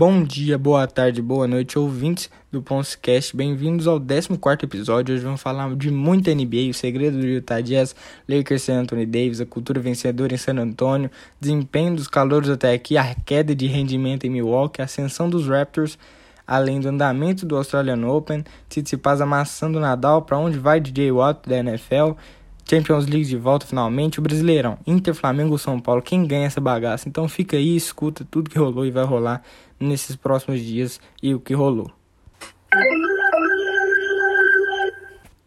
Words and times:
Bom 0.00 0.22
dia, 0.22 0.56
boa 0.56 0.86
tarde, 0.86 1.20
boa 1.20 1.48
noite, 1.48 1.76
ouvintes 1.76 2.30
do 2.52 2.62
Ponscast. 2.62 3.36
Bem-vindos 3.36 3.88
ao 3.88 3.98
14 3.98 4.28
episódio. 4.62 5.12
Hoje 5.12 5.24
vamos 5.24 5.42
falar 5.42 5.74
de 5.74 5.90
muita 5.90 6.32
NBA, 6.32 6.70
o 6.70 6.72
segredo 6.72 7.18
do 7.18 7.26
Utah 7.26 7.60
Jazz, 7.60 7.96
Lakers 8.28 8.62
sem 8.62 8.76
Anthony 8.76 9.04
Davis, 9.04 9.40
a 9.40 9.44
cultura 9.44 9.80
vencedora 9.80 10.32
em 10.32 10.36
San 10.36 10.56
Antonio, 10.56 11.10
desempenho 11.40 11.96
dos 11.96 12.06
calouros 12.06 12.48
até 12.48 12.72
aqui, 12.72 12.96
a 12.96 13.12
queda 13.12 13.56
de 13.56 13.66
rendimento 13.66 14.24
em 14.24 14.30
Milwaukee, 14.30 14.80
a 14.80 14.84
ascensão 14.84 15.28
dos 15.28 15.48
Raptors, 15.48 15.98
além 16.46 16.78
do 16.78 16.90
andamento 16.90 17.44
do 17.44 17.56
Australian 17.56 18.06
Open, 18.06 18.44
Tsitsipas 18.68 19.20
amassando 19.20 19.80
Nadal, 19.80 20.22
para 20.22 20.38
onde 20.38 20.60
vai 20.60 20.78
DJ 20.78 21.10
Watt 21.10 21.40
da 21.48 21.56
NFL 21.56 22.12
Champions 22.70 23.06
League 23.06 23.24
de 23.24 23.36
volta 23.36 23.66
finalmente, 23.66 24.18
o 24.18 24.22
Brasileirão, 24.22 24.78
Inter, 24.86 25.14
Flamengo, 25.14 25.58
São 25.58 25.80
Paulo, 25.80 26.02
quem 26.02 26.24
ganha 26.26 26.46
essa 26.46 26.60
bagaça? 26.60 27.08
Então 27.08 27.26
fica 27.26 27.56
aí, 27.56 27.74
escuta 27.74 28.26
tudo 28.30 28.50
que 28.50 28.58
rolou 28.58 28.84
e 28.84 28.90
vai 28.90 29.04
rolar 29.04 29.42
nesses 29.78 30.16
próximos 30.16 30.60
dias 30.60 31.00
e 31.22 31.34
o 31.34 31.40
que 31.40 31.54
rolou. 31.54 31.90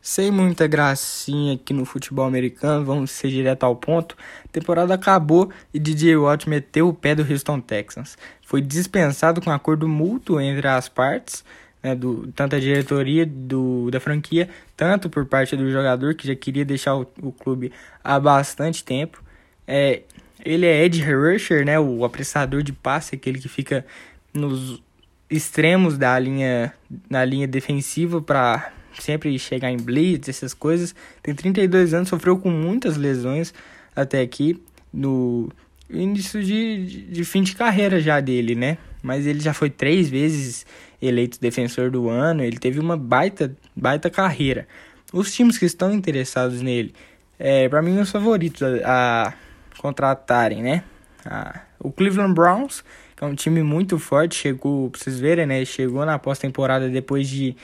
Sem 0.02 0.32
muita 0.32 0.66
gracinha 0.68 1.54
aqui 1.54 1.74
no 1.74 1.86
futebol 1.86 2.26
americano, 2.26 2.84
vamos 2.84 3.12
ser 3.12 3.30
direto 3.30 3.64
ao 3.64 3.76
ponto. 3.76 4.18
A 4.44 4.48
temporada 4.48 4.94
acabou 4.94 5.52
e 5.74 5.80
DJ 5.80 6.18
Watt 6.18 6.50
meteu 6.50 6.90
o 6.90 6.94
pé 6.94 7.14
do 7.14 7.22
Houston 7.22 7.62
Texans. 7.62 8.18
Foi 8.42 8.62
dispensado 8.62 9.40
com 9.42 9.52
acordo 9.52 9.88
mútuo 9.88 10.42
entre 10.42 10.68
as 10.68 10.90
partes 10.90 11.44
né, 11.84 11.96
do, 11.96 12.32
tanto 12.34 12.56
a 12.56 12.60
diretoria 12.60 13.26
do, 13.26 13.90
da 13.92 14.00
franquia, 14.00 14.50
tanto 14.78 15.10
por 15.10 15.26
parte 15.26 15.56
do 15.56 15.72
jogador, 15.72 16.14
que 16.16 16.28
já 16.28 16.36
queria 16.36 16.64
deixar 16.64 16.96
o, 16.96 17.08
o 17.22 17.32
clube 17.32 17.72
há 18.04 18.20
bastante 18.20 18.84
tempo. 18.84 19.24
É, 19.68 20.02
ele 20.44 20.66
é 20.66 20.84
Ed 20.84 21.02
Rusher, 21.04 21.66
né, 21.66 21.80
o 21.80 22.04
apressador 22.06 22.62
de 22.64 22.74
passe, 22.74 23.16
aquele 23.16 23.40
que 23.40 23.50
fica 23.50 23.86
nos 24.34 24.82
extremos 25.30 25.98
da 25.98 26.18
linha, 26.20 26.74
na 27.10 27.24
linha 27.24 27.48
defensiva 27.48 28.22
para 28.22 28.72
sempre 29.00 29.38
chegar 29.40 29.72
em 29.72 29.78
blitz, 29.78 30.30
essas 30.30 30.54
coisas. 30.54 30.94
Tem 31.24 31.34
32 31.34 31.94
anos, 31.94 32.10
sofreu 32.10 32.38
com 32.38 32.50
muitas 32.50 32.98
lesões 32.98 33.54
até 33.96 34.22
aqui, 34.22 34.62
no 34.94 35.50
início 35.90 36.44
de, 36.44 37.06
de, 37.10 37.24
fim 37.24 37.44
de 37.44 37.56
carreira 37.56 38.00
já 38.00 38.20
dele, 38.20 38.56
né? 38.56 38.78
Mas 39.02 39.26
ele 39.26 39.40
já 39.40 39.54
foi 39.54 39.70
três 39.70 40.10
vezes 40.10 40.66
eleito 41.02 41.40
defensor 41.40 41.90
do 41.90 42.10
ano, 42.10 42.44
ele 42.44 42.58
teve 42.58 42.80
uma 42.80 42.96
baita, 42.96 43.56
baita 43.76 44.10
carreira. 44.10 44.68
Os 45.12 45.34
times 45.34 45.58
que 45.58 45.66
estão 45.66 45.94
interessados 45.94 46.62
nele, 46.62 46.94
é, 47.40 47.68
para 47.68 47.82
mim, 47.82 48.00
os 48.00 48.12
favoritos 48.12 48.62
a, 48.62 49.30
a 49.30 49.34
contratarem, 49.78 50.62
né? 50.62 50.84
A, 51.26 51.62
o 51.80 51.92
Cleveland 51.92 52.34
Browns, 52.34 52.84
é 53.22 53.26
um 53.26 53.36
time 53.36 53.62
muito 53.62 54.00
forte, 54.00 54.36
chegou, 54.36 54.90
pra 54.90 55.00
vocês 55.00 55.20
verem, 55.20 55.46
né? 55.46 55.64
Chegou 55.64 56.04
na 56.04 56.18
pós-temporada 56.18 56.90
depois 56.90 57.30
de, 57.30 57.56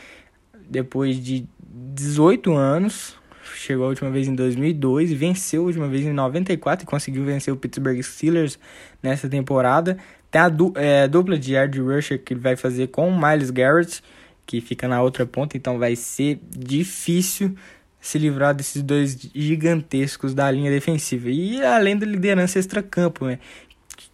depois 0.69 1.17
de 1.22 1.47
18 1.59 2.53
anos, 2.53 3.16
chegou 3.55 3.85
a 3.85 3.89
última 3.89 4.11
vez 4.11 4.28
em 4.28 4.35
2002 4.35 5.11
e 5.11 5.16
venceu 5.16 5.63
a 5.63 5.66
última 5.66 5.88
vez 5.88 6.05
em 6.05 6.13
94 6.13 6.83
e 6.83 6.88
conseguiu 6.88 7.25
vencer 7.25 7.52
o 7.52 7.58
Pittsburgh 7.58 8.00
Steelers 8.03 8.59
nessa 9.02 9.28
temporada. 9.28 9.97
Tem 10.30 10.41
a 10.41 10.47
du 10.47 10.72
é, 10.75 11.08
dupla 11.08 11.39
de 11.39 11.55
Ed 11.55 11.81
Rusher 11.81 12.23
que 12.23 12.35
vai 12.35 12.55
fazer 12.55 12.88
com 12.88 13.09
o 13.09 13.19
Miles 13.19 13.50
Garrett, 13.50 14.03
que 14.45 14.61
fica 14.61 14.88
na 14.88 15.02
outra 15.02 15.25
ponta, 15.25 15.58
então 15.58 15.80
vai 15.80 15.95
ser 15.95 16.39
difícil 16.55 17.55
se 18.00 18.17
livrar 18.19 18.53
desses 18.53 18.83
dois 18.83 19.17
gigantescos 19.33 20.33
da 20.33 20.50
linha 20.52 20.69
defensiva. 20.69 21.30
E 21.30 21.63
além 21.63 21.97
da 21.97 22.05
liderança 22.05 22.59
extra-campo, 22.59 23.25
né? 23.25 23.39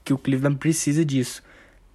Que 0.03 0.13
o 0.13 0.17
Cleveland 0.17 0.57
precisa 0.57 1.03
disso. 1.03 1.41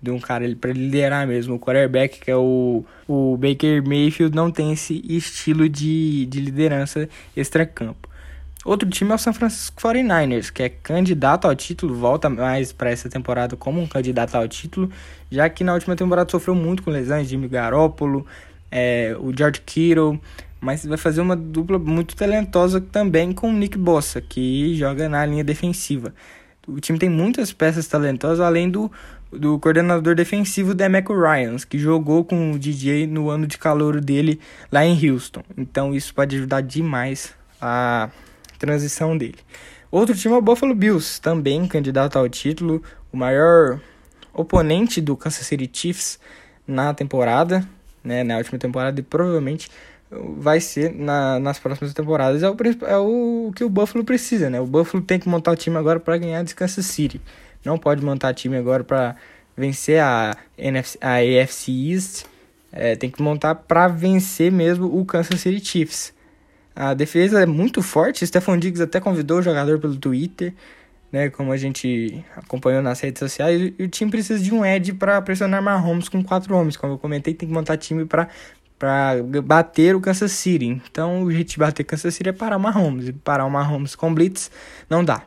De 0.01 0.11
um 0.11 0.21
cara 0.21 0.45
para 0.61 0.73
liderar 0.73 1.27
mesmo. 1.27 1.57
O 1.57 1.59
quarterback, 1.59 2.21
que 2.21 2.31
é 2.31 2.37
o, 2.37 2.85
o 3.07 3.37
Baker 3.37 3.87
Mayfield, 3.87 4.35
não 4.35 4.51
tem 4.51 4.73
esse 4.73 5.03
estilo 5.09 5.69
de, 5.69 6.27
de 6.27 6.41
liderança 6.41 7.09
extra-campo. 7.37 8.09
Outro 8.65 8.89
time 8.91 9.13
é 9.13 9.15
o 9.15 9.19
San 9.19 9.33
Francisco 9.33 9.81
49ers, 9.81 10.53
que 10.53 10.63
é 10.63 10.69
candidato 10.69 11.47
ao 11.47 11.55
título, 11.55 11.95
volta 11.95 12.29
mais 12.29 12.73
para 12.73 12.91
essa 12.91 13.09
temporada 13.09 13.57
como 13.57 13.81
um 13.81 13.87
candidato 13.87 14.35
ao 14.35 14.47
título, 14.49 14.91
já 15.31 15.49
que 15.49 15.65
na 15.65 15.73
última 15.75 15.97
temporada 15.97 16.31
sofreu 16.31 16.55
muito 16.55 16.83
com 16.83 16.91
lesões, 16.91 17.29
Jimmy 17.29 17.49
Garoppolo, 17.49 18.27
é, 18.71 19.17
o 19.19 19.33
George 19.35 19.63
Kittle, 19.65 20.21
mas 20.61 20.85
vai 20.85 20.99
fazer 20.99 21.21
uma 21.21 21.37
dupla 21.37 21.79
muito 21.79 22.17
talentosa 22.17 22.81
também 22.81 23.33
com 23.33 23.49
o 23.49 23.53
Nick 23.53 23.79
Bossa, 23.79 24.21
que 24.21 24.75
joga 24.77 25.09
na 25.09 25.25
linha 25.25 25.45
defensiva. 25.45 26.13
O 26.69 26.79
time 26.81 26.99
tem 26.99 27.09
muitas 27.09 27.51
peças 27.51 27.87
talentosas, 27.87 28.41
além 28.41 28.69
do, 28.69 28.93
do 29.33 29.59
coordenador 29.59 30.15
defensivo 30.15 30.75
Demeco 30.75 31.19
Ryans, 31.19 31.65
que 31.65 31.79
jogou 31.79 32.23
com 32.23 32.53
o 32.53 32.59
DJ 32.59 33.07
no 33.07 33.31
ano 33.31 33.47
de 33.47 33.57
calor 33.57 34.03
dele 34.03 34.39
lá 34.71 34.85
em 34.85 35.11
Houston. 35.11 35.43
Então 35.57 35.95
isso 35.95 36.15
pode 36.15 36.37
ajudar 36.37 36.61
demais 36.61 37.33
a 37.59 38.11
transição 38.59 39.17
dele. 39.17 39.39
Outro 39.91 40.15
time 40.15 40.35
é 40.35 40.37
o 40.37 40.43
Buffalo 40.43 40.75
Bills, 40.75 41.19
também 41.19 41.67
candidato 41.67 42.19
ao 42.19 42.29
título, 42.29 42.83
o 43.11 43.17
maior 43.17 43.81
oponente 44.35 45.01
do 45.01 45.17
Kansas 45.17 45.47
City 45.47 45.71
Chiefs 45.73 46.21
na 46.67 46.93
temporada, 46.93 47.67
né, 48.05 48.23
na 48.23 48.37
última 48.37 48.59
temporada 48.59 49.01
e 49.01 49.03
provavelmente 49.03 49.71
vai 50.11 50.61
ser 50.61 50.95
na, 50.95 51.39
nas 51.39 51.59
próximas 51.59 51.93
temporadas. 51.93 52.43
É 52.43 52.49
o, 52.49 52.57
é 52.87 52.97
o 52.97 53.53
que 53.55 53.65
o 53.65 53.69
Buffalo 53.69 54.05
precisa, 54.05 54.49
né? 54.49 54.61
O 54.61 54.67
Buffalo 54.67 55.03
tem 55.03 55.19
que 55.19 55.29
montar 55.29 55.53
o 55.53 55.57
time 55.57 55.77
agora 55.77 56.01
para 56.01 56.17
ganhar 56.17 56.43
de 56.43 56.55
Kansas 56.55 56.87
City. 56.87 57.21
Não 57.65 57.79
pode 57.79 58.05
montar 58.05 58.33
time 58.35 58.57
agora 58.57 58.85
para 58.85 59.17
vencer 59.57 60.01
a, 60.01 60.37
NFC, 60.57 60.99
a 61.01 61.17
AFC 61.17 61.73
East. 61.73 62.25
É, 62.71 62.97
tem 62.97 63.11
que 63.11 63.21
montar 63.23 63.55
para 63.55 63.89
vencer 63.89 64.53
mesmo 64.53 64.87
o 64.99 65.05
Kansas 65.05 65.41
City 65.41 65.65
Chiefs. 65.65 66.15
A 66.75 66.95
defesa 66.95 67.43
é 67.43 67.47
muito 67.47 67.83
forte. 67.83 68.27
Stefan 68.27 68.59
Diggs 68.59 68.83
até 68.83 69.01
convidou 69.01 69.39
o 69.39 69.43
jogador 69.43 69.81
pelo 69.81 69.97
Twitter, 69.97 70.55
né? 71.11 71.29
Como 71.29 71.51
a 71.51 71.57
gente 71.57 72.25
acompanhou 72.37 72.81
nas 72.81 73.01
redes 73.01 73.19
sociais. 73.19 73.73
E 73.79 73.83
o 73.83 73.89
time 73.89 74.11
precisa 74.11 74.43
de 74.43 74.55
um 74.55 74.65
edge 74.65 74.93
para 74.93 75.21
pressionar 75.21 75.61
Mahomes 75.61 76.09
com 76.09 76.23
quatro 76.23 76.55
homens. 76.55 76.77
Como 76.77 76.93
eu 76.93 76.99
comentei, 76.99 77.35
tem 77.35 77.49
que 77.49 77.55
montar 77.55 77.77
time 77.79 78.05
para 78.05 78.29
para 78.79 79.23
bater 79.43 79.97
o 79.97 80.01
Kansas 80.01 80.33
City. 80.33 80.81
Então, 80.91 81.23
o 81.23 81.33
jeito 81.33 81.51
de 81.51 81.59
bater 81.59 81.83
o 81.83 81.87
Kansas 81.87 82.15
City 82.15 82.29
é 82.29 82.33
parar 82.33 82.57
o 82.57 82.61
Mahomes. 82.61 83.09
E 83.09 83.13
parar 83.13 83.45
o 83.45 83.51
Mahomes 83.51 83.95
com 83.95 84.15
blitz 84.15 84.51
não 84.89 85.05
dá. 85.05 85.23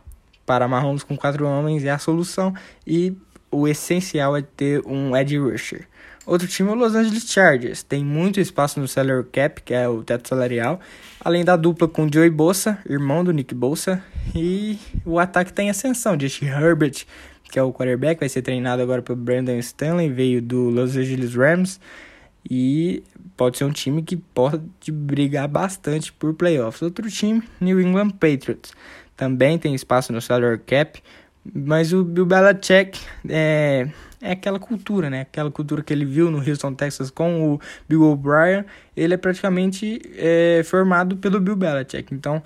Parar 0.45 0.67
Mahomes 0.67 1.03
com 1.03 1.17
quatro 1.17 1.45
homens 1.45 1.83
é 1.83 1.91
a 1.91 1.97
solução. 1.97 2.53
E 2.87 3.13
o 3.51 3.67
essencial 3.67 4.37
é 4.37 4.41
ter 4.41 4.81
um 4.85 5.15
edge 5.15 5.37
rusher. 5.37 5.87
Outro 6.25 6.47
time 6.47 6.69
é 6.69 6.71
o 6.71 6.75
Los 6.75 6.95
Angeles 6.95 7.29
Chargers. 7.29 7.83
Tem 7.83 8.05
muito 8.05 8.39
espaço 8.39 8.79
no 8.79 8.87
salary 8.87 9.25
cap, 9.31 9.61
que 9.63 9.73
é 9.73 9.87
o 9.89 10.03
teto 10.03 10.29
salarial. 10.29 10.79
Além 11.19 11.43
da 11.43 11.55
dupla 11.55 11.87
com 11.87 12.07
Joey 12.11 12.29
Bosa, 12.29 12.77
irmão 12.87 13.23
do 13.23 13.33
Nick 13.33 13.53
Bosa. 13.53 14.01
E 14.33 14.79
o 15.03 15.19
ataque 15.19 15.51
tem 15.51 15.69
ascensão. 15.69 16.17
Justin 16.19 16.45
Herbert, 16.45 17.05
que 17.43 17.59
é 17.59 17.63
o 17.63 17.73
quarterback, 17.73 18.19
vai 18.19 18.29
ser 18.29 18.43
treinado 18.43 18.81
agora 18.81 19.01
pelo 19.01 19.17
Brandon 19.17 19.57
Stanley, 19.57 20.09
veio 20.09 20.41
do 20.41 20.69
Los 20.69 20.95
Angeles 20.95 21.35
Rams. 21.35 21.79
E 22.49 23.03
pode 23.37 23.57
ser 23.57 23.65
um 23.65 23.71
time 23.71 24.01
que 24.01 24.17
pode 24.17 24.91
brigar 24.91 25.47
bastante 25.47 26.11
por 26.11 26.33
playoffs. 26.33 26.81
Outro 26.81 27.09
time, 27.09 27.43
New 27.59 27.79
England 27.79 28.11
Patriots. 28.11 28.73
Também 29.15 29.57
tem 29.57 29.75
espaço 29.75 30.11
no 30.11 30.21
salary 30.21 30.59
cap. 30.59 31.01
Mas 31.53 31.91
o 31.91 32.03
Bill 32.03 32.25
Belichick 32.25 32.99
é 33.27 33.87
é 34.21 34.33
aquela 34.33 34.59
cultura, 34.59 35.09
né? 35.09 35.21
Aquela 35.21 35.49
cultura 35.49 35.81
que 35.81 35.91
ele 35.91 36.05
viu 36.05 36.29
no 36.29 36.37
Houston, 36.37 36.73
Texas 36.75 37.09
com 37.09 37.53
o 37.53 37.61
Bill 37.89 38.03
O'Brien, 38.03 38.63
ele 38.95 39.15
é 39.15 39.17
praticamente 39.17 39.99
é, 40.15 40.61
formado 40.63 41.17
pelo 41.17 41.39
Bill 41.39 41.55
Belichick. 41.55 42.13
Então 42.13 42.41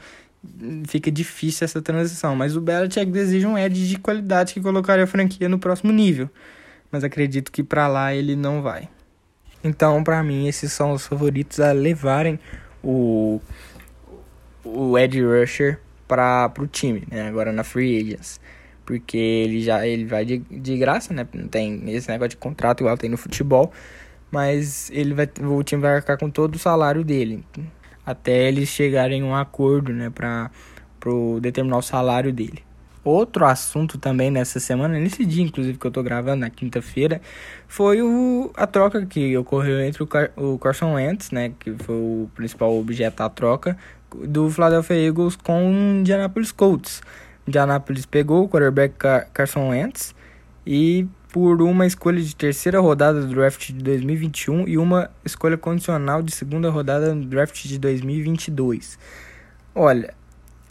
fica 0.88 1.12
difícil 1.12 1.66
essa 1.66 1.82
transição. 1.82 2.36
Mas 2.36 2.56
o 2.56 2.62
Belichick 2.62 3.12
deseja 3.12 3.48
um 3.48 3.58
edge 3.58 3.90
de 3.90 3.98
qualidade 3.98 4.54
que 4.54 4.62
colocaria 4.62 5.04
a 5.04 5.08
franquia 5.08 5.50
no 5.50 5.60
próximo 5.60 5.92
nível. 5.92 6.30
Mas 6.90 7.04
acredito 7.04 7.52
que 7.52 7.62
para 7.62 7.88
lá 7.88 8.16
ele 8.16 8.36
não 8.38 8.62
vai. 8.62 8.88
Então, 9.66 10.04
para 10.04 10.22
mim, 10.24 10.48
esses 10.48 10.72
são 10.72 10.92
os 10.92 11.08
favoritos 11.08 11.60
a 11.60 11.72
levarem 11.72 12.40
o, 12.84 13.42
o 14.64 14.98
Ed 14.98 15.22
Rusher 15.22 15.80
para 16.08 16.54
o 16.60 16.68
time, 16.68 17.04
né? 17.10 17.28
Agora 17.28 17.52
na 17.52 17.64
Free 17.64 18.00
Agents 18.00 18.40
porque 18.86 19.18
ele 19.18 19.62
já 19.62 19.88
ele 19.88 20.06
vai 20.06 20.24
de, 20.24 20.38
de 20.38 20.78
graça, 20.78 21.12
né? 21.12 21.28
Não 21.34 21.48
tem 21.48 21.90
esse 21.90 22.08
negócio 22.08 22.30
de 22.30 22.38
contrato 22.38 22.82
igual 22.82 22.96
tem 22.96 23.10
no 23.10 23.18
futebol, 23.18 23.74
mas 24.30 24.92
ele 24.92 25.16
vai 25.16 25.28
o 25.42 25.64
time 25.64 25.82
vai 25.82 25.96
arcar 25.96 26.20
com 26.20 26.30
todo 26.30 26.54
o 26.54 26.60
salário 26.60 27.04
dele 27.04 27.44
até 28.06 28.48
eles 28.48 28.70
chegarem 28.70 29.24
a 29.24 29.26
um 29.26 29.36
acordo, 29.36 29.92
né, 29.92 30.10
para 30.10 30.52
determinar 31.42 31.78
o 31.78 31.82
salário 31.82 32.32
dele. 32.32 32.64
Outro 33.06 33.46
assunto 33.46 34.00
também 34.00 34.32
nessa 34.32 34.60
semana, 34.60 34.98
nesse 35.00 35.24
dia 35.24 35.44
inclusive 35.44 35.78
que 35.78 35.86
eu 35.86 35.92
tô 35.92 36.02
gravando 36.02 36.38
na 36.38 36.50
quinta-feira, 36.50 37.22
foi 37.68 38.02
o, 38.02 38.52
a 38.56 38.66
troca 38.66 39.06
que 39.06 39.38
ocorreu 39.38 39.80
entre 39.80 40.02
o, 40.02 40.08
Car 40.08 40.32
o 40.36 40.58
Carson 40.58 40.96
Wentz, 40.96 41.30
né, 41.30 41.54
que 41.60 41.72
foi 41.76 41.94
o 41.94 42.28
principal 42.34 42.76
objeto 42.76 43.18
da 43.18 43.30
troca, 43.30 43.78
do 44.12 44.50
Philadelphia 44.50 44.96
Eagles 44.96 45.36
com 45.36 45.70
o 45.70 46.00
Indianapolis 46.00 46.52
Colts. 46.52 47.04
Indianapolis 47.48 48.08
pegou 48.08 48.46
o 48.46 48.50
quarterback 48.50 48.96
Car 48.96 49.28
Carson 49.32 49.70
Wentz 49.70 50.16
e 50.66 51.08
por 51.32 51.62
uma 51.62 51.86
escolha 51.86 52.20
de 52.20 52.36
terceira 52.36 52.80
rodada 52.80 53.22
do 53.22 53.28
draft 53.28 53.68
de 53.68 53.84
2021 53.84 54.68
e 54.68 54.80
uma 54.80 55.12
escolha 55.24 55.58
condicional 55.58 56.24
de 56.24 56.34
segunda 56.34 56.72
rodada 56.72 57.14
no 57.14 57.24
draft 57.26 57.66
de 57.66 57.78
2022. 57.78 58.98
Olha, 59.76 60.16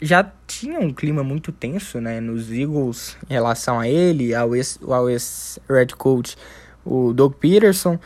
já 0.05 0.31
tinha 0.45 0.79
um 0.79 0.93
clima 0.93 1.23
muito 1.23 1.51
tenso 1.51 1.99
né, 1.99 2.19
nos 2.19 2.51
Eagles 2.51 3.17
em 3.27 3.33
relação 3.33 3.79
a 3.79 3.87
ele, 3.87 4.35
ao 4.35 4.55
ex-red 4.55 5.87
coach, 5.97 6.37
o 6.85 7.11
Doug 7.11 7.33
Peterson. 7.33 7.99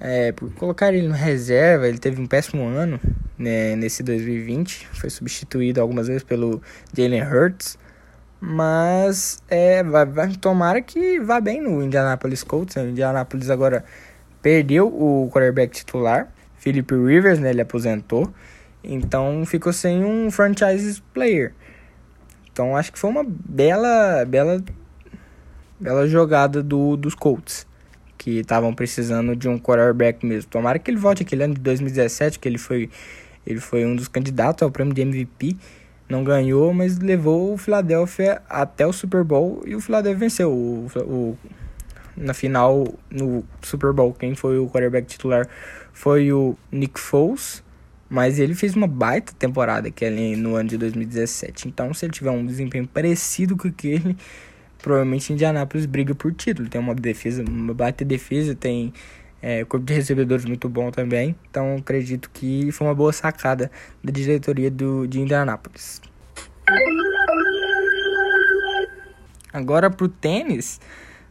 É, 0.00 0.32
por 0.32 0.52
colocar 0.54 0.92
ele 0.92 1.08
na 1.08 1.16
reserva, 1.16 1.88
ele 1.88 1.98
teve 1.98 2.20
um 2.20 2.26
péssimo 2.26 2.64
ano 2.66 2.98
né, 3.36 3.76
nesse 3.76 4.02
2020. 4.02 4.88
Foi 4.92 5.10
substituído 5.10 5.80
algumas 5.80 6.06
vezes 6.06 6.22
pelo 6.22 6.62
Jalen 6.96 7.22
Hurts. 7.22 7.78
Mas 8.40 9.42
é, 9.48 9.82
vai, 9.82 10.06
vai, 10.06 10.36
tomara 10.36 10.80
que 10.80 11.18
vá 11.20 11.40
bem 11.40 11.60
no 11.60 11.82
Indianapolis 11.82 12.42
Colts. 12.42 12.76
O 12.76 12.80
Indianapolis 12.80 13.50
agora 13.50 13.84
perdeu 14.40 14.86
o 14.86 15.28
quarterback 15.30 15.74
titular, 15.74 16.32
Philip 16.56 16.94
Rivers, 16.94 17.38
né, 17.38 17.50
ele 17.50 17.60
aposentou. 17.60 18.32
Então 18.82 19.44
ficou 19.46 19.72
sem 19.72 20.04
um 20.04 20.30
franchise 20.30 21.02
player. 21.12 21.52
Então 22.52 22.76
acho 22.76 22.92
que 22.92 22.98
foi 22.98 23.10
uma 23.10 23.24
bela, 23.24 24.24
bela, 24.24 24.62
bela 25.78 26.06
jogada 26.08 26.62
do, 26.62 26.96
dos 26.96 27.14
Colts 27.14 27.68
que 28.18 28.40
estavam 28.40 28.74
precisando 28.74 29.34
de 29.36 29.48
um 29.48 29.58
quarterback 29.58 30.26
mesmo. 30.26 30.50
Tomara 30.50 30.78
que 30.78 30.90
ele 30.90 30.98
volte 30.98 31.22
aquele 31.22 31.44
ano 31.44 31.54
de 31.54 31.60
2017, 31.60 32.38
que 32.38 32.48
ele 32.48 32.58
foi, 32.58 32.90
ele 33.46 33.60
foi 33.60 33.86
um 33.86 33.94
dos 33.94 34.08
candidatos 34.08 34.62
ao 34.64 34.70
prêmio 34.70 34.92
de 34.92 35.00
MVP. 35.00 35.56
Não 36.08 36.24
ganhou, 36.24 36.74
mas 36.74 36.98
levou 36.98 37.54
o 37.54 37.56
Philadelphia 37.56 38.42
até 38.48 38.86
o 38.86 38.92
Super 38.92 39.22
Bowl 39.22 39.62
e 39.64 39.74
o 39.76 39.80
Philadelphia 39.80 40.18
venceu. 40.18 40.52
O, 40.52 40.88
o, 40.96 41.38
na 42.16 42.34
final, 42.34 42.92
no 43.10 43.44
Super 43.62 43.92
Bowl, 43.92 44.12
quem 44.12 44.34
foi 44.34 44.58
o 44.58 44.68
quarterback 44.68 45.06
titular 45.06 45.48
foi 45.92 46.32
o 46.32 46.56
Nick 46.72 46.98
Foles, 46.98 47.62
mas 48.08 48.38
ele 48.38 48.54
fez 48.54 48.74
uma 48.74 48.86
baita 48.86 49.32
temporada 49.38 49.90
que 49.90 50.04
ali 50.04 50.36
no 50.36 50.54
ano 50.54 50.68
de 50.68 50.78
2017. 50.78 51.68
Então, 51.68 51.92
se 51.92 52.06
ele 52.06 52.12
tiver 52.12 52.30
um 52.30 52.44
desempenho 52.44 52.86
parecido 52.86 53.56
com 53.56 53.68
aquele, 53.68 54.16
provavelmente 54.78 55.32
Indianapolis 55.32 55.86
briga 55.86 56.14
por 56.14 56.32
título. 56.32 56.68
Tem 56.68 56.80
uma 56.80 56.94
defesa, 56.94 57.44
uma 57.46 57.74
baita 57.74 58.04
defesa, 58.04 58.54
tem 58.54 58.92
é, 59.42 59.64
corpo 59.64 59.86
de 59.86 59.94
recebedores 59.94 60.44
muito 60.44 60.68
bom 60.68 60.90
também. 60.90 61.36
Então 61.50 61.76
acredito 61.76 62.30
que 62.32 62.70
foi 62.72 62.86
uma 62.86 62.94
boa 62.94 63.12
sacada 63.12 63.70
da 64.02 64.12
diretoria 64.12 64.70
do, 64.70 65.06
de 65.06 65.20
Indianapolis. 65.20 66.00
Agora 69.52 69.90
para 69.90 70.04
o 70.04 70.08
tênis, 70.08 70.80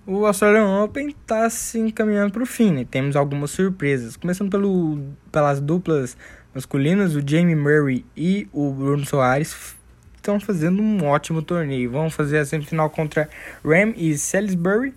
o 0.05 0.25
Australian 0.25 0.83
Open 0.83 1.09
está 1.09 1.49
se 1.49 1.79
encaminhando 1.79 2.33
para 2.33 2.43
o 2.43 2.45
fim. 2.45 2.71
Né? 2.71 2.85
Temos 2.89 3.15
algumas 3.15 3.51
surpresas. 3.51 4.15
Começando 4.17 4.49
pelo, 4.49 4.99
pelas 5.31 5.59
duplas 5.59 6.17
masculinas, 6.57 7.15
o 7.15 7.21
Jamie 7.23 7.55
Murray 7.55 8.03
e 8.15 8.47
o 8.51 8.71
Bruno 8.71 9.05
Soares 9.05 9.75
estão 10.15 10.39
fazendo 10.39 10.81
um 10.81 11.05
ótimo 11.05 11.43
torneio. 11.43 11.91
Vão 11.91 12.09
fazer 12.09 12.39
a 12.39 12.45
semifinal 12.45 12.89
contra 12.89 13.29
Ram 13.63 13.93
e 13.95 14.17
Salisbury. 14.17 14.91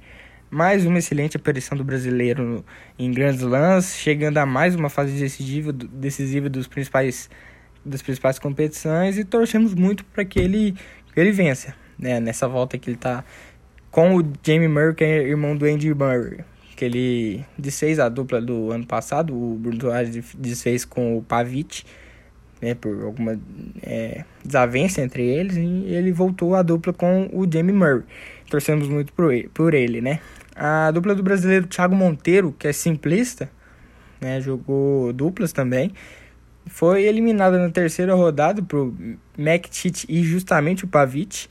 Mais 0.50 0.86
uma 0.86 0.98
excelente 0.98 1.36
aparição 1.36 1.76
do 1.76 1.84
brasileiro 1.84 2.42
no, 2.42 2.64
em 2.98 3.12
grandes 3.12 3.42
lãs, 3.42 3.94
chegando 3.94 4.38
a 4.38 4.46
mais 4.46 4.74
uma 4.74 4.88
fase 4.88 5.12
decisiva, 5.20 5.70
decisiva 5.70 6.48
dos 6.48 6.66
principais, 6.66 7.28
das 7.84 8.00
principais 8.00 8.38
competições 8.38 9.18
e 9.18 9.24
torcemos 9.24 9.74
muito 9.74 10.02
para 10.06 10.24
que 10.24 10.40
ele, 10.40 10.74
que 11.12 11.20
ele 11.20 11.30
vença. 11.30 11.74
Né? 11.98 12.18
Nessa 12.20 12.48
volta 12.48 12.78
que 12.78 12.88
ele 12.88 12.96
está 12.96 13.22
com 13.90 14.16
o 14.16 14.22
Jamie 14.42 14.66
Murray, 14.66 14.94
que 14.94 15.04
é 15.04 15.28
irmão 15.28 15.54
do 15.54 15.66
Andy 15.66 15.92
Murray. 15.92 16.38
Que 16.80 16.86
ele 16.86 17.44
desfez 17.58 17.98
a 17.98 18.08
dupla 18.08 18.40
do 18.40 18.70
ano 18.70 18.86
passado, 18.86 19.34
o 19.34 19.56
Bruno 19.56 19.78
Soares 19.82 20.34
desfez 20.38 20.82
com 20.82 21.18
o 21.18 21.22
Pavic 21.22 21.84
né, 22.58 22.74
por 22.74 23.02
alguma 23.02 23.38
é, 23.82 24.24
desavença 24.42 25.02
entre 25.02 25.22
eles, 25.22 25.58
e 25.58 25.92
ele 25.92 26.10
voltou 26.10 26.54
à 26.54 26.62
dupla 26.62 26.94
com 26.94 27.28
o 27.34 27.46
Jamie 27.50 27.74
Murray. 27.74 28.02
Torcemos 28.48 28.88
muito 28.88 29.12
por 29.12 29.30
ele, 29.30 29.50
por 29.52 29.74
ele, 29.74 30.00
né? 30.00 30.20
A 30.56 30.90
dupla 30.90 31.14
do 31.14 31.22
brasileiro 31.22 31.66
Thiago 31.66 31.94
Monteiro, 31.94 32.56
que 32.58 32.66
é 32.66 32.72
simplista, 32.72 33.50
né, 34.18 34.40
jogou 34.40 35.12
duplas 35.12 35.52
também, 35.52 35.92
foi 36.64 37.02
eliminada 37.04 37.58
na 37.58 37.68
terceira 37.68 38.14
rodada 38.14 38.62
por 38.62 38.90
McTit 39.36 40.06
e 40.08 40.22
justamente 40.22 40.86
o 40.86 40.88
Pavic, 40.88 41.46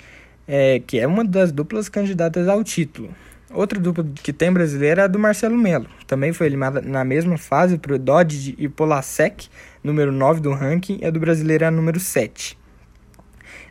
é, 0.48 0.80
que 0.80 0.98
é 0.98 1.06
uma 1.06 1.24
das 1.24 1.52
duplas 1.52 1.88
candidatas 1.88 2.48
ao 2.48 2.64
título. 2.64 3.14
Outra 3.52 3.80
dupla 3.80 4.06
que 4.22 4.32
tem 4.32 4.54
brasileira 4.54 5.02
é 5.02 5.06
a 5.06 5.08
do 5.08 5.18
Marcelo 5.18 5.58
Melo. 5.58 5.88
Também 6.06 6.32
foi 6.32 6.46
eliminada 6.46 6.82
na 6.82 7.04
mesma 7.04 7.38
fase 7.38 7.80
para 7.80 7.96
o 7.96 7.98
Dodge 7.98 8.54
e 8.60 8.70
Polasek, 8.70 9.48
número 9.84 10.12
9 10.12 10.40
do 10.40 10.52
ranking, 10.52 11.00
e 11.02 11.06
a 11.06 11.10
do 11.10 11.20
brasileiro 11.20 11.64
é 11.64 11.68
a 11.68 11.72
número 11.72 12.00
7. 12.00 12.58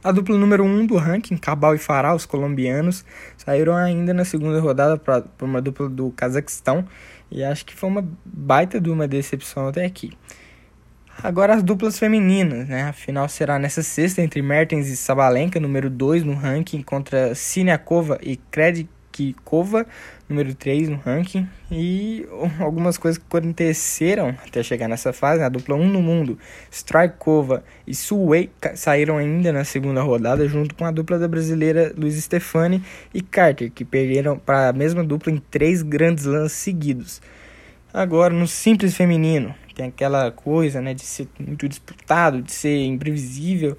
A 0.02 0.10
dupla 0.10 0.36
número 0.36 0.64
1 0.64 0.86
do 0.86 0.96
ranking, 0.96 1.36
Cabal 1.36 1.76
e 1.76 1.78
Farah, 1.78 2.14
os 2.14 2.26
colombianos, 2.26 3.04
saíram 3.36 3.76
ainda 3.76 4.12
na 4.12 4.24
segunda 4.24 4.60
rodada 4.60 4.98
para 4.98 5.24
uma 5.42 5.62
dupla 5.62 5.88
do 5.88 6.10
Cazaquistão. 6.10 6.84
E 7.30 7.44
acho 7.44 7.64
que 7.64 7.74
foi 7.74 7.88
uma 7.88 8.04
baita 8.24 8.80
de 8.80 8.90
uma 8.90 9.06
decepção 9.06 9.68
até 9.68 9.84
aqui. 9.84 10.12
Agora 11.22 11.54
as 11.54 11.62
duplas 11.62 11.98
femininas, 11.98 12.68
né? 12.68 12.82
A 12.82 12.92
final 12.92 13.28
será 13.28 13.58
nessa 13.58 13.82
sexta 13.82 14.22
entre 14.22 14.40
Mertens 14.40 14.88
e 14.88 14.96
Sabalenka, 14.96 15.58
número 15.58 15.90
2 15.90 16.22
no 16.22 16.34
ranking, 16.34 16.80
contra 16.82 17.34
Siniakova 17.34 18.18
e 18.22 18.36
Kred 18.36 18.88
Kikova, 19.18 19.84
número 20.28 20.54
3 20.54 20.88
no 20.90 20.96
ranking. 20.96 21.48
E 21.72 22.24
algumas 22.60 22.96
coisas 22.96 23.18
que 23.18 23.24
aconteceram 23.26 24.28
até 24.46 24.62
chegar 24.62 24.86
nessa 24.86 25.12
fase, 25.12 25.42
a 25.42 25.48
dupla 25.48 25.74
1 25.74 25.88
no 25.88 26.00
mundo, 26.00 26.38
Strikova 26.70 27.64
e 27.84 27.94
Suwei 27.94 28.50
saíram 28.76 29.16
ainda 29.18 29.52
na 29.52 29.64
segunda 29.64 30.02
rodada, 30.02 30.46
junto 30.46 30.72
com 30.74 30.84
a 30.84 30.92
dupla 30.92 31.18
da 31.18 31.26
brasileira 31.26 31.92
Luiz 31.96 32.14
Stefani 32.22 32.80
e 33.12 33.20
Carter, 33.20 33.72
que 33.72 33.84
perderam 33.84 34.38
para 34.38 34.68
a 34.68 34.72
mesma 34.72 35.02
dupla 35.02 35.32
em 35.32 35.38
três 35.38 35.82
grandes 35.82 36.24
lances 36.24 36.58
seguidos. 36.58 37.20
Agora, 37.92 38.32
no 38.32 38.46
simples 38.46 38.94
feminino, 38.94 39.52
tem 39.74 39.86
aquela 39.86 40.30
coisa 40.30 40.80
né, 40.80 40.94
de 40.94 41.02
ser 41.02 41.26
muito 41.40 41.68
disputado, 41.68 42.42
de 42.42 42.52
ser 42.52 42.84
imprevisível. 42.84 43.76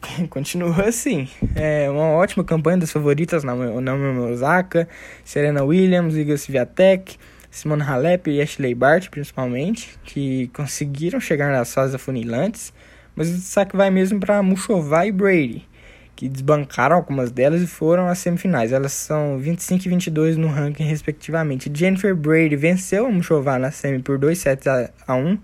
continua 0.30 0.88
assim. 0.88 1.28
É 1.54 1.90
uma 1.90 2.08
ótima 2.10 2.44
campanha 2.44 2.78
das 2.78 2.92
favoritas 2.92 3.44
na 3.44 3.54
Naomi 3.54 4.18
Osaka, 4.32 4.88
Serena 5.24 5.62
Williams, 5.62 6.16
Iga 6.16 6.36
Swiatek, 6.36 7.18
Simone 7.50 7.82
Halep 7.82 8.30
e 8.30 8.40
Ashley 8.40 8.74
Bart, 8.74 9.08
principalmente, 9.10 9.98
que 10.04 10.48
conseguiram 10.48 11.20
chegar 11.20 11.52
nas 11.52 11.72
fases 11.72 11.94
afunilantes, 11.94 12.72
mas 13.14 13.28
o 13.28 13.34
destaque 13.34 13.76
vai 13.76 13.90
mesmo 13.90 14.20
para 14.20 14.42
Mushová 14.42 15.04
e 15.04 15.12
Brady, 15.12 15.68
que 16.14 16.28
desbancaram 16.28 16.96
algumas 16.96 17.30
delas 17.30 17.60
e 17.60 17.66
foram 17.66 18.08
às 18.08 18.18
semifinais. 18.18 18.72
Elas 18.72 18.92
são 18.92 19.38
25 19.38 19.84
e 19.84 19.88
22 19.88 20.36
no 20.36 20.48
ranking, 20.48 20.84
respectivamente. 20.84 21.70
Jennifer 21.74 22.14
Brady 22.14 22.56
venceu 22.56 23.06
a 23.06 23.10
Mushová 23.10 23.58
na 23.58 23.70
semi 23.70 24.00
por 24.00 24.16
2 24.16 24.38
sets 24.38 24.66
a 24.66 25.14
1 25.14 25.38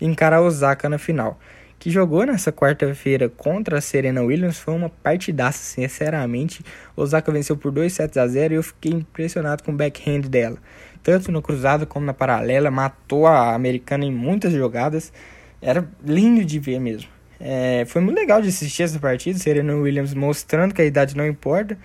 e 0.00 0.06
encara 0.06 0.36
a 0.36 0.40
Osaka 0.40 0.88
na 0.88 0.98
final 0.98 1.38
que 1.82 1.90
jogou 1.90 2.24
nessa 2.24 2.52
quarta-feira 2.52 3.28
contra 3.28 3.78
a 3.78 3.80
Serena 3.80 4.22
Williams, 4.22 4.56
foi 4.56 4.72
uma 4.72 4.88
partidaça, 4.88 5.58
sinceramente. 5.58 6.64
Osaka 6.94 7.32
venceu 7.32 7.56
por 7.56 7.72
2 7.72 7.92
sets 7.92 8.16
a 8.16 8.24
0 8.24 8.54
e 8.54 8.56
eu 8.56 8.62
fiquei 8.62 8.92
impressionado 8.92 9.64
com 9.64 9.72
o 9.72 9.74
backhand 9.74 10.20
dela. 10.20 10.58
Tanto 11.02 11.32
no 11.32 11.42
cruzado 11.42 11.84
como 11.84 12.06
na 12.06 12.14
paralela, 12.14 12.70
matou 12.70 13.26
a 13.26 13.52
americana 13.52 14.04
em 14.04 14.12
muitas 14.12 14.52
jogadas. 14.52 15.12
Era 15.60 15.84
lindo 16.06 16.44
de 16.44 16.60
ver 16.60 16.78
mesmo. 16.78 17.10
É, 17.40 17.84
foi 17.88 18.00
muito 18.00 18.16
legal 18.16 18.40
de 18.40 18.46
assistir 18.46 18.84
essa 18.84 19.00
partida, 19.00 19.36
Serena 19.36 19.74
Williams 19.74 20.14
mostrando 20.14 20.72
que 20.72 20.82
a 20.82 20.84
idade 20.84 21.16
não 21.16 21.26
importa. 21.26 21.76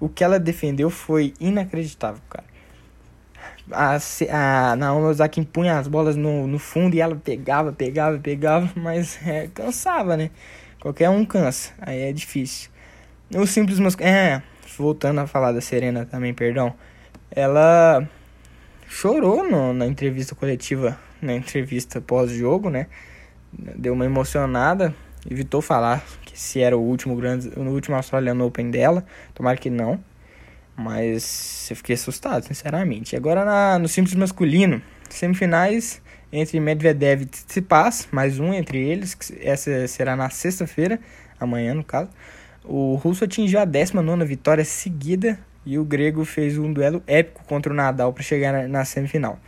O 0.00 0.08
que 0.08 0.24
ela 0.24 0.40
defendeu 0.40 0.88
foi 0.88 1.34
inacreditável, 1.38 2.22
cara 2.30 2.53
a, 3.70 3.96
a 4.30 4.76
Naomi 4.76 5.06
Osaka 5.06 5.40
impunha 5.40 5.78
as 5.78 5.88
bolas 5.88 6.16
no, 6.16 6.46
no 6.46 6.58
fundo 6.58 6.94
e 6.94 7.00
ela 7.00 7.16
pegava, 7.16 7.72
pegava, 7.72 8.18
pegava, 8.18 8.70
mas 8.76 9.18
é, 9.26 9.48
cansava, 9.48 10.16
né? 10.16 10.30
Qualquer 10.80 11.08
um 11.08 11.24
cansa, 11.24 11.72
aí 11.80 12.02
é 12.02 12.12
difícil. 12.12 12.70
O 13.34 13.46
simples 13.46 13.78
É, 14.00 14.42
voltando 14.76 15.20
a 15.20 15.26
falar 15.26 15.52
da 15.52 15.60
Serena 15.60 16.04
também, 16.04 16.34
perdão. 16.34 16.74
Ela 17.30 18.06
chorou 18.86 19.48
no, 19.48 19.72
na 19.72 19.86
entrevista 19.86 20.34
coletiva, 20.34 20.98
na 21.22 21.34
entrevista 21.34 22.00
pós-jogo, 22.00 22.68
né? 22.68 22.86
Deu 23.52 23.94
uma 23.94 24.04
emocionada, 24.04 24.94
evitou 25.28 25.62
falar 25.62 26.04
que 26.24 26.38
se 26.38 26.60
era 26.60 26.76
o 26.76 26.82
último 26.82 27.16
grande, 27.16 27.48
o 27.56 27.62
último 27.62 27.96
Australian 27.96 28.42
Open 28.44 28.70
dela, 28.70 29.04
tomara 29.32 29.56
que 29.56 29.70
não. 29.70 29.98
Mas 30.76 31.68
eu 31.70 31.76
fiquei 31.76 31.94
assustado, 31.94 32.44
sinceramente. 32.44 33.14
Agora 33.16 33.44
na, 33.44 33.78
no 33.78 33.88
simples 33.88 34.14
masculino, 34.14 34.82
semifinais 35.08 36.02
entre 36.32 36.58
Medvedev 36.58 37.22
e 37.22 37.26
Tsitsipas, 37.26 38.08
mais 38.10 38.40
um 38.40 38.52
entre 38.52 38.78
eles, 38.78 39.16
essa 39.40 39.86
será 39.86 40.16
na 40.16 40.28
sexta-feira, 40.30 40.98
amanhã 41.38 41.74
no 41.74 41.84
caso. 41.84 42.10
O 42.64 42.96
russo 42.96 43.24
atingiu 43.24 43.60
a 43.60 43.64
19 43.64 44.24
vitória 44.24 44.64
seguida 44.64 45.38
e 45.64 45.78
o 45.78 45.84
grego 45.84 46.24
fez 46.24 46.58
um 46.58 46.72
duelo 46.72 47.02
épico 47.06 47.44
contra 47.44 47.72
o 47.72 47.76
Nadal 47.76 48.12
para 48.12 48.22
chegar 48.22 48.52
na, 48.52 48.66
na, 48.66 48.84
semifinal. 48.84 49.38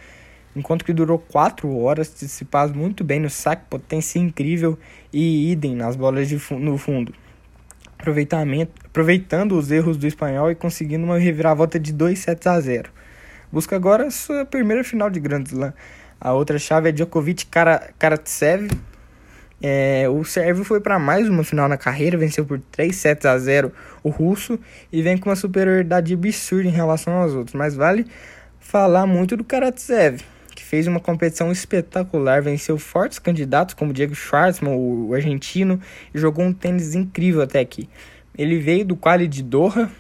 Enquanto 0.55 0.85
que 0.85 0.93
durou 0.93 1.19
4 1.19 1.77
horas, 1.77 2.09
passa 2.51 2.73
muito 2.73 3.03
bem 3.03 3.21
no 3.21 3.29
saque, 3.29 3.65
potência 3.69 4.19
incrível 4.19 4.79
e 5.13 5.51
idem 5.51 5.75
nas 5.75 5.97
bolas 5.97 6.29
de 6.29 6.39
fu 6.39 6.59
no 6.59 6.79
fundo. 6.79 7.13
Aproveitamento, 7.99 8.73
aproveitando 8.85 9.59
os 9.59 9.71
erros 9.71 9.97
do 9.97 10.07
espanhol 10.07 10.51
e 10.51 10.55
conseguindo 10.55 11.05
uma 11.05 11.19
reviravolta 11.19 11.79
de 11.79 11.93
2 11.93 12.19
sets 12.19 12.47
a 12.47 12.61
0. 12.61 12.91
Busca 13.51 13.77
agora 13.77 14.11
sua 14.11 14.45
primeira 14.45 14.85
final 14.85 15.09
de 15.11 15.21
Grand 15.21 15.45
Slam. 15.45 15.73
A 16.21 16.33
outra 16.33 16.59
chave 16.59 16.89
é 16.89 16.93
Djokovic 16.93 17.47
Karatsev, 17.99 18.69
é, 19.63 20.07
o 20.09 20.23
sérvio 20.23 20.65
foi 20.65 20.81
para 20.81 20.99
mais 20.99 21.29
uma 21.29 21.43
final 21.43 21.69
na 21.69 21.79
carreira, 21.79 22.19
venceu 22.19 22.45
por 22.45 22.61
3 22.73 22.95
sets 22.95 23.25
a 23.25 23.39
0 23.39 23.73
o 24.03 24.11
russo 24.11 24.59
e 24.93 25.01
vem 25.01 25.17
com 25.17 25.31
uma 25.31 25.37
superioridade 25.37 26.13
absurda 26.13 26.69
em 26.69 26.73
relação 26.73 27.15
aos 27.15 27.33
outros. 27.33 27.55
Mas 27.55 27.75
vale 27.75 28.07
falar 28.61 29.07
muito 29.07 29.37
do 29.37 29.45
Karatsev, 29.45 30.21
fez 30.77 30.87
uma 30.87 31.01
competição 31.01 31.51
espetacular, 31.51 32.43
venceu 32.43 32.77
fortes 32.77 33.19
candidatos 33.19 33.75
como 33.75 33.95
Diego 33.95 34.15
Schwartzman, 34.15 34.75
o 34.77 35.15
argentino, 35.15 35.81
e 36.15 36.19
jogou 36.19 36.45
um 36.45 36.53
tênis 36.53 36.95
incrível 36.95 37.41
até 37.41 37.61
aqui. 37.61 37.89
Ele 38.37 38.59
veio 38.59 38.85
do 38.85 38.95
quali 38.95 39.27
de 39.27 39.43
Doha, 39.43 39.91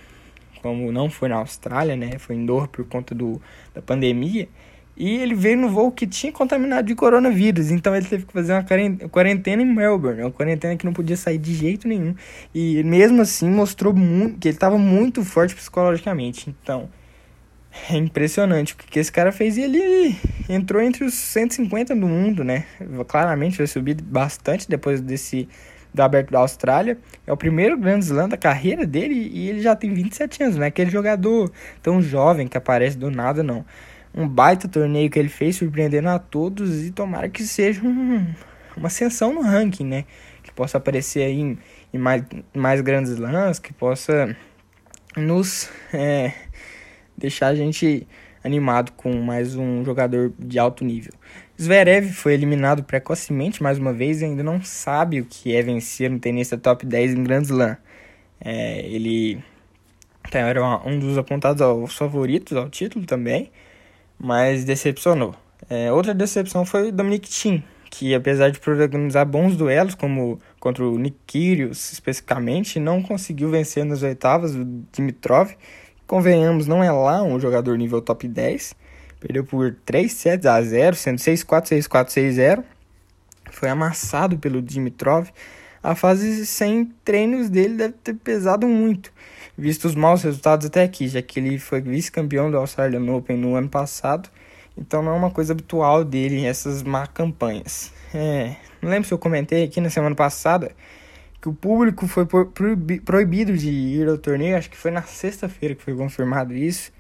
como 0.60 0.92
não 0.92 1.08
foi 1.08 1.30
na 1.30 1.36
Austrália, 1.36 1.96
né? 1.96 2.18
Foi 2.18 2.36
em 2.36 2.44
Doha 2.44 2.68
por 2.68 2.84
conta 2.84 3.14
do, 3.14 3.40
da 3.74 3.80
pandemia. 3.80 4.50
E 4.94 5.16
ele 5.16 5.34
veio 5.34 5.56
no 5.56 5.70
voo 5.70 5.90
que 5.90 6.06
tinha 6.06 6.30
contaminado 6.30 6.88
de 6.88 6.94
coronavírus. 6.94 7.70
Então 7.70 7.96
ele 7.96 8.04
teve 8.04 8.26
que 8.26 8.32
fazer 8.34 8.52
uma 8.52 9.08
quarentena 9.08 9.62
em 9.62 9.74
Melbourne. 9.74 10.20
Uma 10.24 10.30
quarentena 10.30 10.76
que 10.76 10.84
não 10.84 10.92
podia 10.92 11.16
sair 11.16 11.38
de 11.38 11.54
jeito 11.54 11.88
nenhum. 11.88 12.14
E 12.54 12.82
mesmo 12.84 13.22
assim 13.22 13.48
mostrou 13.48 13.94
muito, 13.94 14.38
que 14.38 14.48
ele 14.48 14.56
estava 14.56 14.76
muito 14.76 15.24
forte 15.24 15.54
psicologicamente. 15.54 16.54
Então 16.62 16.90
é 17.90 17.96
impressionante 17.96 18.74
o 18.74 18.76
que 18.76 18.98
esse 18.98 19.10
cara 19.10 19.32
fez. 19.32 19.56
E 19.56 19.62
ele 19.62 20.16
entrou 20.48 20.82
entre 20.82 21.04
os 21.04 21.14
150 21.14 21.94
do 21.94 22.06
mundo, 22.06 22.44
né? 22.44 22.64
Claramente 23.08 23.58
vai 23.58 23.66
subir 23.66 23.94
bastante 24.00 24.68
depois 24.68 25.00
desse 25.00 25.48
do 25.92 26.02
Aberto 26.02 26.30
da 26.30 26.40
Austrália. 26.40 26.98
É 27.26 27.32
o 27.32 27.36
primeiro 27.36 27.78
Grand 27.78 28.00
Slam 28.00 28.28
da 28.28 28.36
carreira 28.36 28.86
dele 28.86 29.14
e 29.32 29.48
ele 29.48 29.60
já 29.60 29.74
tem 29.74 29.94
27 29.94 30.42
anos. 30.42 30.56
Não 30.56 30.64
é 30.64 30.68
aquele 30.68 30.90
jogador 30.90 31.50
tão 31.82 32.02
jovem 32.02 32.46
que 32.46 32.58
aparece 32.58 32.98
do 32.98 33.10
nada, 33.10 33.42
não 33.42 33.64
um 34.16 34.26
baita 34.26 34.66
torneio 34.66 35.10
que 35.10 35.18
ele 35.18 35.28
fez, 35.28 35.56
surpreendendo 35.56 36.08
a 36.08 36.18
todos 36.18 36.86
e 36.86 36.90
tomara 36.90 37.28
que 37.28 37.44
seja 37.44 37.82
um, 37.84 38.26
uma 38.74 38.86
ascensão 38.86 39.34
no 39.34 39.42
ranking, 39.42 39.84
né? 39.84 40.04
Que 40.42 40.50
possa 40.50 40.78
aparecer 40.78 41.24
aí 41.24 41.38
em, 41.38 41.58
em 41.92 41.98
mais, 41.98 42.24
mais 42.54 42.80
grandes 42.80 43.18
lãs, 43.18 43.58
que 43.58 43.74
possa 43.74 44.34
nos 45.14 45.68
é, 45.92 46.32
deixar 47.16 47.48
a 47.48 47.54
gente 47.54 48.06
animado 48.44 48.92
com 48.92 49.12
mais 49.20 49.56
um 49.56 49.84
jogador 49.84 50.32
de 50.38 50.58
alto 50.58 50.84
nível. 50.84 51.12
Zverev 51.60 52.12
foi 52.12 52.34
eliminado 52.34 52.84
precocemente 52.84 53.62
mais 53.62 53.78
uma 53.78 53.92
vez 53.92 54.20
e 54.20 54.26
ainda 54.26 54.42
não 54.42 54.62
sabe 54.62 55.20
o 55.20 55.24
que 55.24 55.54
é 55.54 55.62
vencer 55.62 56.10
um 56.10 56.18
tenista 56.18 56.56
top 56.56 56.86
10 56.86 57.14
em 57.14 57.24
Grand 57.24 57.42
Slam. 57.42 57.76
É, 58.40 58.86
ele 58.86 59.42
era 60.32 60.62
um 60.86 60.98
dos 60.98 61.16
apontados 61.16 61.62
aos 61.62 61.96
favoritos 61.96 62.56
ao 62.56 62.68
título 62.68 63.06
também, 63.06 63.50
mas 64.18 64.64
decepcionou. 64.64 65.34
É, 65.70 65.90
outra 65.92 66.12
decepção 66.12 66.64
foi 66.64 66.88
o 66.88 66.92
Dominic 66.92 67.28
Thiem, 67.28 67.64
que 67.90 68.14
apesar 68.14 68.50
de 68.50 68.60
protagonizar 68.60 69.24
bons 69.26 69.56
duelos, 69.56 69.94
como 69.94 70.38
contra 70.60 70.84
o 70.84 70.98
Nick 70.98 71.16
Kyrgios 71.26 71.92
especificamente, 71.92 72.78
não 72.78 73.02
conseguiu 73.02 73.50
vencer 73.50 73.84
nas 73.84 74.02
oitavas 74.02 74.54
o 74.54 74.64
Dimitrov. 74.92 75.52
Convenhamos, 76.06 76.66
não 76.66 76.82
é 76.82 76.90
lá 76.90 77.22
um 77.22 77.38
jogador 77.40 77.76
nível 77.76 78.00
top 78.00 78.28
10. 78.28 78.74
Perdeu 79.20 79.44
por 79.44 79.76
3 79.84 80.12
sets 80.12 80.46
a 80.46 80.60
0, 80.62 80.94
sendo 80.94 81.18
6-4, 81.18 81.64
6-4, 81.64 82.06
6-0. 82.08 82.64
Foi 83.50 83.68
amassado 83.68 84.38
pelo 84.38 84.60
Dimitrov. 84.62 85.28
A 85.82 85.94
fase 85.94 86.46
sem 86.46 86.86
treinos 87.04 87.48
dele 87.48 87.74
deve 87.74 87.94
ter 87.94 88.14
pesado 88.14 88.66
muito 88.66 89.12
visto 89.56 89.86
os 89.86 89.94
maus 89.94 90.22
resultados 90.22 90.66
até 90.66 90.82
aqui, 90.82 91.08
já 91.08 91.22
que 91.22 91.40
ele 91.40 91.58
foi 91.58 91.80
vice-campeão 91.80 92.50
do 92.50 92.58
Australian 92.58 93.10
Open 93.12 93.36
no 93.36 93.54
ano 93.54 93.68
passado, 93.68 94.28
então 94.76 95.02
não 95.02 95.12
é 95.12 95.14
uma 95.16 95.30
coisa 95.30 95.52
habitual 95.52 96.04
dele 96.04 96.44
essas 96.44 96.82
má 96.82 97.06
campanhas. 97.06 97.92
É, 98.14 98.56
não 98.82 98.90
lembro 98.90 99.08
se 99.08 99.14
eu 99.14 99.18
comentei 99.18 99.64
aqui 99.64 99.80
na 99.80 99.88
semana 99.88 100.14
passada 100.14 100.72
que 101.40 101.48
o 101.48 101.52
público 101.52 102.06
foi 102.06 102.26
proibido 103.04 103.56
de 103.56 103.70
ir 103.70 104.08
ao 104.08 104.18
torneio, 104.18 104.56
acho 104.56 104.70
que 104.70 104.76
foi 104.76 104.90
na 104.90 105.02
sexta-feira 105.02 105.74
que 105.74 105.82
foi 105.82 105.94
confirmado 105.94 106.54
isso, 106.54 106.92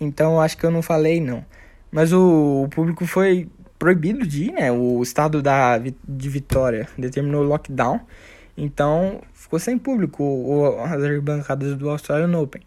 então 0.00 0.40
acho 0.40 0.56
que 0.58 0.64
eu 0.64 0.70
não 0.70 0.82
falei 0.82 1.20
não. 1.20 1.44
Mas 1.90 2.12
o, 2.12 2.64
o 2.64 2.68
público 2.68 3.06
foi 3.06 3.48
proibido 3.78 4.26
de 4.26 4.44
ir, 4.44 4.52
né? 4.52 4.72
O 4.72 5.02
estado 5.02 5.42
da, 5.42 5.78
de 5.78 6.28
Vitória 6.28 6.88
determinou 6.96 7.42
lockdown. 7.42 8.00
Então 8.56 9.20
ficou 9.34 9.58
sem 9.58 9.78
público 9.78 10.76
as 10.84 11.02
arquibancadas 11.02 11.76
do 11.76 11.90
Australian 11.90 12.38
Open. 12.38 12.62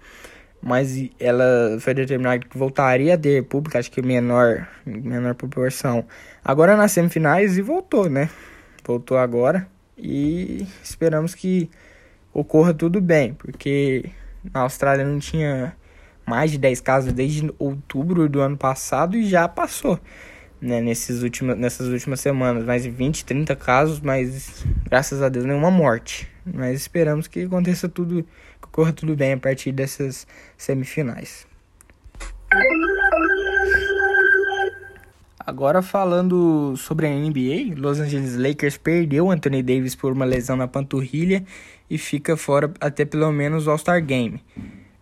Mas 0.61 1.09
ela 1.19 1.77
foi 1.79 1.93
determinada 1.93 2.39
que 2.39 2.57
voltaria 2.57 3.13
a 3.13 3.17
ter 3.17 3.43
público, 3.43 3.77
acho 3.77 3.91
que 3.91 4.01
menor, 4.01 4.67
menor 4.85 5.35
proporção. 5.35 6.05
Agora 6.43 6.75
nas 6.75 6.91
semifinais 6.91 7.57
e 7.57 7.61
voltou, 7.61 8.09
né? 8.09 8.29
Voltou 8.83 9.17
agora 9.17 9.67
e 9.97 10.67
esperamos 10.83 11.33
que 11.33 11.69
ocorra 12.33 12.73
tudo 12.73 12.99
bem, 12.99 13.33
porque 13.33 14.09
na 14.53 14.61
Austrália 14.61 15.05
não 15.05 15.19
tinha 15.19 15.75
mais 16.25 16.51
de 16.51 16.57
10 16.57 16.81
casos 16.81 17.13
desde 17.13 17.53
outubro 17.57 18.27
do 18.27 18.41
ano 18.41 18.57
passado 18.57 19.15
e 19.15 19.27
já 19.27 19.47
passou 19.47 19.99
né, 20.61 20.81
nesses 20.81 21.21
últimos, 21.21 21.57
nessas 21.57 21.87
últimas 21.87 22.19
semanas. 22.19 22.65
Mais 22.65 22.83
de 22.83 22.89
20, 22.89 23.25
30 23.25 23.55
casos, 23.55 23.99
mas 23.99 24.65
graças 24.83 25.21
a 25.21 25.29
Deus 25.29 25.45
nenhuma 25.45 25.71
morte. 25.71 26.29
Mas 26.45 26.81
esperamos 26.81 27.27
que 27.27 27.43
aconteça 27.43 27.87
tudo, 27.87 28.23
que 28.23 28.67
corra 28.71 28.91
tudo 28.91 29.15
bem 29.15 29.33
a 29.33 29.37
partir 29.37 29.71
dessas 29.71 30.27
semifinais. 30.57 31.47
Agora 35.45 35.81
falando 35.83 36.75
sobre 36.75 37.05
a 37.05 37.09
NBA, 37.09 37.79
Los 37.79 37.99
Angeles 37.99 38.35
Lakers 38.35 38.77
perdeu 38.77 39.29
Anthony 39.29 39.61
Davis 39.61 39.93
por 39.93 40.11
uma 40.11 40.25
lesão 40.25 40.55
na 40.55 40.67
panturrilha 40.67 41.45
e 41.87 41.99
fica 41.99 42.35
fora 42.35 42.73
até 42.79 43.05
pelo 43.05 43.31
menos 43.31 43.67
o 43.67 43.71
All-Star 43.71 44.03
Game. 44.03 44.41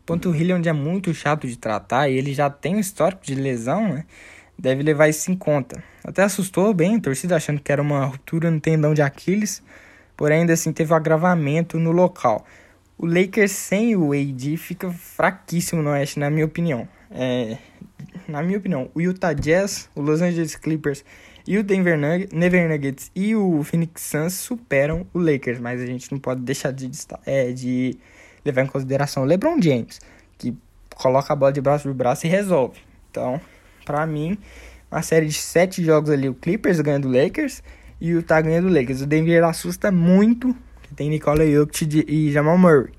Panturrilha 0.06 0.52
é 0.52 0.56
um 0.58 0.62
dia 0.62 0.74
muito 0.74 1.14
chato 1.14 1.48
de 1.48 1.58
tratar 1.58 2.10
e 2.10 2.18
ele 2.18 2.34
já 2.34 2.50
tem 2.50 2.76
um 2.76 2.80
histórico 2.80 3.26
de 3.26 3.36
lesão, 3.36 3.88
né? 3.94 4.06
deve 4.58 4.84
levar 4.84 5.08
isso 5.08 5.32
em 5.32 5.36
conta. 5.36 5.84
Até 6.04 6.24
assustou 6.24 6.74
bem 6.74 6.98
a 6.98 7.00
torcida 7.00 7.36
achando 7.36 7.62
que 7.62 7.72
era 7.72 7.82
uma 7.82 8.06
ruptura 8.06 8.52
no 8.52 8.60
tendão 8.60 8.94
de 8.94 9.02
Aquiles, 9.02 9.64
porém 10.16 10.42
ainda 10.42 10.54
assim 10.54 10.74
teve 10.74 10.92
um 10.92 10.96
agravamento 10.96 11.80
no 11.80 11.92
local. 11.92 12.46
O 12.98 13.06
Lakers 13.06 13.52
sem 13.52 13.96
o 13.96 14.12
AD 14.12 14.58
fica 14.58 14.92
fraquíssimo 14.92 15.82
no 15.82 15.90
Oeste, 15.90 16.20
na 16.20 16.30
minha 16.30 16.46
opinião. 16.46 16.88
É, 17.10 17.58
na 18.28 18.42
minha 18.42 18.58
opinião, 18.58 18.90
o 18.94 19.02
Utah 19.02 19.34
Jazz, 19.34 19.90
o 19.96 20.02
Los 20.02 20.22
Angeles 20.22 20.56
Clippers 20.56 21.04
e 21.46 21.58
o 21.58 21.64
Denver 21.64 21.98
Nuggets 21.98 23.12
e 23.16 23.36
o 23.36 23.64
Phoenix 23.64 24.02
Suns 24.02 24.34
superam 24.34 25.06
o 25.14 25.20
Lakers, 25.20 25.60
mas 25.60 25.82
a 25.82 25.86
gente 25.86 26.12
não 26.12 26.20
pode 26.20 26.42
deixar 26.42 26.72
de, 26.72 26.90
é, 27.26 27.52
de 27.52 27.98
levar 28.46 28.64
em 28.64 28.68
consideração 28.68 29.24
o 29.24 29.26
LeBron 29.26 29.62
James, 29.62 30.00
que 30.38 30.56
coloca 30.96 31.34
a 31.34 31.36
bola 31.36 31.52
de 31.52 31.62
braço 31.62 31.88
por 31.88 31.94
braço 31.94 32.26
e 32.26 32.30
resolve. 32.30 32.80
Então, 33.12 33.40
para 33.86 34.06
mim, 34.06 34.38
uma 34.90 35.02
série 35.02 35.26
de 35.26 35.34
sete 35.34 35.84
jogos 35.84 36.10
ali, 36.10 36.30
o 36.30 36.34
Clippers 36.34 36.80
ganha 36.80 37.00
do 37.00 37.10
Lakers 37.10 37.62
e 38.00 38.14
o 38.14 38.18
Utah 38.18 38.42
ganha 38.42 38.62
do 38.62 38.70
Lakers. 38.70 39.02
O 39.02 39.06
Denver 39.06 39.44
assusta 39.44 39.92
muito, 39.92 40.56
que 40.84 40.94
tem 40.94 41.10
Nikola 41.10 41.46
Jokic 41.46 42.06
e 42.08 42.32
Jamal 42.32 42.58
Murray. 42.58 42.92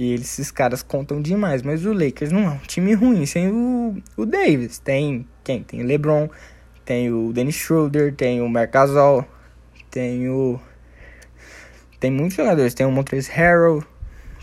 E 0.00 0.14
esses 0.14 0.52
caras 0.52 0.80
contam 0.80 1.20
demais, 1.20 1.60
mas 1.60 1.84
o 1.84 1.92
Lakers 1.92 2.30
não 2.30 2.44
é 2.44 2.50
um 2.50 2.58
time 2.58 2.94
ruim 2.94 3.26
sem 3.26 3.50
o, 3.50 4.00
o 4.16 4.24
Davis. 4.24 4.78
Tem 4.78 5.26
quem? 5.42 5.64
Tem 5.64 5.82
o 5.82 5.84
LeBron, 5.84 6.30
tem 6.84 7.10
o 7.10 7.32
Dennis 7.32 7.56
Schroeder, 7.56 8.14
tem 8.14 8.40
o 8.40 8.48
Marc 8.48 8.70
Gasol, 8.70 9.24
tem 9.90 10.30
o 10.30 10.60
tem 11.98 12.12
muitos 12.12 12.36
jogadores, 12.36 12.74
tem 12.74 12.86
o 12.86 12.92
Montrezl 12.92 13.32
Harrell, 13.32 13.84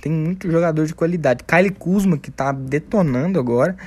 tem 0.02 0.12
muito 0.12 0.52
jogador 0.52 0.86
de 0.86 0.94
qualidade. 0.94 1.46
Kyle 1.46 1.72
Kuzma 1.72 2.18
que 2.18 2.30
tá 2.30 2.52
detonando 2.52 3.40
agora. 3.40 3.78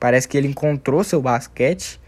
Parece 0.00 0.26
que 0.26 0.38
ele 0.38 0.48
encontrou 0.48 1.04
seu 1.04 1.20
basquete. 1.20 2.00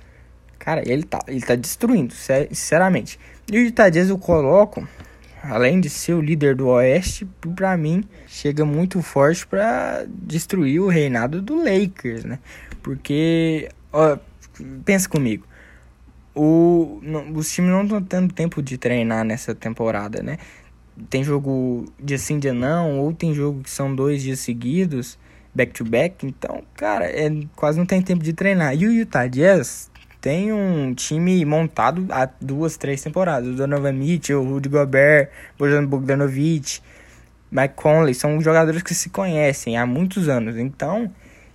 Cara, 0.59 0.83
ele 0.91 1.03
tá, 1.03 1.19
ele 1.29 1.43
tá 1.43 1.57
destruindo, 1.57 2.15
sinceramente. 2.15 3.21
E 3.53 3.59
o 3.59 3.61
Utah 3.67 3.91
Jazz 3.91 4.09
eu 4.09 4.17
coloco, 4.17 4.89
além 5.43 5.81
de 5.81 5.89
ser 5.89 6.15
o 6.15 6.21
líder 6.21 6.55
do 6.55 6.69
Oeste, 6.69 7.27
pra 7.55 7.77
mim, 7.77 8.05
chega 8.27 8.65
muito 8.65 9.01
forte 9.03 9.47
para 9.47 10.05
destruir 10.09 10.81
o 10.81 10.89
reinado 10.89 11.41
do 11.41 11.57
Lakers, 11.57 12.25
né? 12.25 12.39
Porque, 12.83 13.69
ó, 13.93 14.19
pensa 14.85 15.09
comigo. 15.09 15.47
O, 16.35 17.01
não, 17.03 17.33
os 17.33 17.51
times 17.51 17.71
não 17.71 17.83
estão 17.83 18.03
tendo 18.03 18.33
tempo 18.33 18.63
de 18.63 18.79
treinar 18.79 19.25
nessa 19.25 19.55
temporada, 19.55 20.23
né? 20.23 20.39
Tem 21.09 21.25
jogo 21.25 21.87
dia 21.99 22.19
sim, 22.19 22.39
dia 22.39 22.53
não, 22.53 22.99
ou 23.01 23.13
tem 23.13 23.35
jogo 23.35 23.63
que 23.63 23.71
são 23.71 23.95
dois 23.95 24.23
dias 24.23 24.41
seguidos. 24.41 25.19
back-to-back. 25.55 26.27
Então, 26.27 26.63
cara, 26.75 27.07
é, 27.07 27.31
quase 27.57 27.79
não 27.79 27.87
tem 27.87 28.01
tempo 28.03 28.23
de 28.23 28.33
treinar. 28.33 28.75
E 28.75 28.87
o 28.87 28.93
Utah 28.93 29.27
Jazz 29.27 29.90
tem 30.21 30.53
um 30.53 30.95
time 30.95 31.45
montado 31.45 32.07
há 32.11 32.29
duas, 32.41 32.77
três 32.77 33.03
temporadas. 33.03 33.49
O 33.49 33.55
Donovan 33.55 33.93
Mitchell, 33.93 34.43
o 34.43 34.45
Rudy 34.45 34.69
Gobert, 34.69 35.31
Bojan 35.59 35.87
Bogdanovic, 35.87 36.81
Mike 37.51 37.75
Conley, 37.75 38.15
são 38.15 38.41
jogadores 38.41 38.83
que 38.83 38.95
se 38.95 39.09
conhecem 39.09 39.77
há 39.77 39.87
muitos 39.87 40.29
anos. 40.29 40.57
Então, 40.57 41.11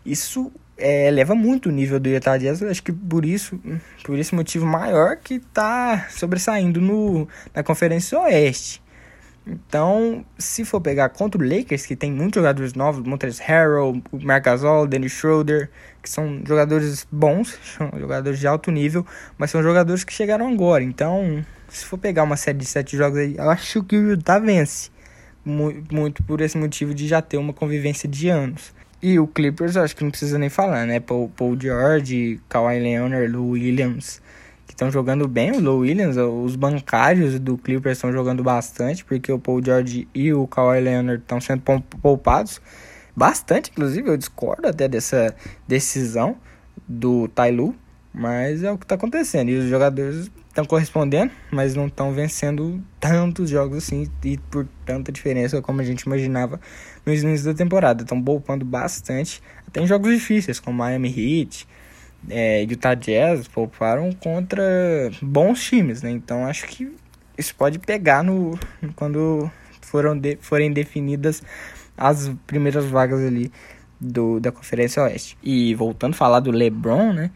isso 0.05 0.51
é, 0.77 1.07
eleva 1.07 1.36
muito 1.36 1.69
o 1.69 1.72
nível 1.72 2.00
do 2.00 2.10
Utah 2.10 2.38
Jazz. 2.38 2.62
Acho 2.63 2.84
que 2.84 2.91
por 2.91 3.24
isso, 3.24 3.60
por 4.03 4.17
esse 4.17 4.34
motivo 4.34 4.65
maior 4.65 5.17
que 5.17 5.36
está 5.36 6.07
sobressaindo 6.10 6.81
no, 6.81 7.27
na 7.53 7.63
Conferência 7.63 8.19
Oeste. 8.19 8.81
Então, 9.47 10.25
se 10.39 10.65
for 10.65 10.81
pegar 10.81 11.09
contra 11.09 11.39
o 11.39 11.47
Lakers, 11.47 11.85
que 11.85 11.95
tem 11.95 12.11
muitos 12.11 12.39
jogadores 12.39 12.73
novos, 12.73 13.05
Montrezl 13.05 13.43
Harrell, 13.43 14.01
Marc 14.11 14.43
Gasol, 14.43 14.87
Dennis 14.87 15.11
Schroeder, 15.11 15.69
que 16.01 16.09
são 16.09 16.41
jogadores 16.45 17.07
bons, 17.11 17.57
são 17.77 17.91
jogadores 17.99 18.39
de 18.39 18.47
alto 18.47 18.71
nível, 18.71 19.05
mas 19.37 19.51
são 19.51 19.61
jogadores 19.61 20.03
que 20.03 20.11
chegaram 20.11 20.47
agora. 20.47 20.83
Então, 20.83 21.45
se 21.69 21.85
for 21.85 21.97
pegar 21.97 22.23
uma 22.23 22.35
série 22.35 22.57
de 22.57 22.65
sete 22.65 22.97
jogos 22.97 23.19
aí, 23.19 23.35
eu 23.37 23.49
acho 23.49 23.83
que 23.83 23.95
o 23.95 24.11
Utah 24.11 24.39
vence. 24.39 24.89
Muito 25.45 26.23
por 26.23 26.41
esse 26.41 26.57
motivo 26.57 26.91
de 26.91 27.07
já 27.07 27.21
ter 27.21 27.37
uma 27.37 27.53
convivência 27.53 28.09
de 28.09 28.29
anos. 28.29 28.73
E 28.99 29.19
o 29.19 29.27
Clippers, 29.27 29.75
eu 29.75 29.83
acho 29.83 29.95
que 29.95 30.03
não 30.03 30.09
precisa 30.09 30.39
nem 30.39 30.49
falar, 30.49 30.87
né? 30.87 30.99
Paul, 30.99 31.29
Paul 31.29 31.55
George, 31.59 32.39
Kawhi 32.49 32.79
Leonard, 32.79 33.31
Lou 33.31 33.49
Williams, 33.49 34.19
estão 34.75 34.91
jogando 34.91 35.27
bem. 35.27 35.51
O 35.51 35.60
Lou 35.60 35.79
Williams, 35.79 36.17
os 36.17 36.55
bancários 36.55 37.39
do 37.39 37.58
Clippers 37.58 37.98
estão 37.98 38.12
jogando 38.12 38.44
bastante, 38.44 39.03
porque 39.03 39.32
o 39.32 39.39
Paul 39.39 39.63
George 39.63 40.08
e 40.13 40.34
o 40.34 40.46
Kawhi 40.46 40.82
Leonard 40.82 41.22
estão 41.22 41.39
sendo 41.41 41.63
poupados. 42.01 42.62
Bastante, 43.15 43.72
inclusive, 43.72 44.10
eu 44.10 44.17
discordo 44.17 44.67
até 44.67 44.88
dessa 44.88 45.34
decisão 45.65 46.36
do 46.86 47.29
Tailu, 47.29 47.74
mas 48.13 48.63
é 48.63 48.72
o 48.72 48.77
que 48.77 48.84
está 48.84 48.96
acontecendo. 48.96 49.50
E 49.50 49.58
os 49.58 49.70
jogadores 49.70 50.29
estão 50.50 50.65
correspondendo, 50.65 51.32
mas 51.50 51.74
não 51.75 51.88
estão 51.88 52.13
vencendo 52.13 52.84
tantos 53.00 53.50
jogos 53.50 53.77
assim 53.77 54.10
e 54.24 54.38
por 54.38 54.67
tanta 54.86 55.12
diferença 55.12 55.62
como 55.62 55.79
a 55.79 55.84
gente 55.84 56.01
imaginava 56.01 56.60
no 57.05 57.13
início 57.13 57.46
da 57.46 57.53
temporada. 57.53 58.03
Estão 58.03 58.22
poupando 58.22 58.65
bastante, 58.65 59.41
até 59.65 59.82
em 59.82 59.88
jogos 59.88 60.13
difíceis, 60.13 60.60
como 60.60 60.77
Miami 60.77 61.08
Heat, 61.10 61.65
é, 62.29 62.63
Utah 62.63 62.96
Jazz, 62.96 63.48
pouparam 63.48 64.12
contra 64.12 64.63
bons 65.22 65.63
times, 65.63 66.01
né? 66.01 66.12
Então 66.12 66.46
acho 66.46 66.65
que 66.67 66.91
isso 67.38 67.53
pode 67.55 67.79
pegar 67.79 68.24
no 68.24 68.58
quando 68.96 69.50
foram 69.82 70.17
de, 70.17 70.38
forem 70.41 70.72
definidas 70.72 71.44
as 71.98 72.32
primeiras 72.46 72.86
vagas 72.86 73.22
ali 73.22 73.51
do, 74.00 74.39
da 74.39 74.51
Conferência 74.51 75.03
Oeste. 75.03 75.38
E 75.44 75.74
voltando 75.75 76.13
a 76.13 76.17
falar 76.17 76.39
do 76.39 76.51
LeBron, 76.51 77.13
né? 77.13 77.32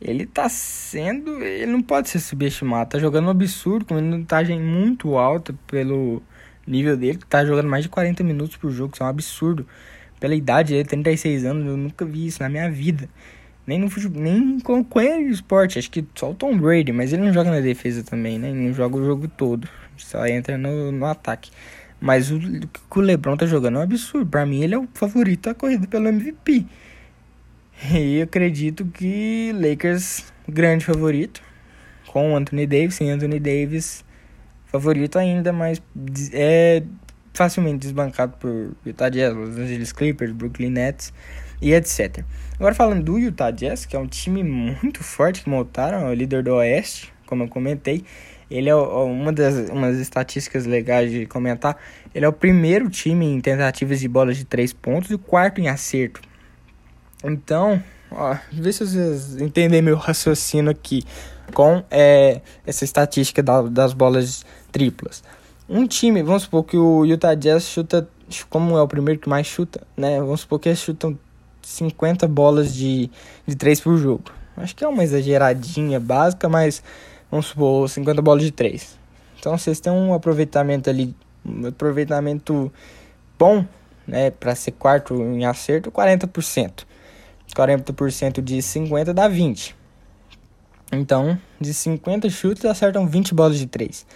Ele 0.00 0.26
tá 0.26 0.48
sendo. 0.48 1.42
Ele 1.42 1.70
não 1.72 1.82
pode 1.82 2.08
ser 2.08 2.20
subestimado. 2.20 2.90
Tá 2.90 2.98
jogando 2.98 3.26
um 3.26 3.30
absurdo, 3.30 3.84
com 3.86 3.94
uma 3.94 4.02
minutagem 4.02 4.60
muito 4.60 5.16
alta 5.16 5.54
pelo 5.66 6.22
nível 6.66 6.96
dele. 6.96 7.18
Tá 7.28 7.44
jogando 7.44 7.68
mais 7.68 7.84
de 7.84 7.88
40 7.88 8.22
minutos 8.22 8.56
por 8.56 8.70
jogo, 8.70 8.92
isso 8.94 9.02
é 9.02 9.06
um 9.06 9.08
absurdo. 9.08 9.66
Pela 10.20 10.34
idade 10.34 10.72
dele, 10.72 10.88
36 10.88 11.44
anos, 11.44 11.66
eu 11.66 11.76
nunca 11.76 12.04
vi 12.04 12.26
isso 12.26 12.42
na 12.42 12.48
minha 12.48 12.70
vida. 12.70 13.08
Nem 13.66 13.78
no 13.78 13.88
futebol, 13.88 14.22
nem 14.22 14.60
com 14.60 14.84
qualquer 14.84 15.20
esporte. 15.22 15.78
Acho 15.78 15.90
que 15.90 16.04
só 16.14 16.30
o 16.30 16.34
Tom 16.34 16.56
Brady, 16.56 16.92
mas 16.92 17.12
ele 17.12 17.22
não 17.22 17.32
joga 17.32 17.50
na 17.50 17.60
defesa 17.60 18.02
também, 18.02 18.38
né? 18.38 18.50
Ele 18.50 18.68
não 18.68 18.74
joga 18.74 18.96
o 18.96 19.04
jogo 19.04 19.28
todo. 19.28 19.68
Só 19.96 20.26
entra 20.26 20.58
no, 20.58 20.92
no 20.92 21.06
ataque. 21.06 21.50
Mas 22.00 22.30
o 22.30 22.38
que 22.38 22.98
o 22.98 23.00
LeBron 23.00 23.36
tá 23.36 23.46
jogando 23.46 23.76
é 23.76 23.80
um 23.80 23.82
absurdo. 23.82 24.26
Pra 24.26 24.44
mim, 24.44 24.62
ele 24.62 24.74
é 24.74 24.78
o 24.78 24.86
favorito 24.92 25.48
a 25.48 25.54
corrida 25.54 25.86
pelo 25.86 26.08
MVP. 26.08 26.66
E 27.92 28.18
eu 28.18 28.24
acredito 28.24 28.84
que 28.86 29.52
Lakers, 29.52 30.32
grande 30.48 30.84
favorito. 30.84 31.42
Com 32.08 32.36
Anthony 32.36 32.66
Davis, 32.66 32.94
sem 32.94 33.10
Anthony 33.10 33.40
Davis, 33.40 34.04
favorito 34.66 35.18
ainda, 35.18 35.52
mas 35.52 35.82
é 36.32 36.82
facilmente 37.32 37.78
desbancado 37.78 38.36
por 38.38 38.76
Utah 38.86 39.08
Jazz, 39.08 39.34
Los 39.34 39.58
Angeles 39.58 39.92
Clippers, 39.92 40.30
Brooklyn 40.30 40.70
Nets 40.70 41.12
e 41.60 41.72
etc. 41.72 42.24
Agora 42.58 42.74
falando 42.74 43.02
do 43.02 43.18
Utah 43.18 43.50
Jazz, 43.50 43.84
que 43.84 43.96
é 43.96 43.98
um 43.98 44.06
time 44.06 44.42
muito 44.42 45.02
forte 45.02 45.42
que 45.42 45.48
montaram, 45.48 46.06
é 46.06 46.10
o 46.10 46.14
líder 46.14 46.42
do 46.42 46.54
Oeste, 46.54 47.12
como 47.26 47.44
eu 47.44 47.48
comentei. 47.48 48.04
Ele 48.50 48.68
é 48.68 48.74
uma 48.74 49.32
das 49.32 49.70
umas 49.70 49.98
estatísticas 49.98 50.66
legais 50.66 51.10
de 51.10 51.26
comentar. 51.26 51.76
Ele 52.14 52.24
é 52.24 52.28
o 52.28 52.32
primeiro 52.32 52.88
time 52.88 53.26
em 53.26 53.40
tentativas 53.40 53.98
de 53.98 54.06
bolas 54.06 54.36
de 54.36 54.44
três 54.44 54.72
pontos 54.72 55.10
e 55.10 55.14
o 55.14 55.18
quarto 55.18 55.60
em 55.60 55.68
acerto. 55.68 56.20
Então, 57.24 57.82
ó, 58.10 58.36
vê 58.52 58.72
se 58.72 58.86
vocês 58.86 59.40
entendem 59.40 59.82
meu 59.82 59.96
raciocínio 59.96 60.70
aqui 60.70 61.02
com 61.52 61.82
é, 61.90 62.40
essa 62.66 62.84
estatística 62.84 63.42
da, 63.42 63.62
das 63.62 63.92
bolas 63.92 64.44
triplas. 64.70 65.22
Um 65.68 65.86
time, 65.86 66.22
vamos 66.22 66.42
supor 66.42 66.64
que 66.64 66.76
o 66.76 67.04
Utah 67.04 67.34
Jazz 67.34 67.64
chuta, 67.64 68.08
como 68.50 68.76
é 68.76 68.82
o 68.82 68.88
primeiro 68.88 69.18
que 69.18 69.28
mais 69.28 69.46
chuta, 69.46 69.86
né? 69.96 70.20
Vamos 70.20 70.42
supor 70.42 70.60
que 70.60 70.68
eles 70.68 70.78
chutam 70.78 71.18
50 71.66 72.26
bolas 72.28 72.74
de, 72.74 73.10
de 73.46 73.56
3 73.56 73.80
por 73.80 73.96
jogo. 73.96 74.24
Acho 74.56 74.74
que 74.74 74.84
é 74.84 74.88
uma 74.88 75.02
exageradinha 75.02 75.98
básica, 75.98 76.48
mas 76.48 76.82
vamos 77.30 77.46
supor 77.46 77.88
50 77.88 78.22
bolas 78.22 78.42
de 78.42 78.50
3. 78.50 78.98
Então 79.38 79.56
vocês 79.58 79.80
têm 79.80 79.92
um 79.92 80.14
aproveitamento 80.14 80.88
ali, 80.88 81.14
um 81.44 81.66
aproveitamento 81.66 82.72
bom, 83.38 83.64
né? 84.06 84.30
Para 84.30 84.54
ser 84.54 84.72
quarto 84.72 85.14
em 85.14 85.44
acerto, 85.44 85.90
40%. 85.90 86.84
40% 87.54 88.40
de 88.40 88.60
50 88.60 89.14
dá 89.14 89.28
20. 89.28 89.76
Então, 90.92 91.38
de 91.60 91.72
50 91.72 92.28
chutes 92.30 92.64
acertam 92.64 93.06
20 93.06 93.34
bolas 93.34 93.58
de 93.58 93.66
3. 93.66 94.06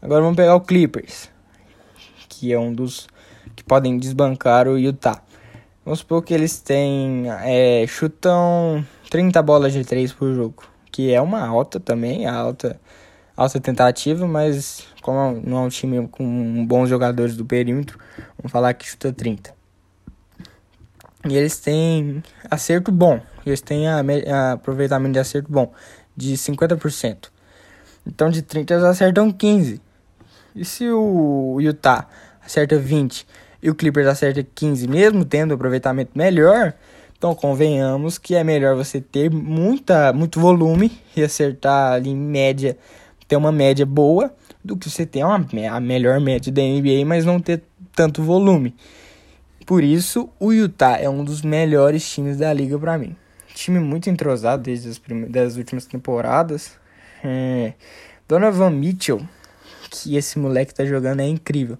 Agora 0.00 0.22
vamos 0.22 0.36
pegar 0.36 0.54
o 0.54 0.60
Clippers, 0.60 1.30
que 2.28 2.52
é 2.52 2.58
um 2.58 2.72
dos 2.72 3.08
que 3.54 3.64
podem 3.64 3.98
desbancar 3.98 4.68
o 4.68 4.78
Utah. 4.78 5.22
Vamos 5.86 6.00
supor 6.00 6.20
que 6.24 6.34
eles 6.34 6.58
têm 6.58 7.26
é, 7.44 7.86
chutam 7.86 8.84
30 9.08 9.40
bolas 9.40 9.72
de 9.72 9.84
3 9.84 10.12
por 10.12 10.34
jogo, 10.34 10.64
que 10.90 11.12
é 11.12 11.20
uma 11.20 11.46
alta 11.46 11.78
também, 11.78 12.26
alta 12.26 12.80
alta 13.36 13.60
tentativa, 13.60 14.26
mas 14.26 14.84
como 15.00 15.40
não 15.46 15.58
é 15.58 15.60
um 15.60 15.68
time 15.68 16.08
com 16.08 16.66
bons 16.66 16.88
jogadores 16.88 17.36
do 17.36 17.44
perímetro, 17.44 18.00
vamos 18.36 18.50
falar 18.50 18.74
que 18.74 18.84
chuta 18.84 19.12
30. 19.12 19.54
E 21.28 21.36
eles 21.36 21.60
têm 21.60 22.20
acerto 22.50 22.90
bom. 22.90 23.20
Eles 23.46 23.60
têm 23.60 23.86
a, 23.86 24.00
a 24.00 24.52
aproveitamento 24.54 25.12
de 25.12 25.20
acerto 25.20 25.52
bom, 25.52 25.72
de 26.16 26.34
50%. 26.34 27.28
Então 28.04 28.28
de 28.28 28.42
30 28.42 28.74
eles 28.74 28.84
acertam 28.84 29.30
15. 29.30 29.80
E 30.52 30.64
se 30.64 30.90
o 30.90 31.60
Utah 31.60 32.08
acerta 32.44 32.76
20 32.76 33.24
e 33.62 33.70
o 33.70 33.74
Clippers 33.74 34.06
acerta 34.06 34.46
15, 34.54 34.88
mesmo 34.88 35.24
tendo 35.24 35.54
aproveitamento 35.54 36.12
melhor, 36.14 36.74
então 37.16 37.34
convenhamos 37.34 38.18
que 38.18 38.34
é 38.34 38.44
melhor 38.44 38.76
você 38.76 39.00
ter 39.00 39.30
muita, 39.30 40.12
muito 40.12 40.38
volume 40.38 40.92
e 41.16 41.22
acertar 41.22 41.92
ali 41.92 42.10
em 42.10 42.16
média, 42.16 42.76
ter 43.26 43.36
uma 43.36 43.50
média 43.50 43.86
boa, 43.86 44.34
do 44.62 44.76
que 44.76 44.90
você 44.90 45.06
ter 45.06 45.24
uma, 45.24 45.46
a 45.70 45.80
melhor 45.80 46.20
média 46.20 46.52
da 46.52 46.62
NBA, 46.62 47.04
mas 47.06 47.24
não 47.24 47.40
ter 47.40 47.62
tanto 47.94 48.22
volume. 48.22 48.74
Por 49.64 49.82
isso, 49.82 50.28
o 50.38 50.52
Utah 50.52 50.98
é 50.98 51.08
um 51.08 51.24
dos 51.24 51.42
melhores 51.42 52.08
times 52.08 52.36
da 52.36 52.52
liga 52.52 52.78
para 52.78 52.96
mim. 52.98 53.16
Time 53.54 53.80
muito 53.80 54.10
entrosado 54.10 54.62
desde 54.62 54.90
as 54.90 55.00
das 55.28 55.56
últimas 55.56 55.86
temporadas. 55.86 56.72
É, 57.24 57.72
Donovan 58.28 58.70
Mitchell, 58.70 59.20
que 59.90 60.16
esse 60.16 60.38
moleque 60.38 60.74
tá 60.74 60.84
jogando 60.84 61.20
é 61.20 61.26
incrível. 61.26 61.78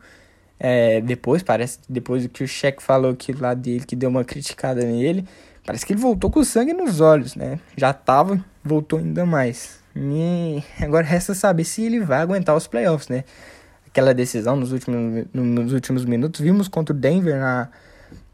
É, 0.59 1.01
depois, 1.01 1.43
parece 1.43 1.79
depois 1.89 2.27
que 2.27 2.45
o 2.45 2.49
Shaq 2.49 2.83
falou 2.83 3.11
aquilo 3.11 3.43
lá 3.43 3.55
dele, 3.55 3.85
que 3.85 3.95
deu 3.95 4.09
uma 4.09 4.25
criticada 4.25 4.83
nele, 4.83 5.27
parece 5.65 5.85
que 5.85 5.93
ele 5.93 6.01
voltou 6.01 6.31
com 6.31 6.43
sangue 6.43 6.73
nos 6.73 7.01
olhos, 7.01 7.35
né? 7.35 7.61
Já 7.77 7.93
tava, 7.93 8.43
voltou 8.65 8.99
ainda 8.99 9.27
mais. 9.27 9.79
E 9.95 10.63
agora 10.81 11.07
resta 11.07 11.35
saber 11.35 11.65
se 11.65 11.83
ele 11.83 12.01
vai 12.01 12.21
aguentar 12.21 12.57
os 12.57 12.67
playoffs, 12.67 13.09
né? 13.09 13.25
aquela 13.97 14.13
decisão 14.13 14.57
nos 14.57 14.73
últimos, 14.73 15.25
nos 15.33 15.73
últimos 15.73 16.05
minutos. 16.05 16.41
Vimos 16.41 16.69
contra 16.69 16.95
o 16.95 16.99
Denver 16.99 17.41
na, 17.41 17.69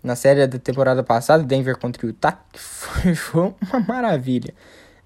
na 0.02 0.16
série 0.16 0.44
da 0.44 0.58
temporada 0.58 1.04
passada, 1.04 1.44
Denver 1.44 1.78
contra 1.78 2.04
o 2.04 2.08
Utah, 2.08 2.36
que 2.52 2.58
foi, 2.58 3.14
foi 3.14 3.54
uma 3.70 3.80
maravilha. 3.80 4.52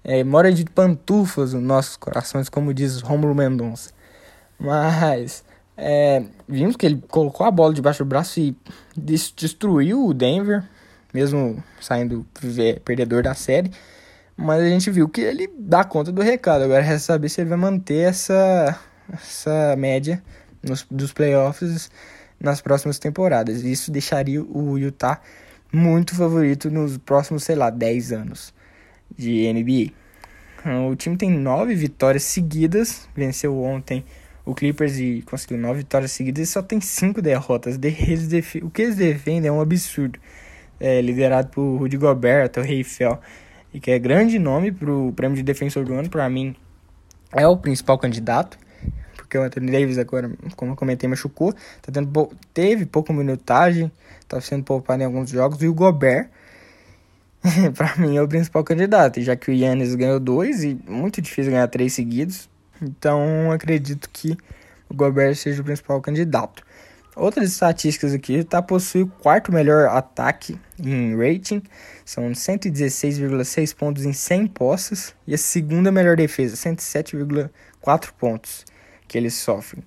É, 0.03 0.23
mora 0.23 0.51
de 0.51 0.65
pantufas 0.65 1.53
nos 1.53 1.61
nossos 1.61 1.95
corações, 1.95 2.49
como 2.49 2.73
diz 2.73 3.01
Romulo 3.01 3.35
Mendonça. 3.35 3.91
Mas 4.57 5.43
é, 5.77 6.23
vimos 6.47 6.75
que 6.75 6.85
ele 6.87 7.03
colocou 7.07 7.45
a 7.45 7.51
bola 7.51 7.73
debaixo 7.73 8.03
do 8.03 8.07
braço 8.07 8.39
e 8.39 8.55
destruiu 8.95 10.07
o 10.07 10.13
Denver, 10.13 10.63
mesmo 11.13 11.63
saindo 11.79 12.25
perdedor 12.83 13.21
da 13.21 13.35
série. 13.35 13.71
Mas 14.35 14.61
a 14.61 14.69
gente 14.69 14.89
viu 14.89 15.07
que 15.07 15.21
ele 15.21 15.47
dá 15.57 15.83
conta 15.83 16.11
do 16.11 16.21
recado. 16.21 16.63
Agora 16.63 16.81
resta 16.81 17.13
saber 17.13 17.29
se 17.29 17.41
ele 17.41 17.49
vai 17.49 17.59
manter 17.59 18.09
essa, 18.09 18.79
essa 19.11 19.75
média 19.77 20.21
nos, 20.63 20.85
dos 20.89 21.13
playoffs 21.13 21.91
nas 22.39 22.59
próximas 22.59 22.97
temporadas. 22.97 23.63
Isso 23.63 23.91
deixaria 23.91 24.41
o 24.43 24.77
Utah 24.77 25.21
muito 25.71 26.15
favorito 26.15 26.69
nos 26.71 26.97
próximos, 26.97 27.43
sei 27.43 27.55
lá, 27.55 27.69
10 27.69 28.11
anos 28.13 28.53
de 29.15 29.51
NBA. 29.51 29.93
O 30.89 30.95
time 30.95 31.17
tem 31.17 31.31
nove 31.31 31.75
vitórias 31.75 32.23
seguidas, 32.23 33.07
venceu 33.15 33.59
ontem 33.61 34.03
o 34.47 34.55
Clippers 34.55 34.97
e 34.97 35.21
conseguiu 35.25 35.57
nove 35.57 35.79
vitórias 35.79 36.11
seguidas 36.13 36.47
e 36.47 36.51
só 36.51 36.61
tem 36.61 36.79
cinco 36.79 37.21
derrotas. 37.21 37.75
O 37.75 38.69
que 38.69 38.81
eles 38.81 38.95
defendem 38.95 39.49
é 39.49 39.51
um 39.51 39.59
absurdo. 39.59 40.17
É, 40.79 41.01
liderado 41.01 41.49
por 41.49 41.77
Rudy 41.77 41.97
Gobert, 41.97 42.51
o 42.57 42.61
Reifel, 42.61 43.19
e 43.73 43.79
que 43.79 43.89
é 43.89 43.97
grande 43.97 44.37
nome 44.37 44.71
para 44.71 44.91
o 44.91 45.11
prêmio 45.11 45.35
de 45.35 45.41
defensor 45.41 45.83
do 45.83 45.93
ano, 45.93 46.07
para 46.07 46.29
mim 46.29 46.55
é 47.33 47.47
o 47.47 47.57
principal 47.57 47.97
candidato 47.97 48.59
porque 49.27 49.37
o 49.37 49.43
Anthony 49.43 49.69
Davis 49.69 49.97
agora, 49.97 50.31
como 50.55 50.71
eu 50.71 50.75
comentei, 50.77 51.09
machucou, 51.09 51.51
tá 51.81 51.91
tendo, 51.91 52.31
teve 52.53 52.85
pouca 52.85 53.11
minutagem, 53.11 53.91
tá 54.25 54.39
sendo 54.39 54.63
poupado 54.63 55.03
em 55.03 55.05
alguns 55.05 55.29
jogos, 55.29 55.61
e 55.61 55.67
o 55.67 55.73
Gobert, 55.73 56.29
para 57.75 57.97
mim, 57.97 58.15
é 58.15 58.21
o 58.21 58.27
principal 58.27 58.63
candidato, 58.63 59.19
já 59.19 59.35
que 59.35 59.51
o 59.51 59.53
Yannis 59.53 59.95
ganhou 59.95 60.19
dois 60.19 60.63
e 60.63 60.79
muito 60.87 61.21
difícil 61.21 61.51
ganhar 61.51 61.67
três 61.67 61.91
seguidos, 61.93 62.49
então 62.81 63.51
acredito 63.51 64.09
que 64.11 64.37
o 64.89 64.93
Gobert 64.93 65.35
seja 65.35 65.61
o 65.61 65.65
principal 65.65 66.01
candidato. 66.01 66.63
Outras 67.15 67.51
estatísticas 67.51 68.13
aqui, 68.13 68.43
tá 68.43 68.61
possui 68.61 69.01
o 69.01 69.07
quarto 69.07 69.51
melhor 69.51 69.87
ataque 69.87 70.55
em 70.79 71.17
rating, 71.17 71.63
são 72.05 72.31
116,6 72.31 73.75
pontos 73.75 74.05
em 74.05 74.13
100 74.13 74.47
posses, 74.47 75.15
e 75.25 75.33
a 75.33 75.37
segunda 75.37 75.91
melhor 75.91 76.15
defesa, 76.15 76.55
107,4 76.55 78.11
pontos 78.19 78.63
que 79.07 79.17
eles 79.17 79.33
sofrem. 79.33 79.83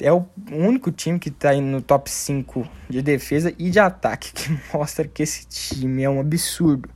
É 0.00 0.12
o 0.12 0.26
único 0.52 0.92
time 0.92 1.18
que 1.18 1.28
está 1.28 1.52
no 1.54 1.82
top 1.82 2.08
5 2.08 2.68
de 2.88 3.02
defesa 3.02 3.52
e 3.58 3.68
de 3.68 3.80
ataque, 3.80 4.30
que 4.32 4.58
mostra 4.72 5.08
que 5.08 5.24
esse 5.24 5.44
time 5.46 6.04
é 6.04 6.10
um 6.10 6.20
absurdo. 6.20 6.88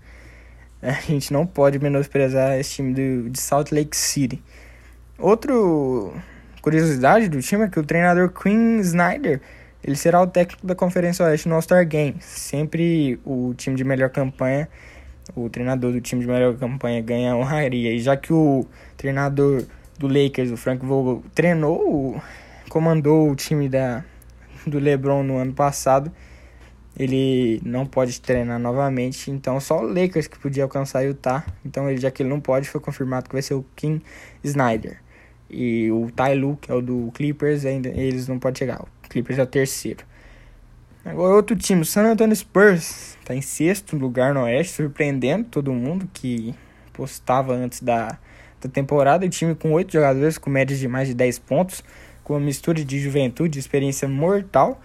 A 0.81 0.93
gente 0.93 1.33
não 1.33 1.47
pode 1.47 1.81
menosprezar 1.81 2.59
esse 2.59 2.75
time 2.75 2.95
do, 2.95 3.31
de 3.31 3.41
Salt 3.41 3.73
Lake 3.73 3.97
City. 3.97 4.43
Outra 5.23 5.55
curiosidade 6.61 7.29
do 7.29 7.41
time 7.41 7.67
é 7.67 7.69
que 7.69 7.79
o 7.79 7.85
treinador 7.85 8.29
Quinn 8.31 8.81
Snyder 8.81 9.41
ele 9.85 9.95
será 9.95 10.21
o 10.21 10.27
técnico 10.27 10.67
da 10.67 10.75
Conferência 10.75 11.25
Oeste 11.25 11.49
no 11.49 11.55
All-Star 11.55 11.87
Game. 11.87 12.17
Sempre 12.19 13.21
o 13.25 13.55
time 13.55 13.77
de 13.77 13.85
melhor 13.85 14.11
campanha, 14.11 14.69
o 15.37 15.49
treinador 15.49 15.93
do 15.93 16.01
time 16.01 16.23
de 16.23 16.27
melhor 16.27 16.57
campanha 16.57 17.01
ganha 17.01 17.37
honraria. 17.37 17.93
E 17.93 18.01
já 18.01 18.17
que 18.17 18.33
o 18.33 18.67
treinador 18.97 19.65
do 19.97 20.09
Lakers, 20.09 20.51
o 20.51 20.57
Frank 20.57 20.85
Vogel, 20.85 21.23
treinou, 21.33 22.21
comandou 22.69 23.31
o 23.31 23.37
time 23.37 23.69
da, 23.69 24.05
do 24.67 24.81
LeBron 24.81 25.23
no 25.23 25.37
ano 25.37 25.53
passado. 25.53 26.11
Ele 26.97 27.61
não 27.65 27.87
pode 27.87 28.21
treinar 28.21 28.59
novamente, 28.59 29.31
então 29.31 29.59
só 29.61 29.81
o 29.81 29.87
Lakers 29.87 30.27
que 30.27 30.39
podia 30.39 30.65
alcançar 30.65 31.03
Utah. 31.03 31.45
Então, 31.65 31.89
ele, 31.89 32.01
já 32.01 32.11
que 32.11 32.25
ele 32.25 32.29
não 32.29 32.41
pode, 32.41 32.69
foi 32.69 32.81
confirmado 32.81 33.29
que 33.29 33.35
vai 33.35 33.43
ser 33.43 33.55
o 33.55 33.65
Kim 33.77 34.03
Snyder. 34.45 35.02
E 35.53 35.91
o 35.93 36.11
Ty 36.11 36.35
Lue, 36.35 36.57
que 36.61 36.73
é 36.73 36.75
o 36.75 36.81
do 36.81 37.11
Clippers, 37.13 37.65
ainda 37.65 37.89
eles 37.91 38.27
não 38.27 38.39
podem 38.39 38.59
chegar. 38.59 38.81
O 38.83 39.09
Clippers 39.09 39.39
é 39.39 39.43
o 39.43 39.47
terceiro. 39.47 40.05
Agora 41.05 41.35
outro 41.35 41.55
time, 41.57 41.83
o 41.83 41.85
San 41.85 42.05
Antonio 42.05 42.35
Spurs, 42.35 43.17
está 43.21 43.35
em 43.35 43.43
sexto 43.43 43.97
lugar 43.97 44.33
no 44.33 44.43
Oeste, 44.43 44.75
surpreendendo 44.75 45.49
todo 45.51 45.73
mundo 45.73 46.09
que 46.13 46.55
postava 46.93 47.55
antes 47.55 47.81
da 47.81 48.19
da 48.63 48.69
temporada, 48.69 49.27
o 49.27 49.29
time 49.29 49.55
com 49.55 49.73
oito 49.73 49.93
jogadores 49.93 50.39
com 50.39 50.49
médias 50.49 50.79
de 50.79 50.87
mais 50.87 51.09
de 51.09 51.15
10 51.15 51.39
pontos, 51.41 51.83
com 52.23 52.35
uma 52.35 52.41
mistura 52.41 52.85
de 52.85 52.99
juventude 53.01 53.59
e 53.59 53.61
experiência 53.61 54.07
mortal, 54.07 54.81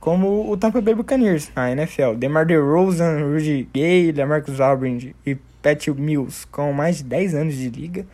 como 0.00 0.50
o 0.50 0.56
Tampa 0.56 0.80
Bay 0.80 0.94
Buccaneers 0.94 1.50
na 1.54 1.70
NFL. 1.70 2.14
DeMar 2.16 2.46
DeRozan, 2.46 3.20
Rudy 3.20 3.68
Gay, 3.72 4.12
LaMarcus 4.12 4.60
Aldridge 4.60 5.14
e 5.26 5.34
Pat 5.62 5.88
Mills 5.88 6.46
com 6.46 6.72
mais 6.72 6.98
de 6.98 7.04
10 7.04 7.34
anos 7.34 7.54
de 7.54 7.68
liga. 7.68 8.06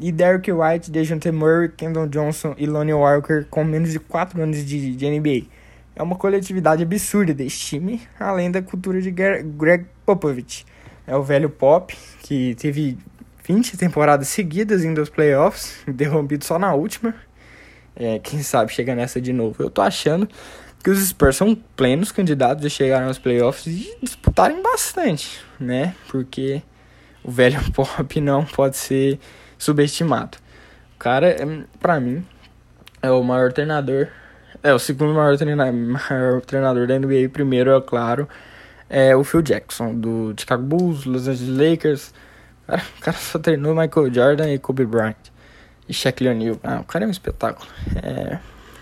E 0.00 0.12
Derrick 0.12 0.50
White, 0.50 0.90
DeJounte 0.90 1.30
Murray, 1.30 1.68
Kendall 1.70 2.06
Johnson 2.08 2.54
e 2.56 2.66
Lonnie 2.66 2.94
Walker 2.94 3.44
com 3.50 3.64
menos 3.64 3.92
de 3.92 3.98
4 3.98 4.42
anos 4.42 4.64
de, 4.64 4.94
de 4.94 5.10
NBA. 5.10 5.46
É 5.96 6.02
uma 6.02 6.16
coletividade 6.16 6.82
absurda 6.82 7.34
desse 7.34 7.58
time, 7.58 8.00
além 8.18 8.50
da 8.50 8.62
cultura 8.62 9.00
de 9.00 9.10
Greg 9.10 9.86
Popovich. 10.06 10.64
É 11.06 11.16
o 11.16 11.22
velho 11.22 11.50
Pop, 11.50 11.94
que 12.22 12.54
teve 12.54 12.96
20 13.44 13.76
temporadas 13.76 14.28
seguidas 14.28 14.84
indo 14.84 15.00
aos 15.00 15.10
playoffs, 15.10 15.82
interrompido 15.88 16.44
só 16.44 16.58
na 16.58 16.72
última. 16.72 17.14
É, 17.96 18.18
quem 18.18 18.42
sabe 18.42 18.72
chega 18.72 18.94
nessa 18.94 19.20
de 19.20 19.32
novo. 19.32 19.62
Eu 19.62 19.68
tô 19.68 19.82
achando 19.82 20.28
que 20.82 20.88
os 20.88 20.98
Spurs 21.06 21.36
são 21.36 21.54
plenos 21.76 22.12
candidatos 22.12 22.64
a 22.64 22.68
chegar 22.68 23.02
aos 23.02 23.18
playoffs 23.18 23.66
e 23.66 23.96
disputarem 24.00 24.62
bastante, 24.62 25.40
né? 25.58 25.94
Porque 26.08 26.62
o 27.22 27.30
velho 27.30 27.60
Pop 27.72 28.20
não 28.20 28.44
pode 28.44 28.76
ser 28.76 29.18
subestimado. 29.60 30.38
O 30.96 30.98
cara, 30.98 31.28
é, 31.28 31.64
pra 31.78 32.00
mim, 32.00 32.24
é 33.00 33.10
o 33.10 33.22
maior 33.22 33.52
treinador. 33.52 34.08
É 34.62 34.74
o 34.74 34.78
segundo 34.78 35.14
maior 35.14 35.36
treinador, 35.36 35.72
maior 36.10 36.40
treinador 36.40 36.86
da 36.86 36.98
NBA. 36.98 37.28
Primeiro, 37.32 37.70
é 37.70 37.80
claro, 37.80 38.28
é 38.88 39.14
o 39.14 39.22
Phil 39.22 39.42
Jackson, 39.42 39.94
do 39.94 40.34
Chicago 40.36 40.62
Bulls, 40.62 41.04
Los 41.04 41.28
Angeles 41.28 41.56
Lakers. 41.56 42.14
Cara, 42.66 42.82
o 42.98 43.00
cara 43.00 43.16
só 43.16 43.38
treinou 43.38 43.74
Michael 43.74 44.12
Jordan 44.12 44.52
e 44.52 44.58
Kobe 44.58 44.84
Bryant. 44.84 45.16
E 45.88 45.92
Shaquille 45.92 46.30
O'Neal. 46.30 46.58
Ah, 46.62 46.80
o 46.80 46.84
cara 46.84 47.04
é 47.04 47.08
um 47.08 47.10
espetáculo. 47.10 47.68
É... 48.02 48.38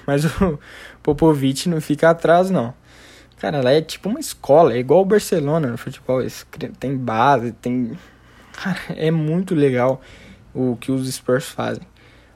Mas 0.06 0.24
o 0.40 0.58
Popovich 1.02 1.68
não 1.68 1.80
fica 1.80 2.10
atrás, 2.10 2.50
não. 2.50 2.74
Cara, 3.38 3.62
lá 3.62 3.70
é 3.72 3.80
tipo 3.80 4.08
uma 4.08 4.20
escola. 4.20 4.74
É 4.74 4.78
igual 4.78 5.02
o 5.02 5.04
Barcelona 5.04 5.68
no 5.68 5.78
futebol. 5.78 6.20
Tem 6.78 6.96
base, 6.96 7.52
tem... 7.52 7.92
Cara, 8.52 8.78
é 8.90 9.10
muito 9.10 9.54
legal 9.54 10.02
o 10.58 10.76
que 10.76 10.90
os 10.90 11.08
Spurs 11.12 11.46
fazem. 11.46 11.82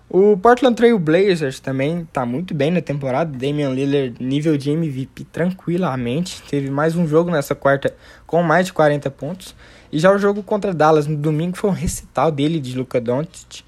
O 0.09 0.37
Portland 0.37 0.77
Trail 0.77 0.99
Blazers 0.99 1.59
também 1.59 2.07
tá 2.13 2.27
muito 2.27 2.55
bem 2.55 2.71
na 2.71 2.83
temporada. 2.83 3.37
Damian 3.37 3.71
Lillard, 3.71 4.23
nível 4.23 4.59
de 4.59 4.71
MVP 4.71 5.25
tranquilamente. 5.33 6.43
Teve 6.43 6.71
mais 6.71 6.95
um 6.95 7.07
jogo 7.07 7.31
nessa 7.31 7.55
quarta 7.55 7.95
com 8.27 8.43
mais 8.43 8.67
de 8.67 8.75
40 8.75 9.11
pontos. 9.11 9.55
E 9.91 9.99
já 9.99 10.13
o 10.13 10.19
jogo 10.19 10.43
contra 10.43 10.75
Dallas 10.75 11.07
no 11.07 11.17
domingo 11.17 11.57
foi 11.57 11.71
um 11.71 11.73
recital 11.73 12.31
dele 12.31 12.61
de 12.61 12.77
Luca 12.77 13.01
Doncic. 13.01 13.63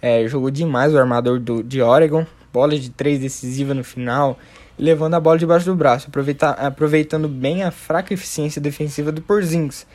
É, 0.00 0.26
jogou 0.26 0.50
demais 0.50 0.94
o 0.94 0.98
armador 0.98 1.38
do, 1.38 1.62
de 1.62 1.82
Oregon. 1.82 2.26
Bola 2.50 2.78
de 2.78 2.88
três 2.88 3.20
decisiva 3.20 3.74
no 3.74 3.84
final. 3.84 4.38
Levando 4.78 5.14
a 5.14 5.20
bola 5.20 5.36
debaixo 5.36 5.66
do 5.66 5.74
braço. 5.74 6.08
Aproveita, 6.08 6.48
aproveitando 6.52 7.28
bem 7.28 7.62
a 7.62 7.70
fraca 7.70 8.14
eficiência 8.14 8.58
defensiva 8.58 9.12
do 9.12 9.20
Porzingis. 9.20 9.86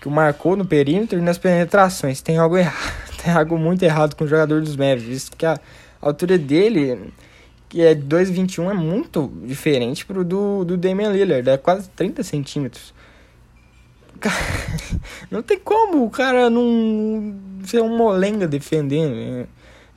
Que 0.00 0.08
marcou 0.08 0.56
no 0.56 0.64
perímetro 0.64 1.18
e 1.18 1.22
nas 1.22 1.38
penetrações. 1.38 2.20
Tem 2.20 2.38
algo 2.38 2.56
errado. 2.56 2.94
Tem 3.22 3.32
algo 3.32 3.58
muito 3.58 3.82
errado 3.82 4.14
com 4.16 4.24
o 4.24 4.28
jogador 4.28 4.60
dos 4.60 4.76
Mavericks. 4.76 5.28
Que 5.28 5.44
a 5.44 5.58
altura 6.00 6.38
dele, 6.38 7.12
que 7.68 7.82
é 7.82 7.94
2,21, 7.94 8.70
é 8.70 8.74
muito 8.74 9.30
diferente 9.44 10.06
pro 10.06 10.24
do, 10.24 10.64
do 10.64 10.76
Damian 10.76 11.10
Lillard. 11.10 11.48
É 11.48 11.56
quase 11.56 11.88
30 11.90 12.22
centímetros. 12.22 12.94
não 15.30 15.42
tem 15.42 15.58
como 15.58 16.04
o 16.04 16.10
cara 16.10 16.50
não 16.50 17.34
ser 17.64 17.80
um 17.80 17.96
molenga 17.96 18.46
defendendo. 18.46 19.14
É 19.14 19.46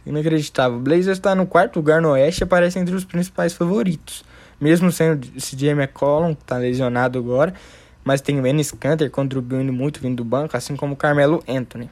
inacreditável. 0.06 0.78
O 0.78 0.82
Blazers 0.82 1.18
está 1.18 1.34
no 1.36 1.46
quarto 1.46 1.78
lugar 1.78 2.02
no 2.02 2.10
Oeste 2.12 2.42
e 2.42 2.44
aparece 2.44 2.80
entre 2.80 2.96
os 2.96 3.06
principais 3.06 3.54
favoritos. 3.54 4.24
Mesmo 4.60 4.92
sendo 4.92 5.26
o 5.26 5.42
CJ 5.42 5.72
McCollum, 5.72 6.36
que 6.36 6.42
está 6.42 6.58
lesionado 6.58 7.18
agora. 7.20 7.54
Mas 8.04 8.22
tem 8.22 8.40
o 8.40 8.46
Ennis 8.46 8.72
Canter 8.72 9.10
contribuindo 9.10 9.72
muito 9.72 10.00
vindo 10.00 10.18
do 10.18 10.26
banco, 10.26 10.56
assim 10.58 10.76
como 10.76 10.94
o 10.94 10.98
Carmelo 10.98 11.44
Anthony. 11.48 11.90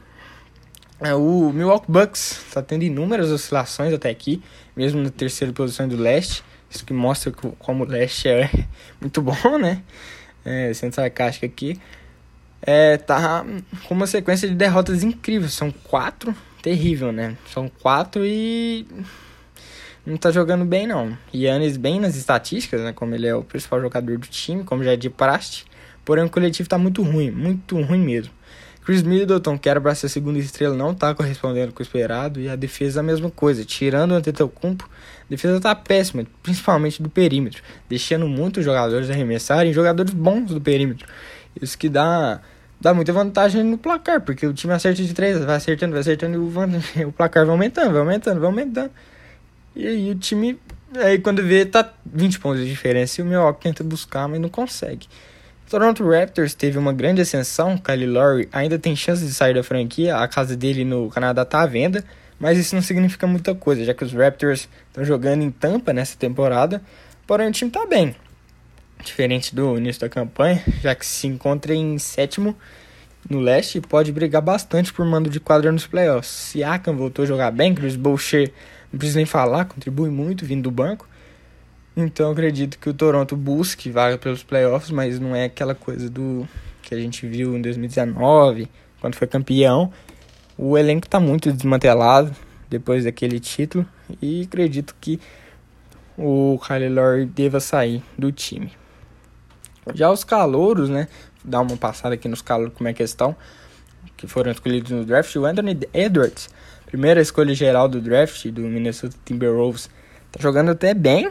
É, 0.99 1.15
o 1.15 1.51
Milwaukee 1.53 1.91
Bucks 1.91 2.43
está 2.47 2.61
tendo 2.61 2.83
inúmeras 2.83 3.31
oscilações 3.31 3.93
até 3.93 4.09
aqui, 4.09 4.41
mesmo 4.75 5.01
na 5.01 5.09
terceira 5.09 5.53
posição 5.53 5.87
do 5.87 5.97
leste. 5.97 6.43
Isso 6.69 6.85
que 6.85 6.93
mostra 6.93 7.33
como 7.59 7.83
o 7.83 7.87
leste 7.87 8.27
é 8.27 8.49
muito 8.99 9.21
bom, 9.21 9.57
né? 9.57 9.81
É, 10.43 10.73
sendo 10.73 10.93
sarcástico 10.93 11.45
aqui 11.45 11.79
é, 12.61 12.97
tá 12.97 13.45
com 13.87 13.93
uma 13.93 14.07
sequência 14.07 14.47
de 14.47 14.55
derrotas 14.55 15.03
incríveis. 15.03 15.53
São 15.53 15.71
quatro, 15.71 16.35
terrível, 16.61 17.11
né? 17.11 17.35
São 17.51 17.69
quatro 17.81 18.23
e 18.25 18.85
não 20.05 20.17
tá 20.17 20.31
jogando 20.31 20.63
bem, 20.63 20.85
não. 20.85 21.17
Yannis 21.33 21.77
bem 21.77 21.99
nas 21.99 22.15
estatísticas, 22.15 22.81
né? 22.81 22.93
Como 22.93 23.15
ele 23.15 23.27
é 23.27 23.35
o 23.35 23.43
principal 23.43 23.81
jogador 23.81 24.17
do 24.17 24.27
time, 24.27 24.63
como 24.63 24.83
já 24.83 24.93
é 24.93 24.97
de 24.97 25.09
praste. 25.09 25.65
Porém, 26.03 26.23
o 26.23 26.29
coletivo 26.29 26.67
tá 26.67 26.77
muito 26.77 27.03
ruim, 27.03 27.31
muito 27.31 27.79
ruim 27.81 27.99
mesmo. 27.99 28.33
Chris 28.83 29.03
Middleton, 29.03 29.59
que 29.59 29.69
era 29.69 29.79
pra 29.79 29.93
ser 29.93 30.07
a 30.07 30.09
segunda 30.09 30.39
estrela, 30.39 30.75
não 30.75 30.93
tá 30.93 31.13
correspondendo 31.13 31.71
com 31.71 31.81
o 31.81 31.83
esperado. 31.83 32.39
E 32.39 32.49
a 32.49 32.55
defesa 32.55 32.99
a 32.99 33.03
mesma 33.03 33.29
coisa. 33.29 33.63
Tirando 33.63 34.11
o 34.11 34.15
Antetokounmpo, 34.15 34.89
a 34.89 35.25
defesa 35.29 35.61
tá 35.61 35.75
péssima, 35.75 36.25
principalmente 36.41 37.01
do 37.01 37.09
perímetro. 37.09 37.61
Deixando 37.87 38.27
muitos 38.27 38.65
jogadores 38.65 39.09
arremessarem, 39.09 39.71
jogadores 39.71 40.13
bons 40.13 40.51
do 40.51 40.59
perímetro. 40.59 41.07
Isso 41.61 41.77
que 41.77 41.87
dá, 41.87 42.41
dá 42.79 42.93
muita 42.93 43.13
vantagem 43.13 43.63
no 43.63 43.77
placar, 43.77 44.21
porque 44.21 44.47
o 44.47 44.53
time 44.53 44.73
acerta 44.73 45.03
de 45.03 45.13
três, 45.13 45.37
vai 45.43 45.57
acertando, 45.57 45.91
vai 45.91 46.01
acertando 46.01 46.35
e 46.35 46.37
o, 46.39 46.49
o 47.07 47.11
placar 47.11 47.45
vai 47.45 47.53
aumentando, 47.53 47.91
vai 47.91 47.99
aumentando, 47.99 48.39
vai 48.39 48.49
aumentando. 48.49 48.91
E 49.75 49.87
aí 49.87 50.11
o 50.11 50.15
time, 50.15 50.59
aí 50.95 51.19
quando 51.19 51.43
vê, 51.43 51.65
tá 51.65 51.93
20 52.05 52.39
pontos 52.39 52.61
de 52.61 52.67
diferença 52.67 53.21
e 53.21 53.23
o 53.23 53.27
Milwaukee 53.27 53.61
tenta 53.61 53.83
buscar, 53.83 54.27
mas 54.27 54.39
não 54.39 54.49
consegue. 54.49 55.07
Toronto 55.71 56.05
Raptors 56.05 56.53
teve 56.53 56.77
uma 56.77 56.91
grande 56.91 57.21
ascensão, 57.21 57.77
Kyle 57.77 58.05
Lowry 58.05 58.49
ainda 58.51 58.77
tem 58.77 58.93
chance 58.93 59.25
de 59.25 59.33
sair 59.33 59.53
da 59.53 59.63
franquia, 59.63 60.17
a 60.17 60.27
casa 60.27 60.53
dele 60.53 60.83
no 60.83 61.09
Canadá 61.09 61.43
está 61.43 61.61
à 61.61 61.65
venda, 61.65 62.03
mas 62.37 62.57
isso 62.57 62.75
não 62.75 62.81
significa 62.81 63.25
muita 63.25 63.55
coisa, 63.55 63.85
já 63.85 63.93
que 63.93 64.03
os 64.03 64.11
Raptors 64.11 64.67
estão 64.89 65.05
jogando 65.05 65.43
em 65.43 65.49
Tampa 65.49 65.93
nessa 65.93 66.17
temporada, 66.17 66.81
porém 67.25 67.47
o 67.47 67.51
time 67.53 67.69
está 67.69 67.85
bem. 67.85 68.13
Diferente 69.01 69.55
do 69.55 69.77
início 69.77 70.01
da 70.01 70.09
campanha, 70.09 70.61
já 70.83 70.93
que 70.93 71.05
se 71.05 71.25
encontra 71.25 71.73
em 71.73 71.97
sétimo 71.97 72.53
no 73.29 73.39
leste 73.39 73.77
e 73.77 73.81
pode 73.81 74.11
brigar 74.11 74.41
bastante 74.41 74.91
por 74.91 75.05
mando 75.05 75.29
de 75.29 75.39
quadra 75.39 75.71
nos 75.71 75.87
playoffs. 75.87 76.29
Siakam 76.29 76.97
voltou 76.97 77.23
a 77.23 77.25
jogar 77.25 77.49
bem, 77.49 77.73
Chris 77.73 77.95
Boucher 77.95 78.51
não 78.91 78.99
precisa 78.99 79.19
nem 79.19 79.25
falar, 79.25 79.63
contribui 79.63 80.09
muito 80.09 80.45
vindo 80.45 80.63
do 80.63 80.71
banco. 80.71 81.07
Então 81.95 82.31
acredito 82.31 82.79
que 82.79 82.89
o 82.89 82.93
Toronto 82.93 83.35
busque 83.35 83.89
vaga 83.89 84.17
pelos 84.17 84.43
playoffs, 84.43 84.91
mas 84.91 85.19
não 85.19 85.35
é 85.35 85.45
aquela 85.45 85.75
coisa 85.75 86.09
do 86.09 86.47
que 86.81 86.95
a 86.95 86.99
gente 86.99 87.27
viu 87.27 87.55
em 87.55 87.61
2019, 87.61 88.69
quando 88.99 89.15
foi 89.15 89.27
campeão. 89.27 89.91
O 90.57 90.77
elenco 90.77 91.05
está 91.05 91.19
muito 91.19 91.51
desmantelado 91.51 92.33
depois 92.69 93.03
daquele 93.03 93.39
título 93.39 93.85
e 94.21 94.43
acredito 94.43 94.95
que 95.01 95.19
o 96.17 96.59
Kyle 96.65 96.87
Lowry 96.87 97.25
deva 97.25 97.59
sair 97.59 98.01
do 98.17 98.31
time. 98.31 98.71
Já 99.93 100.09
os 100.11 100.23
calouros, 100.23 100.89
né? 100.89 101.07
Dar 101.43 101.61
uma 101.61 101.75
passada 101.75 102.15
aqui 102.15 102.27
nos 102.27 102.41
calouros 102.41 102.73
como 102.75 102.87
é 102.87 102.93
que 102.93 103.03
estão, 103.03 103.35
que 104.15 104.27
foram 104.27 104.51
escolhidos 104.51 104.91
no 104.91 105.03
draft. 105.03 105.35
O 105.35 105.45
Anthony 105.45 105.79
Edwards, 105.93 106.49
primeira 106.85 107.19
escolha 107.19 107.53
geral 107.53 107.89
do 107.89 107.99
draft 107.99 108.45
do 108.47 108.61
Minnesota 108.61 109.15
Timberwolves, 109.25 109.89
tá 110.31 110.39
jogando 110.39 110.69
até 110.71 110.93
bem, 110.93 111.29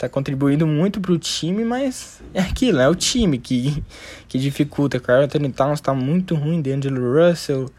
tá 0.00 0.08
contribuindo 0.08 0.66
muito 0.66 0.98
pro 0.98 1.18
time, 1.18 1.62
mas 1.62 2.22
é 2.32 2.40
aquilo, 2.40 2.80
é 2.80 2.88
o 2.88 2.94
time 2.94 3.38
que, 3.38 3.84
que 4.26 4.38
dificulta. 4.38 4.96
O 4.96 5.00
Carl 5.00 5.24
Anthony 5.24 5.52
Towns 5.52 5.78
tá 5.82 5.92
muito 5.92 6.34
ruim, 6.34 6.62
D'Angelo 6.62 7.14
Russell. 7.14 7.70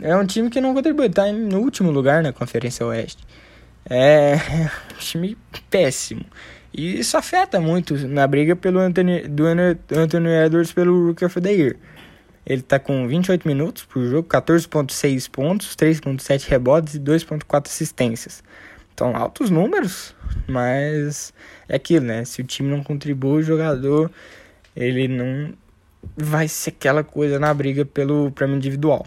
É 0.00 0.16
um 0.16 0.24
time 0.24 0.48
que 0.48 0.60
não 0.60 0.72
contribui, 0.72 1.08
tá 1.10 1.32
no 1.32 1.58
último 1.58 1.90
lugar 1.90 2.22
na 2.22 2.32
Conferência 2.32 2.86
Oeste. 2.86 3.26
É 3.90 4.36
um 4.94 4.98
time 4.98 5.36
péssimo. 5.68 6.24
E 6.72 7.00
isso 7.00 7.16
afeta 7.16 7.60
muito 7.60 7.96
na 8.06 8.24
briga 8.24 8.54
pelo 8.54 8.78
Anthony, 8.78 9.26
do 9.26 9.44
Anthony 9.44 10.28
Edwards 10.28 10.72
pelo 10.72 11.08
Rookie 11.08 11.24
of 11.24 11.40
the 11.40 11.52
Year. 11.52 11.76
Ele 12.46 12.62
tá 12.62 12.78
com 12.78 13.06
28 13.08 13.46
minutos 13.46 13.84
por 13.84 14.04
jogo, 14.06 14.28
14.6 14.28 15.28
pontos, 15.28 15.74
3.7 15.74 16.48
rebotes 16.48 16.94
e 16.94 17.00
2.4 17.00 17.66
assistências. 17.66 18.44
Então, 19.02 19.16
altos 19.16 19.50
números, 19.50 20.14
mas 20.46 21.34
é 21.68 21.74
aquilo, 21.74 22.06
né? 22.06 22.24
Se 22.24 22.40
o 22.40 22.44
time 22.44 22.70
não 22.70 22.84
contribui, 22.84 23.40
o 23.40 23.42
jogador 23.42 24.08
ele 24.76 25.08
não 25.08 25.54
vai 26.16 26.46
ser 26.46 26.70
aquela 26.70 27.02
coisa 27.02 27.36
na 27.36 27.52
briga 27.52 27.84
pelo 27.84 28.30
prêmio 28.30 28.54
individual. 28.54 29.04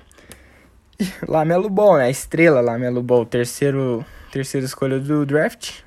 Lamelo 1.26 1.70
Ball, 1.70 1.96
né? 1.96 2.08
A 2.08 2.10
estrela 2.10 2.60
Lamelo 2.60 3.02
Ball, 3.02 3.26
terceiro, 3.26 4.06
terceira 4.34 4.66
escolha 4.66 5.00
do 5.00 5.26
draft 5.26 5.80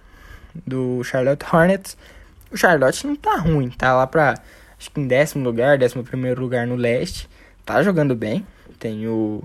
do 0.66 1.05
Charlotte 1.05 1.44
Hornets. 1.44 1.94
O 2.51 2.57
Charlotte 2.57 3.07
não 3.07 3.14
tá 3.14 3.37
ruim, 3.37 3.68
tá 3.68 3.94
lá 3.94 4.07
pra 4.07 4.40
acho 4.79 4.90
que 4.90 4.99
em 4.99 5.07
décimo 5.07 5.44
lugar, 5.44 5.77
décimo 5.77 6.03
primeiro 6.03 6.40
lugar 6.40 6.66
no 6.66 6.77
leste. 6.77 7.29
Tá 7.62 7.83
jogando 7.83 8.16
bem. 8.16 8.47
Tem 8.79 9.07
o 9.07 9.44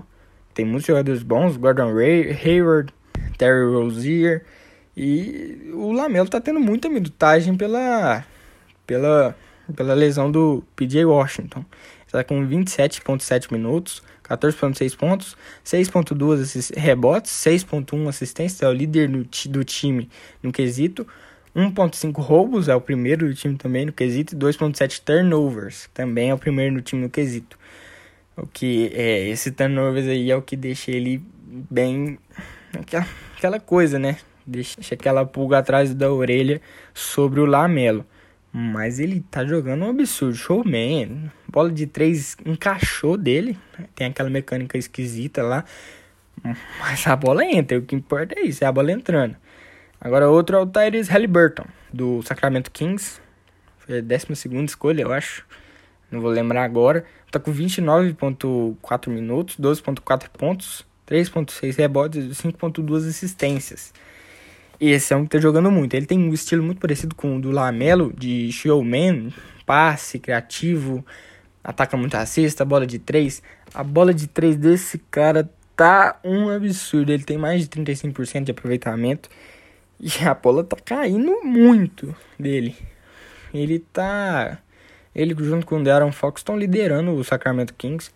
tem 0.54 0.64
muitos 0.64 0.86
jogadores 0.86 1.22
bons, 1.22 1.58
Gordon 1.58 1.92
Hayward, 1.98 2.94
Terry 3.36 3.64
Rozier 3.66 4.44
e 4.96 5.70
o 5.74 5.92
Lamelo 5.92 6.28
tá 6.28 6.40
tendo 6.40 6.60
muita 6.60 6.88
minutagem 6.88 7.56
pela 7.56 8.24
pela 8.86 9.36
pela 9.74 9.94
lesão 9.94 10.30
do 10.30 10.62
PJ 10.76 11.04
Washington. 11.04 11.64
Está 12.06 12.22
com 12.22 12.46
27.7 12.46 13.50
minutos, 13.50 14.02
14.6 14.22 14.96
pontos, 14.96 15.36
6.2 15.64 16.76
rebotes, 16.76 17.32
6.1 17.32 18.08
assistências, 18.08 18.62
é 18.62 18.68
o 18.68 18.72
líder 18.72 19.08
no, 19.08 19.24
do 19.48 19.64
time 19.64 20.08
no 20.42 20.52
quesito. 20.52 21.06
1.5 21.56 22.20
roubos, 22.20 22.68
é 22.68 22.74
o 22.74 22.80
primeiro 22.80 23.28
do 23.28 23.34
time 23.34 23.56
também 23.56 23.86
no 23.86 23.92
quesito, 23.92 24.34
e 24.34 24.38
2.7 24.38 25.00
turnovers, 25.04 25.88
também 25.94 26.30
é 26.30 26.34
o 26.34 26.38
primeiro 26.38 26.74
no 26.74 26.82
time 26.82 27.02
no 27.02 27.08
quesito. 27.08 27.58
O 28.36 28.46
que 28.46 28.90
é 28.92 29.28
esse 29.28 29.52
turnovers 29.52 30.08
aí 30.08 30.30
é 30.30 30.36
o 30.36 30.42
que 30.42 30.56
deixa 30.56 30.90
ele 30.90 31.22
bem 31.70 32.18
aquela, 32.80 33.06
aquela 33.36 33.60
coisa, 33.60 33.98
né? 33.98 34.18
Deixa 34.46 34.94
aquela 34.94 35.24
pulga 35.24 35.58
atrás 35.58 35.94
da 35.94 36.12
orelha 36.12 36.60
sobre 36.92 37.40
o 37.40 37.46
Lamelo. 37.46 38.06
Mas 38.52 39.00
ele 39.00 39.24
tá 39.30 39.44
jogando 39.44 39.84
um 39.84 39.90
absurdo. 39.90 40.36
Showman. 40.36 41.30
Bola 41.48 41.72
de 41.72 41.86
três 41.86 42.36
encaixou 42.44 43.16
dele. 43.16 43.58
Tem 43.94 44.06
aquela 44.06 44.30
mecânica 44.30 44.78
esquisita 44.78 45.42
lá. 45.42 45.64
Mas 46.78 47.06
a 47.06 47.16
bola 47.16 47.44
entra. 47.44 47.78
O 47.78 47.82
que 47.82 47.96
importa 47.96 48.38
é 48.38 48.42
isso, 48.42 48.62
é 48.62 48.66
a 48.66 48.72
bola 48.72 48.92
entrando. 48.92 49.36
Agora 50.00 50.28
outro 50.28 50.56
é 50.56 50.60
o 50.60 50.66
Tyrese 50.66 51.10
Halliburton, 51.10 51.64
do 51.92 52.22
Sacramento 52.22 52.70
Kings. 52.70 53.20
Foi 53.78 53.98
a 53.98 54.02
12 54.02 54.64
escolha, 54.66 55.02
eu 55.02 55.12
acho. 55.12 55.46
Não 56.10 56.20
vou 56.20 56.30
lembrar 56.30 56.64
agora. 56.64 57.04
Tá 57.30 57.40
com 57.40 57.52
29,4 57.52 59.08
minutos, 59.08 59.56
12,4 59.56 60.28
pontos, 60.28 60.86
3,6 61.06 61.76
rebotes 61.76 62.24
e 62.24 62.48
5,2 62.48 63.08
assistências. 63.08 63.92
Esse 64.80 65.12
é 65.12 65.16
um 65.16 65.24
que 65.24 65.30
tá 65.30 65.38
jogando 65.38 65.70
muito. 65.70 65.94
Ele 65.94 66.06
tem 66.06 66.18
um 66.18 66.32
estilo 66.32 66.62
muito 66.62 66.80
parecido 66.80 67.14
com 67.14 67.36
o 67.36 67.40
do 67.40 67.50
Lamelo, 67.50 68.12
de 68.12 68.50
showman, 68.50 69.32
passe, 69.64 70.18
criativo, 70.18 71.04
ataca 71.62 71.96
muito 71.96 72.14
a 72.16 72.26
cesta, 72.26 72.64
bola 72.64 72.86
de 72.86 72.98
três. 72.98 73.42
A 73.72 73.82
bola 73.82 74.12
de 74.12 74.26
três 74.26 74.56
desse 74.56 74.98
cara 75.10 75.48
tá 75.76 76.18
um 76.24 76.48
absurdo. 76.48 77.12
Ele 77.12 77.24
tem 77.24 77.38
mais 77.38 77.62
de 77.62 77.68
35% 77.68 78.44
de 78.44 78.50
aproveitamento. 78.50 79.28
E 80.00 80.24
a 80.26 80.34
bola 80.34 80.64
tá 80.64 80.76
caindo 80.84 81.42
muito 81.44 82.14
dele. 82.38 82.76
Ele 83.52 83.78
tá. 83.78 84.58
Ele 85.14 85.34
junto 85.38 85.64
com 85.64 85.80
o 85.80 85.84
Darren 85.84 86.10
Fox 86.10 86.40
estão 86.40 86.58
liderando 86.58 87.12
o 87.12 87.22
Sacramento 87.22 87.72
Kings. 87.74 88.10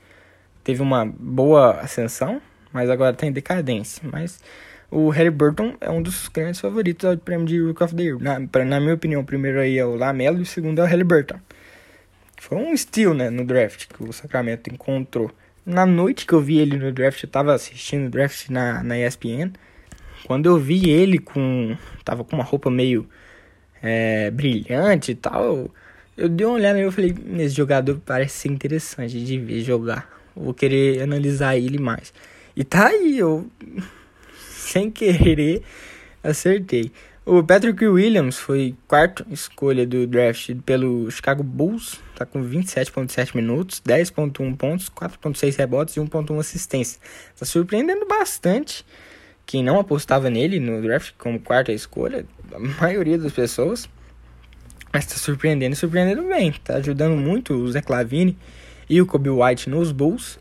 Teve 0.65 0.83
uma 0.83 1.07
boa 1.07 1.81
ascensão, 1.81 2.43
mas 2.73 2.91
agora 2.91 3.15
tá 3.15 3.27
em 3.27 3.33
decadência. 3.33 4.03
Mas 4.11 4.41
o 4.91 5.09
Harry 5.11 5.31
Burton 5.31 5.75
é 5.81 5.91
um 5.91 6.03
dos 6.03 6.29
grandes 6.29 6.61
favoritos 6.61 7.09
ao 7.09 7.17
prêmio 7.17 7.47
de 7.47 7.61
Rook 7.61 7.83
of 7.83 7.95
the 7.95 8.03
Year. 8.03 8.19
Na, 8.21 8.39
na 8.39 8.81
minha 8.81 8.95
opinião, 8.95 9.21
o 9.21 9.25
primeiro 9.25 9.61
aí 9.61 9.79
é 9.79 9.85
o 9.85 9.97
Lamelo 9.97 10.39
e 10.39 10.43
o 10.43 10.47
segundo 10.47 10.81
é 10.81 10.85
o 10.85 10.87
Harry 10.87 11.05
Burton. 11.05 11.39
Foi 12.37 12.57
um 12.57 12.77
steal, 12.77 13.15
né, 13.15 13.31
no 13.31 13.45
draft 13.45 13.87
que 13.89 14.03
o 14.03 14.13
Sacramento 14.13 14.69
encontrou. 14.73 15.31
Na 15.67 15.85
noite 15.85 16.25
que 16.25 16.33
eu 16.33 16.41
vi 16.41 16.59
ele 16.59 16.77
no 16.77 16.93
draft, 16.93 17.23
eu 17.23 17.29
tava 17.29 17.53
assistindo 17.53 18.07
o 18.07 18.11
draft 18.11 18.49
na, 18.49 18.83
na 18.83 18.99
ESPN. 18.99 19.53
Quando 20.27 20.47
eu 20.47 20.59
vi 20.59 20.89
ele 20.89 21.19
com... 21.19 21.77
Tava 22.05 22.25
com 22.25 22.37
uma 22.37 22.45
roupa 22.45 22.71
meio 22.71 23.09
é, 23.83 24.31
brilhante 24.31 25.13
e 25.13 25.15
tal, 25.15 25.71
eu, 26.17 26.29
dei 26.29 26.47
uma 26.47 26.57
olhada 26.57 26.79
e 26.79 26.83
eu 26.83 26.93
falei, 26.93 27.15
esse 27.39 27.55
jogador 27.55 28.01
parece 28.05 28.39
ser 28.39 28.49
interessante 28.49 29.23
de 29.23 29.39
ver 29.39 29.61
jogar. 29.63 30.09
Vou 30.35 30.55
querer 30.55 31.03
analisar 31.03 31.57
ele 31.57 31.79
mais. 31.79 32.13
E 32.59 32.65
tá 32.65 32.89
aí, 32.89 33.17
eu 33.17 33.49
sem 34.41 34.91
querer, 34.91 35.63
acertei. 36.25 36.91
O 37.25 37.41
Patrick 37.41 37.87
Williams 37.87 38.37
foi 38.37 38.75
quarta 38.89 39.25
escolha 39.31 39.87
do 39.87 40.09
draft 40.09 40.53
pelo 40.67 41.09
Chicago 41.09 41.45
Bulls, 41.45 42.01
tá 42.17 42.27
com 42.27 42.43
27.7 42.43 43.37
minutos, 43.37 43.81
10.1 43.87 44.57
pontos, 44.57 44.91
4.6 44.91 45.57
rebotes 45.57 45.97
e 45.97 46.01
1.1 46.01 46.41
assistência. 46.41 47.01
Tá 47.39 47.47
surpreendendo 47.47 48.05
bastante 48.09 48.85
quem 49.47 49.63
não 49.63 49.79
apostava 49.79 50.29
nele 50.29 50.59
no 50.59 50.83
draft 50.83 51.13
como 51.17 51.39
quarta 51.39 51.71
escolha, 51.71 52.27
a 52.53 52.59
maioria 52.59 53.19
das 53.19 53.33
pessoas. 53.33 53.89
Mas 54.93 55.07
tá 55.07 55.15
surpreendendo, 55.15 55.77
surpreendendo 55.77 56.25
bem. 56.25 56.53
Tá 56.65 56.75
ajudando 56.75 57.17
muito 57.17 57.55
o 57.55 57.71
Zé 57.71 57.81
Clavini 57.81 58.37
e 58.91 59.01
o 59.01 59.07
Kobe 59.07 59.31
White 59.31 59.71
nos 59.71 59.93
Bulls. 59.93 60.41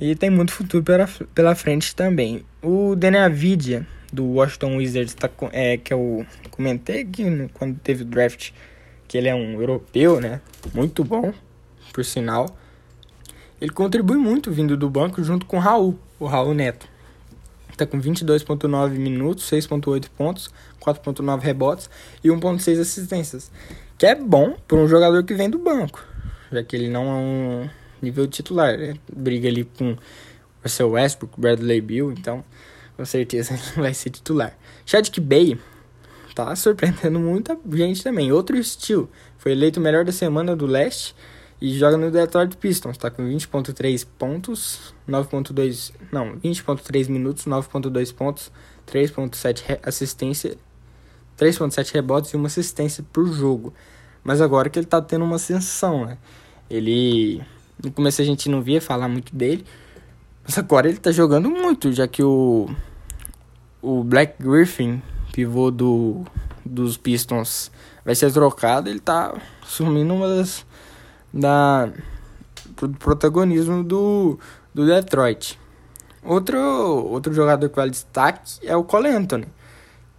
E 0.00 0.14
tem 0.14 0.30
muito 0.30 0.50
futuro 0.50 0.82
pela, 0.82 1.06
pela 1.34 1.54
frente 1.54 1.94
também. 1.94 2.42
O 2.62 2.96
Denavidia, 2.96 3.86
do 4.10 4.24
Washington 4.24 4.76
Wizards, 4.78 5.12
tá, 5.12 5.28
é, 5.52 5.76
que 5.76 5.92
eu 5.92 6.24
comentei 6.50 7.02
aqui 7.02 7.24
no, 7.24 7.50
quando 7.50 7.78
teve 7.78 8.02
o 8.02 8.06
draft, 8.06 8.50
que 9.06 9.18
ele 9.18 9.28
é 9.28 9.34
um 9.34 9.60
europeu, 9.60 10.18
né? 10.18 10.40
Muito 10.72 11.04
bom, 11.04 11.34
por 11.92 12.02
sinal. 12.02 12.56
Ele 13.60 13.70
contribui 13.70 14.16
muito 14.16 14.50
vindo 14.50 14.74
do 14.74 14.88
banco 14.88 15.22
junto 15.22 15.44
com 15.44 15.58
o 15.58 15.60
Raul, 15.60 15.98
o 16.18 16.24
Raul 16.24 16.54
Neto. 16.54 16.88
Tá 17.76 17.84
com 17.84 18.00
22.9 18.00 18.92
minutos, 18.92 19.50
6.8 19.50 20.06
pontos, 20.16 20.50
4.9 20.80 21.40
rebotes 21.40 21.90
e 22.24 22.28
1.6 22.28 22.80
assistências. 22.80 23.52
Que 23.98 24.06
é 24.06 24.14
bom 24.14 24.56
para 24.66 24.78
um 24.78 24.88
jogador 24.88 25.22
que 25.24 25.34
vem 25.34 25.50
do 25.50 25.58
banco, 25.58 26.02
já 26.50 26.62
que 26.64 26.74
ele 26.74 26.88
não 26.88 27.04
é 27.04 27.14
um 27.14 27.79
nível 28.02 28.26
titular. 28.26 28.76
Né? 28.76 28.94
Briga 29.14 29.48
ali 29.48 29.64
com 29.64 29.96
Russell 30.62 30.90
Westbrook, 30.90 31.40
Bradley 31.40 31.80
Bill, 31.80 32.12
então 32.12 32.44
com 32.96 33.04
certeza 33.04 33.54
ele 33.74 33.82
vai 33.82 33.94
ser 33.94 34.10
titular. 34.10 34.56
Chadwick 34.84 35.20
Bay 35.20 35.58
tá 36.34 36.54
surpreendendo 36.54 37.18
muita 37.20 37.58
gente 37.72 38.02
também. 38.02 38.32
Outro 38.32 38.56
estilo. 38.56 39.10
Foi 39.38 39.52
eleito 39.52 39.80
o 39.80 39.82
melhor 39.82 40.04
da 40.04 40.12
semana 40.12 40.54
do 40.54 40.66
leste 40.66 41.14
e 41.60 41.78
joga 41.78 41.96
no 41.96 42.10
Detroit 42.10 42.56
Pistons, 42.56 42.96
tá 42.96 43.10
com 43.10 43.22
20.3 43.22 44.06
pontos, 44.18 44.94
9.2, 45.06 45.92
não, 46.10 46.36
20.3 46.38 47.08
minutos, 47.10 47.44
9.2 47.44 48.14
pontos, 48.14 48.50
3.7 48.86 49.78
assistência, 49.82 50.56
3.7 51.38 51.92
rebotes 51.92 52.32
e 52.32 52.36
uma 52.36 52.46
assistência 52.46 53.04
por 53.12 53.26
jogo. 53.26 53.74
Mas 54.24 54.40
agora 54.40 54.70
que 54.70 54.78
ele 54.78 54.86
tá 54.86 55.02
tendo 55.02 55.24
uma 55.24 55.36
ascensão, 55.36 56.06
né? 56.06 56.18
Ele 56.70 57.42
no 57.82 57.90
começo 57.90 58.20
a 58.20 58.24
gente 58.24 58.48
não 58.48 58.62
via 58.62 58.80
falar 58.80 59.08
muito 59.08 59.34
dele, 59.34 59.64
mas 60.44 60.58
agora 60.58 60.88
ele 60.88 60.98
tá 60.98 61.10
jogando 61.12 61.50
muito, 61.50 61.92
já 61.92 62.06
que 62.06 62.22
o 62.22 62.68
o 63.82 64.04
Black 64.04 64.42
Griffin, 64.42 65.02
pivô 65.32 65.70
do 65.70 66.24
dos 66.64 66.96
Pistons, 66.96 67.70
vai 68.04 68.14
ser 68.14 68.32
trocado, 68.32 68.88
ele 68.90 69.00
tá 69.00 69.34
assumindo 69.62 70.14
uma 70.14 70.28
das 70.28 70.66
da 71.32 71.90
do 72.76 72.90
protagonismo 72.98 73.82
do 73.84 74.38
do 74.74 74.86
Detroit. 74.86 75.58
Outro 76.22 76.58
outro 76.58 77.32
jogador 77.32 77.68
que 77.68 77.76
vale 77.76 77.90
destaque 77.90 78.58
é 78.64 78.76
o 78.76 78.84
Cole 78.84 79.08
Anthony 79.08 79.46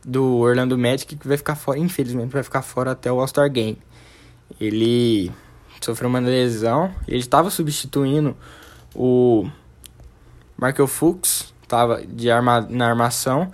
do 0.04 0.38
Orlando 0.38 0.78
Magic 0.78 1.16
que 1.16 1.28
vai 1.28 1.38
ficar 1.38 1.56
fora, 1.56 1.78
infelizmente 1.78 2.32
vai 2.32 2.44
ficar 2.44 2.62
fora 2.62 2.92
até 2.92 3.12
o 3.12 3.20
All-Star 3.20 3.50
Game. 3.52 3.78
Ele 4.60 5.32
sofreu 5.82 6.10
uma 6.10 6.20
lesão, 6.20 6.94
ele 7.08 7.20
estava 7.20 7.50
substituindo 7.50 8.36
o 8.96 9.50
Michael 10.58 10.88
Fuchs, 10.88 11.54
estava 11.64 12.06
de 12.06 12.30
arma, 12.30 12.62
na 12.70 12.88
armação, 12.88 13.52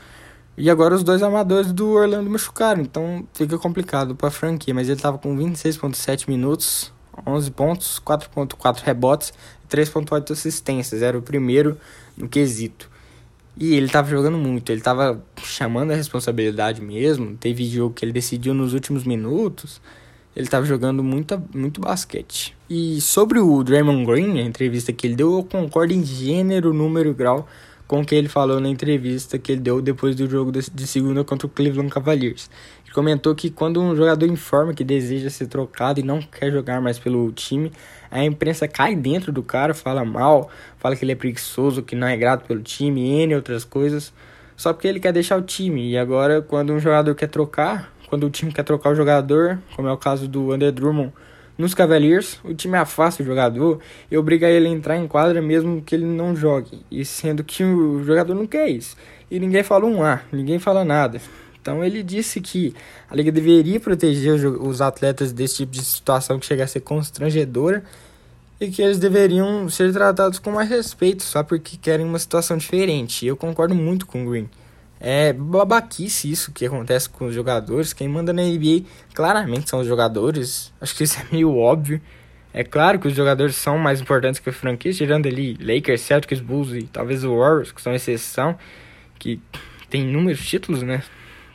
e 0.57 0.69
agora 0.69 0.95
os 0.95 1.03
dois 1.03 1.21
armadores 1.21 1.71
do 1.71 1.89
Orlando 1.89 2.29
machucaram, 2.29 2.81
então 2.81 3.27
fica 3.33 3.57
complicado 3.57 4.15
para 4.15 4.29
a 4.29 4.31
franquia, 4.31 4.73
mas 4.73 4.87
ele 4.87 4.97
estava 4.97 5.17
com 5.17 5.37
26.7 5.37 6.27
minutos, 6.27 6.91
11 7.25 7.51
pontos, 7.51 8.01
4.4 8.05 8.81
rebotes, 8.83 9.33
3.8 9.69 10.31
assistências, 10.31 11.01
era 11.01 11.17
o 11.17 11.21
primeiro 11.21 11.77
no 12.17 12.27
quesito. 12.27 12.89
E 13.59 13.73
ele 13.73 13.89
tava 13.89 14.07
jogando 14.09 14.37
muito, 14.37 14.71
ele 14.71 14.81
tava 14.81 15.23
chamando 15.43 15.91
a 15.91 15.95
responsabilidade 15.95 16.79
mesmo. 16.79 17.35
Teve 17.37 17.65
jogo 17.65 17.93
que 17.93 18.05
ele 18.05 18.11
decidiu 18.11 18.53
nos 18.53 18.73
últimos 18.73 19.03
minutos. 19.03 19.81
Ele 20.37 20.47
tava 20.47 20.67
jogando 20.67 21.03
muita, 21.03 21.43
muito 21.51 21.81
basquete. 21.81 22.55
E 22.69 23.01
sobre 23.01 23.39
o 23.39 23.63
Draymond 23.63 24.05
Green, 24.05 24.39
a 24.39 24.43
entrevista 24.43 24.93
que 24.93 25.07
ele 25.07 25.15
deu, 25.15 25.33
eu 25.33 25.43
concordo 25.43 25.91
em 25.91 26.05
gênero, 26.05 26.71
número 26.71 27.09
e 27.09 27.13
grau 27.13 27.47
com 27.87 28.01
o 28.01 28.05
que 28.05 28.13
ele 28.13 28.29
falou 28.29 28.59
na 28.59 28.69
entrevista 28.69 29.39
que 29.39 29.53
ele 29.53 29.61
deu 29.61 29.81
depois 29.81 30.15
do 30.15 30.29
jogo 30.29 30.51
de 30.51 30.85
segunda 30.85 31.23
contra 31.23 31.47
o 31.47 31.49
Cleveland 31.49 31.91
Cavaliers. 31.91 32.51
Ele 32.85 32.93
comentou 32.93 33.33
que 33.33 33.49
quando 33.49 33.81
um 33.81 33.95
jogador 33.95 34.27
informa 34.27 34.75
que 34.75 34.83
deseja 34.83 35.31
ser 35.31 35.47
trocado 35.47 35.99
e 35.99 36.03
não 36.03 36.21
quer 36.21 36.51
jogar 36.51 36.79
mais 36.81 36.99
pelo 36.99 37.31
time, 37.31 37.71
a 38.11 38.23
imprensa 38.23 38.67
cai 38.67 38.95
dentro 38.95 39.31
do 39.31 39.41
cara, 39.41 39.73
fala 39.73 40.05
mal, 40.05 40.51
fala 40.77 40.95
que 40.95 41.03
ele 41.03 41.13
é 41.13 41.15
preguiçoso, 41.15 41.81
que 41.81 41.95
não 41.95 42.05
é 42.05 42.15
grato 42.15 42.45
pelo 42.45 42.61
time, 42.61 43.23
N 43.23 43.33
outras 43.33 43.63
coisas, 43.63 44.13
só 44.55 44.71
porque 44.71 44.87
ele 44.87 44.99
quer 44.99 45.13
deixar 45.13 45.35
o 45.37 45.41
time. 45.41 45.89
E 45.89 45.97
agora, 45.97 46.43
quando 46.43 46.73
um 46.73 46.79
jogador 46.79 47.15
quer 47.15 47.27
trocar, 47.27 47.91
quando 48.07 48.25
o 48.25 48.29
time 48.29 48.51
quer 48.51 48.63
trocar 48.63 48.91
o 48.91 48.95
jogador, 48.95 49.59
como 49.75 49.87
é 49.87 49.91
o 49.91 49.97
caso 49.97 50.27
do 50.27 50.53
Under 50.53 50.71
Drummond 50.71 51.13
nos 51.57 51.73
Cavaliers, 51.73 52.39
o 52.43 52.53
time 52.53 52.77
afasta 52.77 53.23
o 53.23 53.25
jogador 53.25 53.79
e 54.11 54.17
obriga 54.17 54.47
ele 54.47 54.67
a 54.67 54.71
entrar 54.71 54.97
em 54.97 55.07
quadra 55.07 55.41
mesmo 55.41 55.81
que 55.81 55.95
ele 55.95 56.05
não 56.05 56.35
jogue, 56.35 56.85
e 56.91 57.03
sendo 57.03 57.43
que 57.43 57.63
o 57.63 58.03
jogador 58.03 58.35
não 58.35 58.45
quer 58.45 58.69
isso. 58.69 58.95
E 59.29 59.39
ninguém 59.39 59.63
fala 59.63 59.85
um 59.85 60.03
A, 60.03 60.21
ninguém 60.31 60.59
fala 60.59 60.85
nada. 60.85 61.19
Então 61.59 61.83
ele 61.83 62.01
disse 62.01 62.39
que 62.39 62.73
a 63.09 63.15
liga 63.15 63.31
deveria 63.31 63.79
proteger 63.79 64.45
os 64.45 64.81
atletas 64.81 65.33
desse 65.33 65.57
tipo 65.57 65.71
de 65.73 65.83
situação 65.83 66.39
que 66.39 66.45
chega 66.45 66.63
a 66.63 66.67
ser 66.67 66.79
constrangedora 66.79 67.83
e 68.59 68.69
que 68.69 68.81
eles 68.81 68.99
deveriam 68.99 69.67
ser 69.69 69.91
tratados 69.91 70.39
com 70.39 70.51
mais 70.51 70.69
respeito 70.69 71.23
só 71.23 71.43
porque 71.43 71.75
querem 71.75 72.05
uma 72.05 72.19
situação 72.19 72.55
diferente. 72.55 73.25
Eu 73.25 73.35
concordo 73.35 73.75
muito 73.75 74.05
com 74.05 74.25
o 74.25 74.29
Green. 74.29 74.49
É 74.99 75.31
babaquice 75.31 76.31
isso 76.31 76.51
que 76.51 76.65
acontece 76.65 77.09
com 77.09 77.25
os 77.25 77.35
jogadores. 77.35 77.93
Quem 77.93 78.07
manda 78.07 78.33
na 78.33 78.41
NBA 78.41 78.83
claramente 79.13 79.69
são 79.69 79.79
os 79.79 79.87
jogadores. 79.87 80.73
Acho 80.81 80.95
que 80.95 81.03
isso 81.03 81.19
é 81.19 81.25
meio 81.31 81.55
óbvio. 81.55 82.01
É 82.53 82.63
claro 82.63 82.97
que 82.97 83.07
os 83.07 83.13
jogadores 83.13 83.55
são 83.55 83.77
mais 83.77 84.01
importantes 84.01 84.39
que 84.39 84.49
a 84.49 84.53
franquia, 84.53 84.91
tirando 84.91 85.27
ali 85.27 85.55
Lakers, 85.61 86.01
Celtics, 86.01 86.39
Bulls 86.39 86.73
e 86.73 86.83
talvez 86.83 87.23
o 87.23 87.37
Warriors, 87.37 87.71
que 87.71 87.81
são 87.81 87.93
exceção, 87.93 88.57
que 89.19 89.39
tem 89.89 90.01
inúmeros 90.01 90.43
títulos, 90.43 90.81
né? 90.81 91.03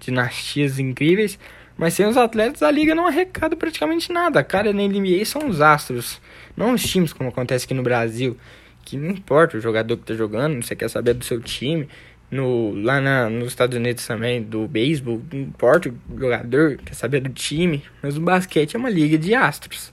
Dinastias 0.01 0.79
incríveis. 0.79 1.39
Mas 1.77 1.95
sem 1.95 2.07
os 2.07 2.17
atletas, 2.17 2.63
a 2.63 2.71
liga 2.71 2.95
não 2.95 3.07
arrecada 3.07 3.57
praticamente 3.57 4.13
nada. 4.13 4.45
Cara 4.45 4.73
na 4.73 4.83
NBA 4.83 5.25
são 5.25 5.49
os 5.49 5.61
astros, 5.61 6.21
não 6.57 6.75
os 6.75 6.83
times, 6.83 7.13
como 7.13 7.31
acontece 7.31 7.65
aqui 7.65 7.75
no 7.75 7.83
Brasil. 7.83 8.37
Que 8.85 8.97
não 8.97 9.11
importa 9.11 9.57
o 9.57 9.61
jogador 9.61 9.97
que 9.97 10.05
tá 10.05 10.15
jogando, 10.15 10.63
você 10.63 10.77
quer 10.77 10.89
saber 10.89 11.15
do 11.15 11.25
seu 11.25 11.41
time 11.41 11.89
no, 12.33 12.75
lá 12.83 12.99
na, 12.99 13.29
nos 13.29 13.49
Estados 13.49 13.77
Unidos 13.77 14.07
também, 14.07 14.43
do 14.43 14.67
beisebol, 14.67 15.21
não 15.31 15.41
importa 15.41 15.91
o 15.91 16.19
jogador, 16.19 16.79
quer 16.79 16.95
saber 16.95 17.21
do 17.21 17.29
time, 17.29 17.85
mas 18.03 18.17
o 18.17 18.23
basquete 18.23 18.75
é 18.75 18.79
uma 18.79 18.89
liga 18.89 19.19
de 19.19 19.35
astros. 19.35 19.93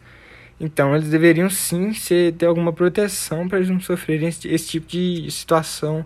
Então 0.57 0.95
eles 0.95 1.09
deveriam 1.09 1.49
sim 1.49 1.93
ser, 1.93 2.33
ter 2.33 2.45
alguma 2.45 2.71
proteção 2.71 3.47
para 3.47 3.57
eles 3.57 3.69
não 3.69 3.81
sofrerem 3.81 4.29
esse, 4.29 4.47
esse 4.47 4.69
tipo 4.69 4.87
de 4.87 5.29
situação 5.29 6.05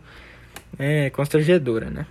é, 0.77 1.11
constrangedora, 1.11 1.91
né? 1.91 2.07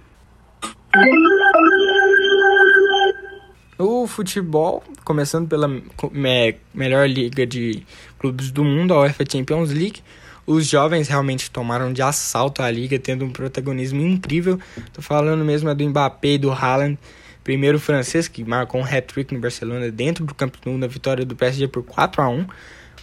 O 3.77 4.07
futebol, 4.07 4.85
começando 5.05 5.49
pela 5.49 5.67
me, 5.67 6.55
melhor 6.73 7.09
liga 7.09 7.45
de 7.45 7.85
clubes 8.21 8.53
do 8.53 8.63
mundo, 8.63 8.95
a 8.95 9.01
UEFA 9.01 9.25
Champions 9.29 9.73
League, 9.73 10.01
os 10.47 10.67
jovens 10.67 11.09
realmente 11.09 11.51
tomaram 11.51 11.93
de 11.93 12.03
assalto 12.03 12.63
a 12.63 12.71
liga, 12.71 12.99
tendo 12.99 13.25
um 13.25 13.31
protagonismo 13.31 14.01
incrível. 14.01 14.59
Tô 14.93 15.01
falando 15.01 15.45
mesmo 15.45 15.69
é 15.69 15.75
do 15.75 15.89
Mbappé 15.89 16.29
e 16.29 16.39
do 16.39 16.51
Haaland, 16.51 16.99
primeiro 17.45 17.79
francês 17.79 18.29
que 18.29 18.45
marcou 18.45 18.81
um 18.81 18.85
hat-trick 18.85 19.33
no 19.35 19.41
Barcelona 19.41 19.91
dentro 19.91 20.25
do 20.25 20.35
Camp 20.35 20.55
Nou 20.65 20.77
na 20.77 20.87
vitória 20.87 21.25
do 21.25 21.37
PSG 21.37 21.69
por 21.69 21.83
4 21.83 22.23
a 22.23 22.29
1. 22.29 22.47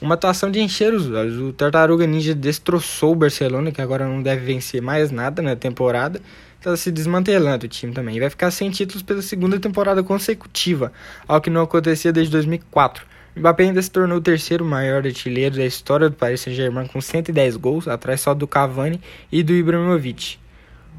Uma 0.02 0.16
atuação 0.16 0.50
de 0.50 0.62
encher 0.62 0.94
os 0.94 1.10
olhos. 1.12 1.38
O 1.38 1.52
Tartaruga 1.52 2.08
Ninja 2.08 2.34
destroçou 2.34 3.12
o 3.12 3.16
Barcelona, 3.16 3.70
que 3.70 3.82
agora 3.82 4.08
não 4.08 4.24
deve 4.24 4.46
vencer 4.46 4.82
mais 4.82 5.12
nada 5.12 5.42
na 5.42 5.58
temporada. 5.58 6.22
Está 6.58 6.76
se 6.78 6.90
desmantelando 6.90 7.66
o 7.66 7.70
time 7.70 7.94
também. 7.94 8.16
E 8.16 8.20
vai 8.20 8.30
ficar 8.30 8.50
sem 8.52 8.70
títulos 8.70 9.04
pela 9.04 9.22
segunda 9.22 9.60
temporada 9.60 10.02
consecutiva, 10.02 10.94
algo 11.28 11.44
que 11.44 11.50
não 11.50 11.62
acontecia 11.62 12.14
desde 12.14 12.32
2004. 12.32 13.06
Mbappé 13.40 13.64
ainda 13.64 13.82
se 13.82 13.90
tornou 13.90 14.18
o 14.18 14.22
terceiro 14.22 14.66
maior 14.66 15.06
artilheiro 15.06 15.56
da 15.56 15.66
história 15.66 16.10
do 16.10 16.16
Paris 16.16 16.42
Saint-Germain 16.42 16.88
com 16.88 17.00
110 17.00 17.56
gols, 17.56 17.88
atrás 17.88 18.20
só 18.20 18.34
do 18.34 18.46
Cavani 18.46 19.00
e 19.32 19.42
do 19.42 19.54
Ibrahimovic. 19.54 20.38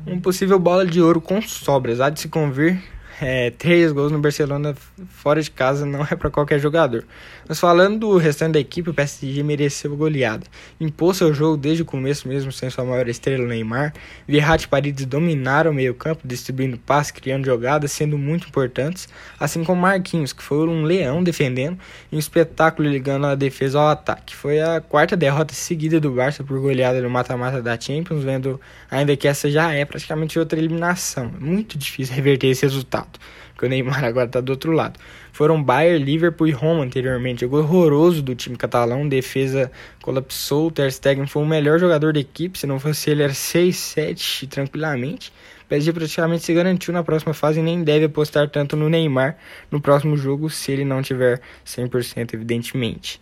Um 0.06 0.18
possível 0.18 0.58
bola 0.58 0.86
de 0.86 1.02
ouro 1.02 1.20
com 1.20 1.42
sobras 1.42 2.00
há 2.00 2.08
de 2.08 2.20
se 2.20 2.28
convir 2.28 2.82
é, 3.20 3.50
três 3.50 3.92
gols 3.92 4.10
no 4.10 4.18
Barcelona 4.18 4.74
fora 5.08 5.42
de 5.42 5.50
casa 5.50 5.84
não 5.84 6.02
é 6.02 6.16
para 6.16 6.30
qualquer 6.30 6.58
jogador. 6.58 7.04
Mas 7.50 7.58
falando 7.58 7.98
do 7.98 8.16
restante 8.16 8.52
da 8.52 8.60
equipe, 8.60 8.90
o 8.90 8.94
PSG 8.94 9.42
mereceu 9.42 9.96
goleada. 9.96 10.46
Impôs 10.80 11.16
seu 11.16 11.34
jogo 11.34 11.56
desde 11.56 11.82
o 11.82 11.84
começo, 11.84 12.28
mesmo 12.28 12.52
sem 12.52 12.70
sua 12.70 12.84
maior 12.84 13.08
estrela, 13.08 13.44
Neymar. 13.44 13.92
Verratti 14.24 14.66
e 14.66 14.68
Paredes 14.68 15.04
dominaram 15.04 15.72
o 15.72 15.74
meio-campo, 15.74 16.20
distribuindo 16.24 16.78
passes, 16.78 17.10
criando 17.10 17.44
jogadas, 17.44 17.90
sendo 17.90 18.16
muito 18.16 18.46
importantes. 18.46 19.08
Assim 19.36 19.64
como 19.64 19.82
Marquinhos, 19.82 20.32
que 20.32 20.44
foi 20.44 20.58
um 20.68 20.84
leão 20.84 21.24
defendendo 21.24 21.76
e 22.12 22.14
um 22.14 22.20
espetáculo 22.20 22.88
ligando 22.88 23.26
a 23.26 23.34
defesa 23.34 23.80
ao 23.80 23.88
ataque. 23.88 24.36
Foi 24.36 24.60
a 24.60 24.80
quarta 24.80 25.16
derrota 25.16 25.52
seguida 25.52 25.98
do 25.98 26.12
Barça 26.12 26.44
por 26.44 26.60
goleada 26.60 27.02
no 27.02 27.10
mata-mata 27.10 27.60
da 27.60 27.76
Champions, 27.80 28.22
vendo 28.22 28.60
ainda 28.88 29.16
que 29.16 29.26
essa 29.26 29.50
já 29.50 29.72
é 29.72 29.84
praticamente 29.84 30.38
outra 30.38 30.56
eliminação. 30.56 31.28
Muito 31.40 31.76
difícil 31.76 32.14
reverter 32.14 32.46
esse 32.46 32.62
resultado 32.62 33.18
que 33.60 33.66
o 33.66 33.68
Neymar 33.68 34.02
agora 34.02 34.24
está 34.24 34.40
do 34.40 34.50
outro 34.50 34.72
lado. 34.72 34.98
Foram 35.32 35.62
Bayern, 35.62 36.02
Liverpool 36.02 36.48
e 36.48 36.50
Roma 36.50 36.82
anteriormente. 36.82 37.42
Jogo 37.42 37.58
horroroso 37.58 38.22
do 38.22 38.34
time 38.34 38.56
catalão, 38.56 39.06
defesa 39.06 39.70
colapsou, 40.00 40.68
o 40.68 40.70
Ter 40.70 40.90
Stegen 40.90 41.26
foi 41.26 41.42
o 41.42 41.46
melhor 41.46 41.78
jogador 41.78 42.14
da 42.14 42.20
equipe, 42.20 42.58
se 42.58 42.66
não 42.66 42.80
fosse 42.80 43.10
ele 43.10 43.22
era 43.22 43.34
6-7 43.34 44.48
tranquilamente. 44.48 45.30
O 45.66 45.68
PSG 45.68 45.92
praticamente 45.92 46.42
se 46.42 46.54
garantiu 46.54 46.92
na 46.94 47.04
próxima 47.04 47.34
fase 47.34 47.60
e 47.60 47.62
nem 47.62 47.84
deve 47.84 48.06
apostar 48.06 48.48
tanto 48.48 48.76
no 48.76 48.88
Neymar 48.88 49.36
no 49.70 49.78
próximo 49.78 50.16
jogo 50.16 50.48
se 50.48 50.72
ele 50.72 50.84
não 50.84 51.02
tiver 51.02 51.40
100% 51.66 52.32
evidentemente. 52.32 53.20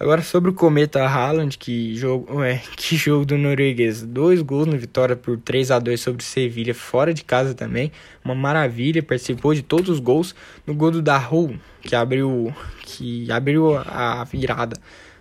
Agora 0.00 0.22
sobre 0.22 0.50
o 0.50 0.54
Cometa 0.54 1.04
Haaland, 1.04 1.58
que 1.58 1.96
jogo, 1.96 2.40
é, 2.44 2.62
que 2.76 2.96
jogo 2.96 3.26
do 3.26 3.36
norueguês. 3.36 4.02
Dois 4.02 4.40
gols 4.42 4.68
na 4.68 4.76
vitória 4.76 5.16
por 5.16 5.36
3 5.38 5.72
a 5.72 5.78
2 5.80 6.00
sobre 6.00 6.22
o 6.22 6.24
Sevilha, 6.24 6.72
fora 6.72 7.12
de 7.12 7.24
casa 7.24 7.52
também. 7.52 7.90
Uma 8.24 8.34
maravilha, 8.34 9.02
participou 9.02 9.52
de 9.54 9.62
todos 9.62 9.88
os 9.88 9.98
gols. 9.98 10.36
No 10.64 10.72
gol 10.72 10.92
do 10.92 11.02
Daru, 11.02 11.58
que 11.82 11.96
abriu, 11.96 12.54
que 12.82 13.30
abriu 13.32 13.76
a 13.76 14.22
virada 14.22 14.78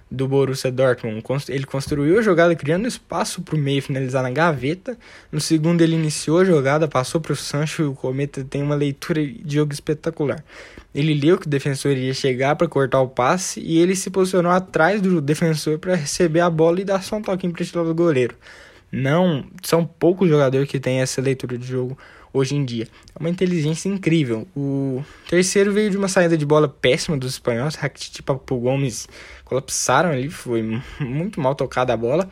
do 0.09 0.27
Borussia 0.27 0.71
Dortmund. 0.71 1.23
Ele 1.49 1.65
construiu 1.65 2.19
a 2.19 2.21
jogada 2.21 2.55
criando 2.55 2.87
espaço 2.87 3.41
para 3.41 3.55
o 3.55 3.57
meio 3.57 3.81
finalizar 3.81 4.23
na 4.23 4.31
gaveta. 4.31 4.97
No 5.31 5.39
segundo 5.39 5.81
ele 5.81 5.95
iniciou 5.95 6.39
a 6.39 6.45
jogada, 6.45 6.87
passou 6.87 7.19
para 7.19 7.33
o 7.33 7.35
Sancho 7.35 7.83
e 7.83 7.85
o 7.85 7.93
Cometa 7.93 8.43
tem 8.43 8.63
uma 8.63 8.75
leitura 8.75 9.25
de 9.25 9.55
jogo 9.55 9.73
espetacular. 9.73 10.43
Ele 10.95 11.13
leu 11.13 11.37
que 11.37 11.45
o 11.45 11.49
defensor 11.49 11.91
iria 11.91 12.13
chegar 12.13 12.55
para 12.55 12.67
cortar 12.67 13.01
o 13.01 13.07
passe 13.07 13.59
e 13.59 13.77
ele 13.77 13.95
se 13.95 14.09
posicionou 14.09 14.51
atrás 14.51 15.01
do 15.01 15.21
defensor 15.21 15.77
para 15.77 15.95
receber 15.95 16.39
a 16.39 16.49
bola 16.49 16.81
e 16.81 16.85
dar 16.85 17.03
só 17.03 17.17
um 17.17 17.21
toquinho 17.21 17.53
para 17.53 17.81
o 17.81 17.85
do 17.85 17.93
goleiro. 17.93 18.35
Não, 18.91 19.45
são 19.63 19.85
poucos 19.85 20.29
jogadores 20.29 20.69
que 20.69 20.79
têm 20.79 21.01
essa 21.01 21.21
leitura 21.21 21.57
de 21.57 21.67
jogo 21.67 21.97
hoje 22.37 22.55
em 22.55 22.63
dia. 22.63 22.87
É 23.15 23.19
uma 23.19 23.29
inteligência 23.29 23.89
incrível. 23.89 24.47
O 24.55 25.03
terceiro 25.29 25.71
veio 25.71 25.89
de 25.89 25.97
uma 25.97 26.07
saída 26.07 26.37
de 26.37 26.45
bola 26.45 26.67
péssima 26.67 27.17
dos 27.17 27.33
espanhóis. 27.33 27.75
Rakitic 27.75 28.19
e 28.19 28.21
Papo 28.21 28.57
Gomes 28.57 29.07
colapsaram 29.43 30.09
ali, 30.11 30.29
foi 30.29 30.81
muito 30.99 31.39
mal 31.41 31.55
tocada 31.55 31.93
a 31.93 31.97
bola. 31.97 32.29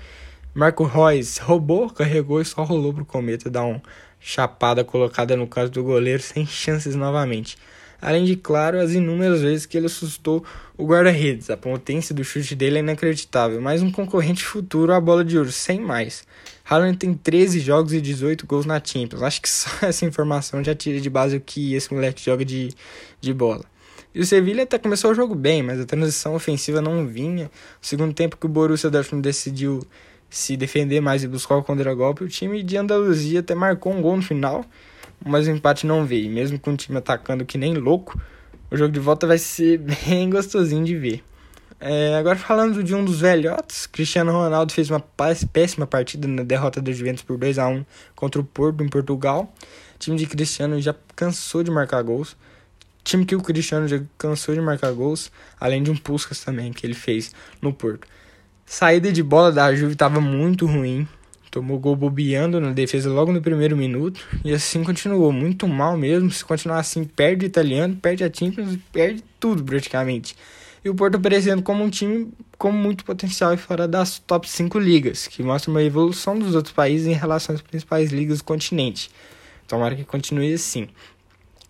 Marco 0.53 0.85
Reus 0.85 1.37
roubou, 1.37 1.89
carregou 1.89 2.39
e 2.39 2.45
só 2.45 2.63
rolou 2.63 2.93
pro 2.93 3.05
Cometa 3.05 3.49
dar 3.49 3.65
uma 3.65 3.81
chapada 4.19 4.83
colocada 4.83 5.35
no 5.35 5.47
caso 5.47 5.71
do 5.71 5.83
goleiro 5.83 6.23
sem 6.23 6.45
chances 6.45 6.95
novamente. 6.95 7.57
Além 8.01 8.25
de, 8.25 8.35
claro, 8.35 8.79
as 8.79 8.91
inúmeras 8.91 9.41
vezes 9.41 9.65
que 9.65 9.77
ele 9.77 9.87
assustou 9.87 10.43
o 10.77 10.85
guarda-redes. 10.85 11.49
A 11.49 11.57
potência 11.57 12.13
do 12.13 12.23
chute 12.23 12.55
dele 12.55 12.77
é 12.77 12.79
inacreditável. 12.79 13.61
Mais 13.61 13.81
um 13.81 13.91
concorrente 13.91 14.43
futuro 14.43 14.93
à 14.93 15.01
bola 15.01 15.23
de 15.25 15.37
ouro, 15.37 15.51
sem 15.51 15.79
mais. 15.79 16.25
Haaland 16.67 16.97
tem 16.97 17.13
13 17.13 17.59
jogos 17.59 17.93
e 17.93 18.01
18 18.01 18.45
gols 18.45 18.65
na 18.65 18.81
Champions. 18.83 19.21
Acho 19.21 19.41
que 19.41 19.49
só 19.49 19.69
essa 19.85 20.05
informação 20.05 20.63
já 20.63 20.73
tira 20.75 20.99
de 20.99 21.09
base 21.09 21.37
o 21.37 21.41
que 21.41 21.73
esse 21.75 21.93
moleque 21.93 22.23
joga 22.23 22.43
de, 22.43 22.69
de 23.21 23.33
bola. 23.33 23.63
E 24.13 24.19
o 24.19 24.25
Sevilla 24.25 24.63
até 24.63 24.77
começou 24.77 25.11
o 25.11 25.15
jogo 25.15 25.35
bem, 25.35 25.61
mas 25.61 25.79
a 25.79 25.85
transição 25.85 26.35
ofensiva 26.35 26.81
não 26.81 27.05
vinha. 27.05 27.45
No 27.45 27.51
segundo 27.81 28.13
tempo 28.13 28.37
que 28.37 28.45
o 28.45 28.49
Borussia 28.49 28.89
Dortmund 28.89 29.21
decidiu 29.21 29.85
se 30.29 30.57
defender 30.57 31.01
mais 31.01 31.23
e 31.23 31.27
buscar 31.27 31.55
o 31.55 31.63
contra-golpe, 31.63 32.23
o 32.23 32.27
time 32.27 32.63
de 32.63 32.77
Andaluzia 32.77 33.41
até 33.41 33.53
marcou 33.53 33.93
um 33.93 34.01
gol 34.01 34.17
no 34.17 34.23
final 34.23 34.65
mas 35.23 35.47
o 35.47 35.51
empate 35.51 35.85
não 35.85 36.05
veio. 36.05 36.29
Mesmo 36.29 36.59
com 36.59 36.71
o 36.71 36.77
time 36.77 36.97
atacando 36.97 37.45
que 37.45 37.57
nem 37.57 37.73
louco, 37.73 38.19
o 38.71 38.77
jogo 38.77 38.91
de 38.91 38.99
volta 38.99 39.27
vai 39.27 39.37
ser 39.37 39.77
bem 40.07 40.29
gostosinho 40.29 40.83
de 40.83 40.95
ver. 40.95 41.23
É, 41.79 42.15
agora 42.15 42.37
falando 42.37 42.83
de 42.83 42.95
um 42.95 43.03
dos 43.03 43.19
velhotes, 43.19 43.85
Cristiano 43.85 44.31
Ronaldo 44.31 44.71
fez 44.71 44.89
uma 44.89 44.99
péssima 44.99 45.85
partida 45.85 46.27
na 46.27 46.43
derrota 46.43 46.81
do 46.81 46.91
Juventus 46.93 47.21
por 47.21 47.37
2 47.37 47.59
a 47.59 47.67
1 47.67 47.85
contra 48.15 48.39
o 48.39 48.43
Porto 48.43 48.83
em 48.83 48.87
Portugal. 48.87 49.53
O 49.95 49.99
time 49.99 50.17
de 50.17 50.25
Cristiano 50.25 50.79
já 50.81 50.95
cansou 51.15 51.63
de 51.63 51.71
marcar 51.71 52.01
gols. 52.01 52.35
Time 53.03 53.25
que 53.25 53.35
o 53.35 53.41
Cristiano 53.41 53.87
já 53.87 54.01
cansou 54.17 54.55
de 54.55 54.61
marcar 54.61 54.91
gols, 54.93 55.31
além 55.59 55.83
de 55.83 55.91
um 55.91 55.95
Puskas 55.95 56.39
também 56.39 56.73
que 56.73 56.87
ele 56.87 56.95
fez 56.95 57.33
no 57.61 57.71
Porto. 57.71 58.07
Saída 58.65 59.11
de 59.11 59.21
bola 59.21 59.51
da 59.51 59.73
Juve 59.75 59.93
estava 59.93 60.19
muito 60.19 60.65
ruim. 60.65 61.07
Tomou 61.51 61.77
gol 61.77 61.95
bobeando 61.95 62.59
na 62.59 62.71
defesa 62.71 63.09
logo 63.09 63.31
no 63.31 63.41
primeiro 63.41 63.77
minuto. 63.77 64.19
E 64.43 64.51
assim 64.51 64.83
continuou, 64.83 65.31
muito 65.31 65.67
mal 65.67 65.95
mesmo. 65.95 66.31
Se 66.31 66.43
continuar 66.43 66.79
assim, 66.79 67.03
perde 67.03 67.45
o 67.45 67.47
italiano, 67.47 67.95
perde 67.95 68.23
a 68.23 68.31
Champions, 68.33 68.77
perde 68.91 69.23
tudo 69.39 69.63
praticamente. 69.63 70.35
E 70.85 70.89
o 70.89 70.93
Porto 70.93 71.15
aparecendo 71.15 71.63
como 71.63 71.83
um 71.83 71.89
time 71.89 72.31
com 72.59 72.71
muito 72.71 73.03
potencial 73.03 73.51
e 73.51 73.57
fora 73.57 73.87
das 73.87 74.19
top 74.19 74.47
5 74.47 74.77
ligas, 74.77 75.25
que 75.27 75.41
mostra 75.41 75.71
uma 75.71 75.81
evolução 75.81 76.37
dos 76.37 76.53
outros 76.53 76.75
países 76.75 77.07
em 77.07 77.13
relação 77.13 77.55
às 77.55 77.61
principais 77.61 78.11
ligas 78.11 78.37
do 78.37 78.43
continente. 78.43 79.09
Tomara 79.67 79.95
que 79.95 80.03
continue 80.03 80.53
assim. 80.53 80.87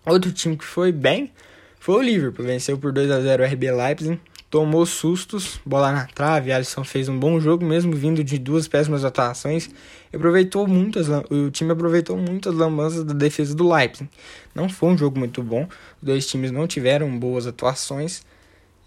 Outro 0.04 0.30
time 0.32 0.54
que 0.54 0.66
foi 0.66 0.92
bem 0.92 1.32
foi 1.80 1.94
o 1.94 2.02
Liverpool, 2.02 2.44
venceu 2.44 2.76
por 2.76 2.92
2 2.92 3.10
a 3.10 3.22
0 3.22 3.42
o 3.42 3.46
RB 3.46 3.72
Leipzig 3.72 4.20
tomou 4.50 4.84
sustos, 4.84 5.60
bola 5.64 5.90
na 5.92 6.06
trave, 6.06 6.52
Alisson 6.52 6.84
fez 6.84 7.08
um 7.08 7.18
bom 7.18 7.40
jogo 7.40 7.64
mesmo 7.64 7.96
vindo 7.96 8.22
de 8.22 8.38
duas 8.38 8.68
péssimas 8.68 9.02
atuações. 9.02 9.70
Aproveitou 10.12 10.68
muitas, 10.68 11.08
o 11.30 11.50
time 11.50 11.72
aproveitou 11.72 12.16
muitas 12.16 12.54
lambanças 12.54 13.02
da 13.02 13.14
defesa 13.14 13.54
do 13.54 13.66
Leipzig. 13.68 14.08
Não 14.54 14.68
foi 14.68 14.90
um 14.90 14.98
jogo 14.98 15.18
muito 15.18 15.42
bom, 15.42 15.66
os 16.00 16.02
dois 16.02 16.26
times 16.26 16.50
não 16.50 16.66
tiveram 16.66 17.18
boas 17.18 17.46
atuações 17.46 18.22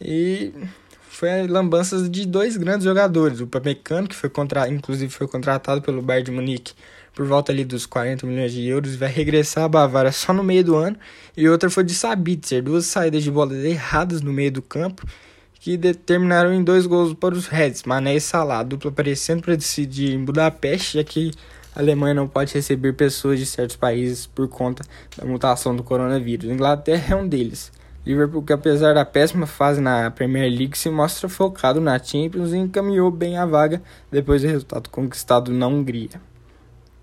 e 0.01 0.53
foi 1.09 1.47
lambanças 1.47 2.09
de 2.09 2.25
dois 2.25 2.55
grandes 2.55 2.85
jogadores, 2.85 3.39
o 3.41 3.47
Pamecano, 3.47 4.07
que 4.07 4.15
foi 4.15 4.29
contra, 4.29 4.69
inclusive 4.69 5.11
foi 5.11 5.27
contratado 5.27 5.81
pelo 5.81 6.01
Bayern 6.01 6.25
de 6.25 6.31
Munique 6.31 6.73
por 7.13 7.25
volta 7.25 7.51
ali 7.51 7.65
dos 7.65 7.85
40 7.85 8.25
milhões 8.25 8.53
de 8.53 8.65
euros, 8.65 8.95
vai 8.95 9.09
regressar 9.09 9.65
à 9.65 9.67
Bavária 9.67 10.11
só 10.11 10.31
no 10.31 10.41
meio 10.41 10.63
do 10.63 10.75
ano, 10.75 10.95
e 11.35 11.49
outra 11.49 11.69
foi 11.69 11.83
de 11.83 11.93
Sabitzer, 11.93 12.63
duas 12.63 12.85
saídas 12.85 13.23
de 13.23 13.29
bola 13.29 13.53
erradas 13.55 14.21
no 14.21 14.31
meio 14.31 14.51
do 14.51 14.61
campo, 14.61 15.05
que 15.59 15.75
determinaram 15.75 16.53
em 16.53 16.63
dois 16.63 16.85
gols 16.85 17.13
para 17.13 17.35
os 17.35 17.47
Reds, 17.47 17.83
Mané 17.83 18.15
e 18.15 18.21
Salah, 18.21 18.63
dupla 18.63 18.89
aparecendo 18.89 19.41
para 19.41 19.57
decidir 19.57 20.13
em 20.13 20.23
Budapeste, 20.23 20.97
já 20.97 21.03
que 21.03 21.31
a 21.75 21.81
Alemanha 21.81 22.13
não 22.13 22.27
pode 22.27 22.53
receber 22.53 22.93
pessoas 22.93 23.37
de 23.37 23.45
certos 23.45 23.75
países 23.75 24.25
por 24.25 24.47
conta 24.47 24.83
da 25.17 25.25
mutação 25.25 25.75
do 25.75 25.83
coronavírus. 25.83 26.49
A 26.49 26.53
Inglaterra 26.53 27.15
é 27.15 27.15
um 27.17 27.27
deles. 27.27 27.71
Liverpool, 28.09 28.41
que 28.41 28.51
apesar 28.51 28.95
da 28.95 29.05
péssima 29.05 29.45
fase 29.45 29.79
na 29.79 30.09
Premier 30.09 30.49
League, 30.49 30.75
se 30.75 30.89
mostra 30.89 31.29
focado 31.29 31.79
na 31.79 31.99
Champions 31.99 32.51
e 32.51 32.57
encaminhou 32.57 33.11
bem 33.11 33.37
a 33.37 33.45
vaga 33.45 33.83
depois 34.11 34.41
do 34.41 34.47
resultado 34.47 34.89
conquistado 34.89 35.51
na 35.51 35.67
Hungria. 35.67 36.19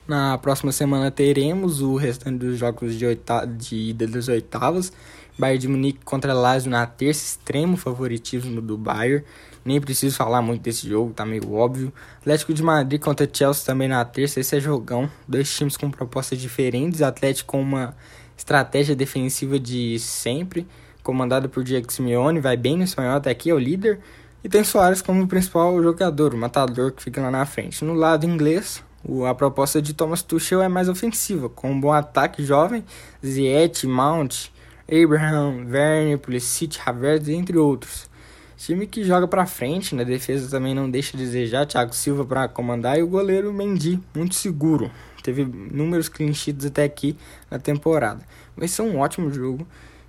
Na 0.09 0.37
próxima 0.37 0.73
semana 0.73 1.09
teremos 1.11 1.81
o 1.81 1.95
restante 1.95 2.39
dos 2.39 2.59
jogos 2.59 2.97
de, 2.97 3.07
oita 3.07 3.45
de 3.47 3.91
ida 3.91 4.07
das 4.07 4.27
oitavas 4.27 4.93
Bayern 5.39 5.61
de 5.61 5.69
Munique 5.69 6.05
contra 6.05 6.33
Lazio 6.35 6.71
na 6.71 6.85
terça, 6.87 7.25
extremo 7.25 7.77
favoritismo 7.77 8.61
do 8.61 8.77
Bayern. 8.77 9.25
Nem 9.65 9.81
preciso 9.81 10.17
falar 10.17 10.43
muito 10.43 10.63
desse 10.63 10.89
jogo, 10.89 11.13
tá 11.13 11.25
meio 11.25 11.53
óbvio. 11.53 11.93
Atlético 12.19 12.53
de 12.53 12.63
Madrid 12.63 13.01
contra 13.01 13.29
Chelsea 13.33 13.65
também 13.65 13.87
na 13.87 14.05
terça, 14.05 14.41
esse 14.41 14.57
é 14.57 14.61
jogão. 14.61 15.09
Dois 15.29 15.55
times 15.55 15.77
com 15.77 15.89
propostas 15.89 16.39
diferentes. 16.41 17.03
Atlético 17.03 17.53
com 17.53 17.61
uma 17.61 17.95
estratégia 18.37 18.97
defensiva 18.97 19.59
de 19.59 19.99
sempre, 19.99 20.67
comandado 21.07 21.49
por 21.49 21.63
Diego 21.63 21.93
Simeone, 21.93 22.41
vai 22.41 22.57
bem 22.57 22.77
no 22.77 22.83
espanhol, 22.83 23.15
até 23.15 23.31
aqui 23.31 23.49
é 23.49 23.55
o 23.55 23.59
líder. 23.59 24.01
E 24.43 24.49
tem 24.49 24.65
Soares 24.65 25.01
como 25.01 25.25
principal 25.29 25.81
jogador, 25.81 26.35
o 26.35 26.37
matador 26.37 26.91
que 26.91 27.01
fica 27.01 27.23
lá 27.23 27.31
na 27.31 27.47
frente. 27.47 27.85
No 27.85 27.95
lado 27.95 28.27
inglês, 28.27 28.83
a 29.25 29.33
proposta 29.33 29.81
de 29.81 29.95
Thomas 29.95 30.21
Tuchel 30.21 30.61
é 30.61 30.69
mais 30.69 30.89
ofensiva, 30.89 31.49
com 31.49 31.71
um 31.71 31.81
bom 31.81 31.93
ataque 31.93 32.45
jovem, 32.45 32.85
Ziyech, 33.25 33.87
Mount, 33.87 34.49
Abraham, 34.91 35.67
Werner, 35.71 36.19
Pulisic, 36.19 36.77
Havertz, 36.85 37.29
entre 37.29 37.57
outros. 37.57 38.11
Time 38.57 38.85
que 38.89 39.05
joga 39.05 39.29
para 39.29 39.47
frente, 39.47 39.95
na 39.95 40.03
defesa 40.03 40.51
também 40.51 40.75
não 40.75 40.91
deixa 40.91 41.17
de 41.17 41.25
desejar, 41.25 41.67
Thiago 41.67 41.95
Silva 41.95 42.25
para 42.25 42.49
comandar 42.49 42.99
e 42.99 43.03
o 43.03 43.07
goleiro 43.07 43.53
Mendy, 43.53 44.01
muito 44.13 44.35
seguro. 44.35 44.91
Teve 45.23 45.45
números 45.45 46.09
clean 46.09 46.33
até 46.67 46.83
aqui 46.83 47.17
na 47.49 47.61
temporada. 47.61 48.23
Vai 48.57 48.67
ser 48.67 48.83
um 48.83 48.99
ótimo 48.99 49.33
jogo 49.33 49.65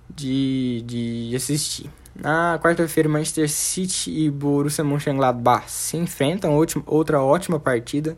de, 0.08 0.82
de 0.86 1.36
assistir. 1.36 1.90
Na 2.14 2.58
quarta-feira, 2.58 3.08
Manchester 3.08 3.48
City 3.48 4.10
e 4.10 4.30
Borussia 4.30 4.82
Mönchengladbach 4.82 5.70
se 5.70 5.96
enfrentam, 5.96 6.52
outra 6.86 7.22
ótima 7.22 7.60
partida 7.60 8.16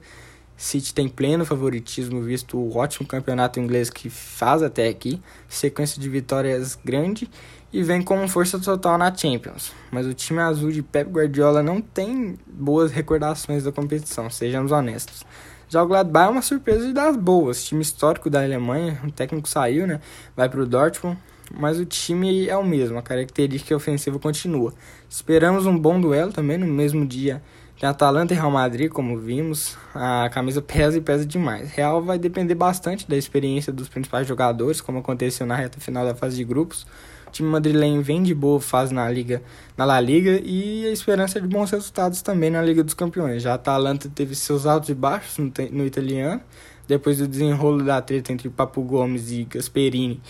City 0.60 0.92
tem 0.92 1.08
pleno 1.08 1.46
favoritismo 1.46 2.20
visto 2.20 2.58
o 2.58 2.76
ótimo 2.76 3.08
campeonato 3.08 3.58
inglês 3.58 3.88
que 3.88 4.10
faz 4.10 4.62
até 4.62 4.88
aqui, 4.88 5.18
sequência 5.48 5.98
de 5.98 6.06
vitórias 6.06 6.78
grande 6.84 7.30
e 7.72 7.82
vem 7.82 8.02
com 8.02 8.28
força 8.28 8.58
total 8.58 8.98
na 8.98 9.14
Champions. 9.14 9.72
Mas 9.90 10.04
o 10.04 10.12
time 10.12 10.40
azul 10.40 10.70
de 10.70 10.82
Pep 10.82 11.10
Guardiola 11.10 11.62
não 11.62 11.80
tem 11.80 12.38
boas 12.46 12.92
recordações 12.92 13.64
da 13.64 13.72
competição, 13.72 14.28
sejamos 14.28 14.70
honestos. 14.70 15.24
Já 15.66 15.82
o 15.82 15.86
Gladbach 15.86 16.28
é 16.28 16.30
uma 16.30 16.42
surpresa 16.42 16.92
das 16.92 17.16
boas, 17.16 17.64
time 17.64 17.80
histórico 17.80 18.28
da 18.28 18.42
Alemanha, 18.42 19.00
o 19.02 19.10
técnico 19.10 19.48
saiu, 19.48 19.86
né? 19.86 19.98
Vai 20.36 20.46
para 20.50 20.60
o 20.60 20.66
Dortmund, 20.66 21.18
mas 21.50 21.78
o 21.78 21.84
time 21.84 22.48
é 22.48 22.56
o 22.56 22.64
mesmo, 22.64 22.98
a 22.98 23.02
característica 23.02 23.74
ofensiva 23.74 24.18
continua. 24.18 24.72
Esperamos 25.08 25.66
um 25.66 25.78
bom 25.78 26.00
duelo 26.00 26.32
também 26.32 26.58
no 26.58 26.66
mesmo 26.66 27.06
dia 27.06 27.42
tem 27.80 27.88
Atalanta 27.88 28.34
e 28.34 28.36
Real 28.36 28.50
Madrid, 28.50 28.90
como 28.90 29.16
vimos, 29.18 29.74
a 29.94 30.28
camisa 30.28 30.60
pesa 30.60 30.98
e 30.98 31.00
pesa 31.00 31.24
demais. 31.24 31.70
Real 31.70 32.02
vai 32.02 32.18
depender 32.18 32.54
bastante 32.54 33.08
da 33.08 33.16
experiência 33.16 33.72
dos 33.72 33.88
principais 33.88 34.28
jogadores, 34.28 34.82
como 34.82 34.98
aconteceu 34.98 35.46
na 35.46 35.56
reta 35.56 35.80
final 35.80 36.04
da 36.04 36.14
fase 36.14 36.36
de 36.36 36.44
grupos. 36.44 36.86
O 37.26 37.30
time 37.30 37.48
madrilenho 37.48 38.02
vem 38.02 38.22
de 38.22 38.34
boa 38.34 38.60
fase 38.60 38.92
na 38.92 39.08
Liga, 39.08 39.42
na 39.78 39.86
La 39.86 39.98
Liga 39.98 40.42
e 40.44 40.84
a 40.84 40.90
esperança 40.90 41.40
de 41.40 41.48
bons 41.48 41.70
resultados 41.70 42.20
também 42.20 42.50
na 42.50 42.60
Liga 42.60 42.84
dos 42.84 42.92
Campeões. 42.92 43.42
Já 43.42 43.52
a 43.52 43.54
Atalanta 43.54 44.10
teve 44.14 44.34
seus 44.34 44.66
altos 44.66 44.90
e 44.90 44.94
baixos 44.94 45.38
no, 45.38 45.50
no 45.72 45.86
italiano, 45.86 46.42
depois 46.86 47.16
do 47.16 47.26
desenrolo 47.26 47.82
da 47.82 48.02
treta 48.02 48.30
entre 48.30 48.50
Papu 48.50 48.82
Gomes 48.82 49.30
e 49.30 49.44
Gasperini. 49.44 50.20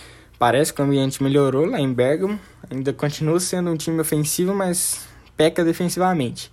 Parece 0.41 0.75
que 0.75 0.83
o 0.83 0.85
ambiente 0.85 1.23
melhorou 1.23 1.67
lá 1.67 1.79
em 1.79 1.93
Bergamo, 1.93 2.41
ainda 2.69 2.93
continua 2.93 3.39
sendo 3.39 3.71
um 3.71 3.77
time 3.77 4.01
ofensivo, 4.01 4.53
mas 4.53 5.07
peca 5.37 5.63
defensivamente 5.65 6.51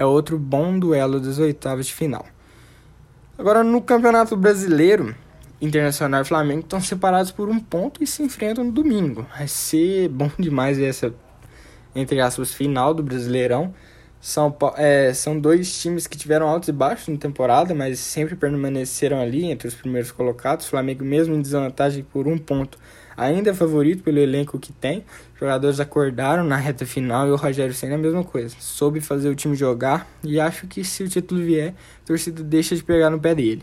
é 0.00 0.04
outro 0.04 0.38
bom 0.38 0.78
duelo 0.78 1.20
das 1.20 1.38
oitavas 1.38 1.86
de 1.86 1.92
final. 1.92 2.24
Agora, 3.38 3.62
no 3.62 3.82
Campeonato 3.82 4.34
Brasileiro, 4.34 5.14
Internacional 5.60 6.22
e 6.22 6.24
Flamengo 6.24 6.60
estão 6.60 6.80
separados 6.80 7.30
por 7.30 7.50
um 7.50 7.60
ponto 7.60 8.02
e 8.02 8.06
se 8.06 8.22
enfrentam 8.22 8.64
no 8.64 8.72
domingo. 8.72 9.26
Vai 9.36 9.46
ser 9.46 10.08
bom 10.08 10.30
demais 10.38 10.78
essa, 10.78 11.12
entre 11.94 12.18
aspas, 12.18 12.54
final 12.54 12.94
do 12.94 13.02
Brasileirão. 13.02 13.74
São, 14.18 14.56
é, 14.78 15.12
são 15.12 15.38
dois 15.38 15.82
times 15.82 16.06
que 16.06 16.16
tiveram 16.16 16.48
altos 16.48 16.70
e 16.70 16.72
baixos 16.72 17.08
na 17.08 17.18
temporada, 17.18 17.74
mas 17.74 17.98
sempre 17.98 18.34
permaneceram 18.34 19.20
ali 19.20 19.50
entre 19.50 19.68
os 19.68 19.74
primeiros 19.74 20.10
colocados. 20.10 20.66
Flamengo, 20.66 21.04
mesmo 21.04 21.34
em 21.34 21.42
desvantagem 21.42 22.02
por 22.04 22.26
um 22.26 22.38
ponto, 22.38 22.78
ainda 23.20 23.50
é 23.50 23.54
favorito 23.54 24.02
pelo 24.02 24.18
elenco 24.18 24.58
que 24.58 24.72
tem. 24.72 25.04
Os 25.34 25.40
jogadores 25.40 25.78
acordaram 25.78 26.42
na 26.44 26.56
reta 26.56 26.86
final 26.86 27.28
e 27.28 27.30
o 27.30 27.36
Rogério 27.36 27.74
Senna 27.74 27.92
é 27.92 27.94
a 27.96 27.98
mesma 27.98 28.24
coisa. 28.24 28.54
Soube 28.58 29.00
fazer 29.00 29.28
o 29.28 29.34
time 29.34 29.54
jogar 29.54 30.08
e 30.24 30.40
acho 30.40 30.66
que 30.66 30.82
se 30.82 31.02
o 31.02 31.08
título 31.08 31.42
vier, 31.42 31.74
a 32.02 32.06
torcida 32.06 32.42
deixa 32.42 32.74
de 32.74 32.82
pegar 32.82 33.10
no 33.10 33.20
pé 33.20 33.34
dele. 33.34 33.62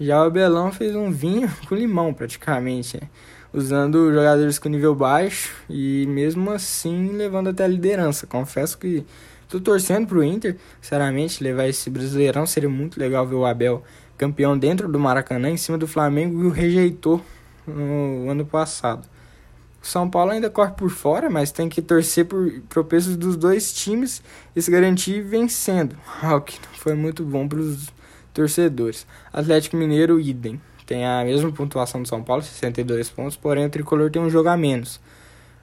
Já 0.00 0.20
o 0.20 0.26
Abelão 0.26 0.72
fez 0.72 0.94
um 0.94 1.10
vinho 1.10 1.50
com 1.68 1.74
limão 1.74 2.14
praticamente, 2.14 2.96
né? 2.96 3.08
usando 3.52 4.10
jogadores 4.14 4.58
com 4.58 4.70
nível 4.70 4.94
baixo 4.94 5.54
e 5.68 6.06
mesmo 6.06 6.50
assim 6.50 7.12
levando 7.12 7.48
até 7.48 7.64
a 7.64 7.68
liderança. 7.68 8.26
Confesso 8.26 8.78
que 8.78 9.04
Tô 9.52 9.60
torcendo 9.60 10.06
pro 10.06 10.24
Inter, 10.24 10.56
sinceramente, 10.80 11.44
levar 11.44 11.68
esse 11.68 11.90
Brasileirão 11.90 12.46
seria 12.46 12.70
muito 12.70 12.98
legal 12.98 13.26
ver 13.26 13.34
o 13.34 13.44
Abel 13.44 13.84
campeão 14.16 14.56
dentro 14.56 14.90
do 14.90 14.98
Maracanã 14.98 15.50
em 15.50 15.58
cima 15.58 15.76
do 15.76 15.86
Flamengo 15.86 16.42
e 16.42 16.46
o 16.46 16.48
rejeitou 16.48 17.22
no 17.66 18.30
ano 18.30 18.44
passado. 18.44 19.08
O 19.82 19.86
São 19.86 20.08
Paulo 20.08 20.30
ainda 20.30 20.48
corre 20.48 20.70
por 20.72 20.90
fora, 20.90 21.28
mas 21.28 21.50
tem 21.50 21.68
que 21.68 21.82
torcer 21.82 22.24
por 22.24 22.50
tropeços 22.68 23.16
dos 23.16 23.36
dois 23.36 23.72
times 23.72 24.22
e 24.54 24.62
se 24.62 24.70
garantir 24.70 25.22
vencendo, 25.22 25.96
o 26.22 26.40
que 26.40 26.58
foi 26.74 26.94
muito 26.94 27.24
bom 27.24 27.48
para 27.48 27.58
os 27.58 27.88
torcedores. 28.32 29.06
Atlético 29.32 29.76
Mineiro, 29.76 30.20
idem. 30.20 30.60
Tem 30.86 31.04
a 31.04 31.24
mesma 31.24 31.50
pontuação 31.50 32.02
do 32.02 32.08
São 32.08 32.22
Paulo, 32.22 32.42
62 32.42 33.10
pontos, 33.10 33.36
porém 33.36 33.66
o 33.66 33.70
tricolor 33.70 34.10
tem 34.10 34.22
um 34.22 34.30
jogo 34.30 34.48
a 34.48 34.56
menos. 34.56 35.00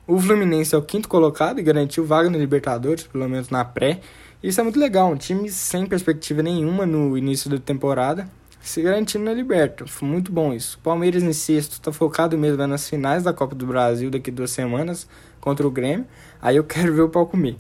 O 0.06 0.20
Fluminense 0.20 0.74
é 0.74 0.78
o 0.78 0.82
quinto 0.82 1.08
colocado 1.08 1.60
e 1.60 1.64
garantiu 1.64 2.04
vaga 2.04 2.30
no 2.30 2.38
Libertadores, 2.38 3.04
pelo 3.04 3.30
menos 3.30 3.50
na 3.50 3.64
pré. 3.64 4.02
Isso 4.42 4.60
é 4.60 4.64
muito 4.64 4.80
legal, 4.80 5.12
um 5.12 5.16
time 5.16 5.50
sem 5.50 5.86
perspectiva 5.86 6.42
nenhuma 6.42 6.86
no 6.86 7.18
início 7.18 7.50
da 7.50 7.60
temporada, 7.60 8.28
se 8.62 8.82
garantindo 8.82 9.26
na 9.26 9.34
Liberta. 9.34 9.88
Foi 9.88 10.08
muito 10.08 10.32
bom 10.32 10.54
isso. 10.54 10.80
Palmeiras 10.80 11.24
em 11.24 11.34
sexto 11.34 11.74
está 11.74 11.92
focado 11.92 12.38
mesmo 12.38 12.66
nas 12.68 12.90
finais 12.90 13.24
da 13.24 13.34
Copa 13.34 13.56
do 13.56 13.66
Brasil 13.66 14.10
daqui 14.10 14.30
duas 14.32 14.52
semanas 14.52 15.08
contra 15.40 15.66
o 15.66 15.72
Grêmio. 15.72 16.06
Aí 16.42 16.56
eu 16.58 16.64
quero 16.64 16.94
ver 16.94 17.02
o 17.02 17.10
pau 17.10 17.26
comer. 17.26 17.58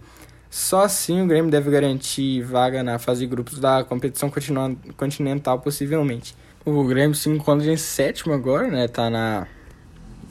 Só 0.49 0.83
assim 0.83 1.21
o 1.21 1.27
Grêmio 1.27 1.51
deve 1.51 1.69
garantir 1.69 2.41
vaga 2.41 2.83
na 2.83 2.97
fase 2.97 3.21
de 3.21 3.27
grupos 3.27 3.59
da 3.59 3.83
competição 3.83 4.31
continental, 4.97 5.59
possivelmente. 5.59 6.35
O 6.65 6.83
Grêmio 6.83 7.15
se 7.15 7.29
encontra 7.29 7.71
em 7.71 7.77
sétimo 7.77 8.33
agora, 8.33 8.67
né? 8.67 8.87
Tá 8.87 9.09
na 9.09 9.47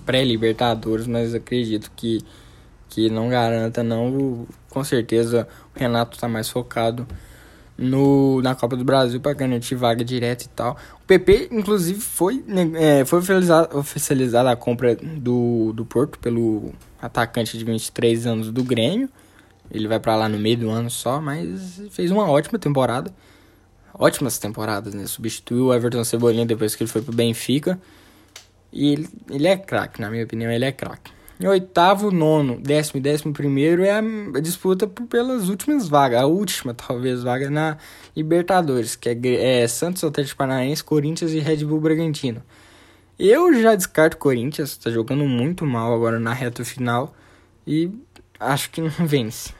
pré-Libertadores, 0.05 1.07
mas 1.07 1.35
acredito 1.35 1.91
que, 1.95 2.21
que 2.89 3.09
não 3.09 3.29
garanta, 3.29 3.83
não. 3.83 4.47
Com 4.69 4.83
certeza 4.83 5.49
o 5.75 5.79
Renato 5.79 6.17
está 6.17 6.29
mais 6.29 6.49
focado 6.49 7.07
no, 7.79 8.43
na 8.43 8.57
Copa 8.57 8.77
do 8.77 8.85
Brasil 8.85 9.21
para 9.21 9.33
garantir 9.33 9.77
vaga 9.77 10.05
direta 10.05 10.45
e 10.45 10.49
tal. 10.49 10.77
O 10.97 11.07
PP, 11.07 11.49
inclusive, 11.53 12.01
foi, 12.01 12.45
é, 12.75 13.05
foi 13.05 13.21
oficializada 13.21 13.79
oficializado 13.79 14.49
a 14.49 14.57
compra 14.57 14.97
do, 14.97 15.73
do 15.73 15.87
Porto 15.87 16.19
pelo 16.19 16.73
atacante 17.01 17.57
de 17.57 17.65
23 17.65 18.27
anos 18.27 18.51
do 18.51 18.65
Grêmio. 18.65 19.09
Ele 19.71 19.87
vai 19.87 20.01
para 20.01 20.17
lá 20.17 20.29
no 20.29 20.39
meio 20.39 20.57
do 20.57 20.71
ano 20.71 20.91
só, 20.91 21.21
mas 21.21 21.81
fez 21.91 22.11
uma 22.11 22.29
ótima 22.29 22.59
temporada. 22.59 23.15
Ótimas 23.95 24.39
temporadas, 24.39 24.93
né? 24.95 25.07
Substituiu 25.07 25.67
o 25.67 25.75
Everton 25.75 26.03
Cebolinha 26.03 26.47
depois 26.47 26.75
que 26.75 26.83
ele 26.83 26.91
foi 26.91 27.03
pro 27.03 27.15
Benfica. 27.15 27.79
E 28.73 28.93
ele, 28.93 29.09
ele 29.31 29.47
é 29.47 29.57
craque, 29.57 30.01
na 30.01 30.11
minha 30.11 30.25
opinião, 30.25 30.51
ele 30.51 30.65
é 30.65 30.73
craque. 30.73 31.11
Oitavo, 31.47 32.11
nono, 32.11 32.59
décimo 32.61 32.99
e 32.99 33.01
décimo 33.01 33.33
primeiro 33.33 33.85
é 33.85 33.93
a 33.93 34.41
disputa 34.41 34.89
pelas 34.89 35.49
últimas 35.49 35.89
vagas. 35.89 36.21
A 36.21 36.27
última, 36.27 36.75
talvez, 36.75 37.23
vaga 37.23 37.49
na 37.49 37.77
Libertadores, 38.17 38.97
que 38.97 39.09
é, 39.09 39.63
é 39.63 39.69
Santos, 39.69 40.03
Atlético 40.03 40.37
Paranaense, 40.37 40.83
Corinthians 40.83 41.33
e 41.33 41.39
Red 41.39 41.65
Bull 41.65 41.81
Bragantino. 41.81 42.43
Eu 43.17 43.55
já 43.61 43.77
descarto 43.77 44.17
o 44.17 44.21
Corinthians, 44.21 44.71
está 44.71 44.91
jogando 44.91 45.25
muito 45.25 45.65
mal 45.65 45.95
agora 45.95 46.19
na 46.19 46.33
reta 46.33 46.65
final 46.65 47.15
e 47.65 47.89
acho 48.41 48.71
que 48.71 48.81
não 48.81 48.91
vence. 49.07 49.53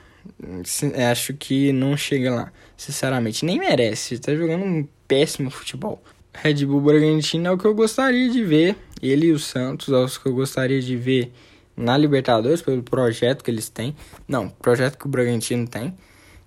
Acho 1.09 1.33
que 1.33 1.71
não 1.71 1.95
chega 1.95 2.33
lá, 2.35 2.51
sinceramente. 2.75 3.45
Nem 3.45 3.57
merece, 3.57 4.15
está 4.15 4.35
jogando 4.35 4.65
um 4.65 4.85
péssimo 5.07 5.49
futebol. 5.49 6.03
Red 6.33 6.65
Bull 6.65 6.81
Bragantino 6.81 7.47
é 7.47 7.51
o 7.51 7.57
que 7.57 7.65
eu 7.65 7.73
gostaria 7.73 8.29
de 8.29 8.43
ver. 8.43 8.75
Ele 9.01 9.27
e 9.27 9.31
o 9.31 9.39
Santos 9.39 9.87
é 9.87 9.97
os 9.97 10.17
que 10.17 10.27
eu 10.27 10.33
gostaria 10.33 10.81
de 10.81 10.97
ver 10.97 11.31
na 11.79 11.97
Libertadores, 11.97 12.61
pelo 12.61 12.83
projeto 12.83 13.43
que 13.43 13.49
eles 13.49 13.69
têm. 13.69 13.95
Não, 14.27 14.49
projeto 14.49 14.97
que 14.97 15.05
o 15.05 15.09
Bragantino 15.09 15.67
tem. 15.67 15.95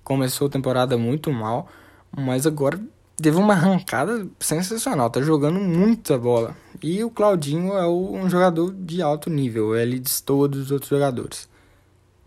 Começou 0.04 0.48
a 0.48 0.50
temporada 0.50 0.96
muito 0.98 1.32
mal, 1.32 1.68
mas 2.16 2.46
agora 2.46 2.80
teve 3.16 3.36
uma 3.36 3.54
arrancada 3.54 4.26
sensacional. 4.38 5.10
Tá 5.10 5.20
jogando 5.22 5.58
muita 5.58 6.18
bola. 6.18 6.56
E 6.82 7.02
o 7.02 7.10
Claudinho 7.10 7.72
é 7.74 7.88
um 7.88 8.28
jogador 8.28 8.72
de 8.72 9.00
alto 9.00 9.30
nível. 9.30 9.74
Ele 9.76 9.98
destoa 9.98 10.48
dos 10.48 10.70
outros 10.70 10.90
jogadores. 10.90 11.48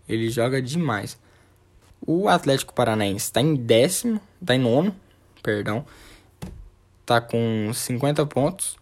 Ele 0.08 0.28
joga 0.30 0.60
demais. 0.60 1.18
O 2.06 2.28
Atlético 2.28 2.74
Paranaense 2.74 3.26
está 3.26 3.40
em 3.40 3.54
décimo, 3.54 4.20
está 4.40 4.54
em 4.54 4.58
nono, 4.58 4.94
perdão 5.42 5.84
tá 7.06 7.20
com 7.20 7.70
50 7.72 8.26
pontos. 8.26 8.76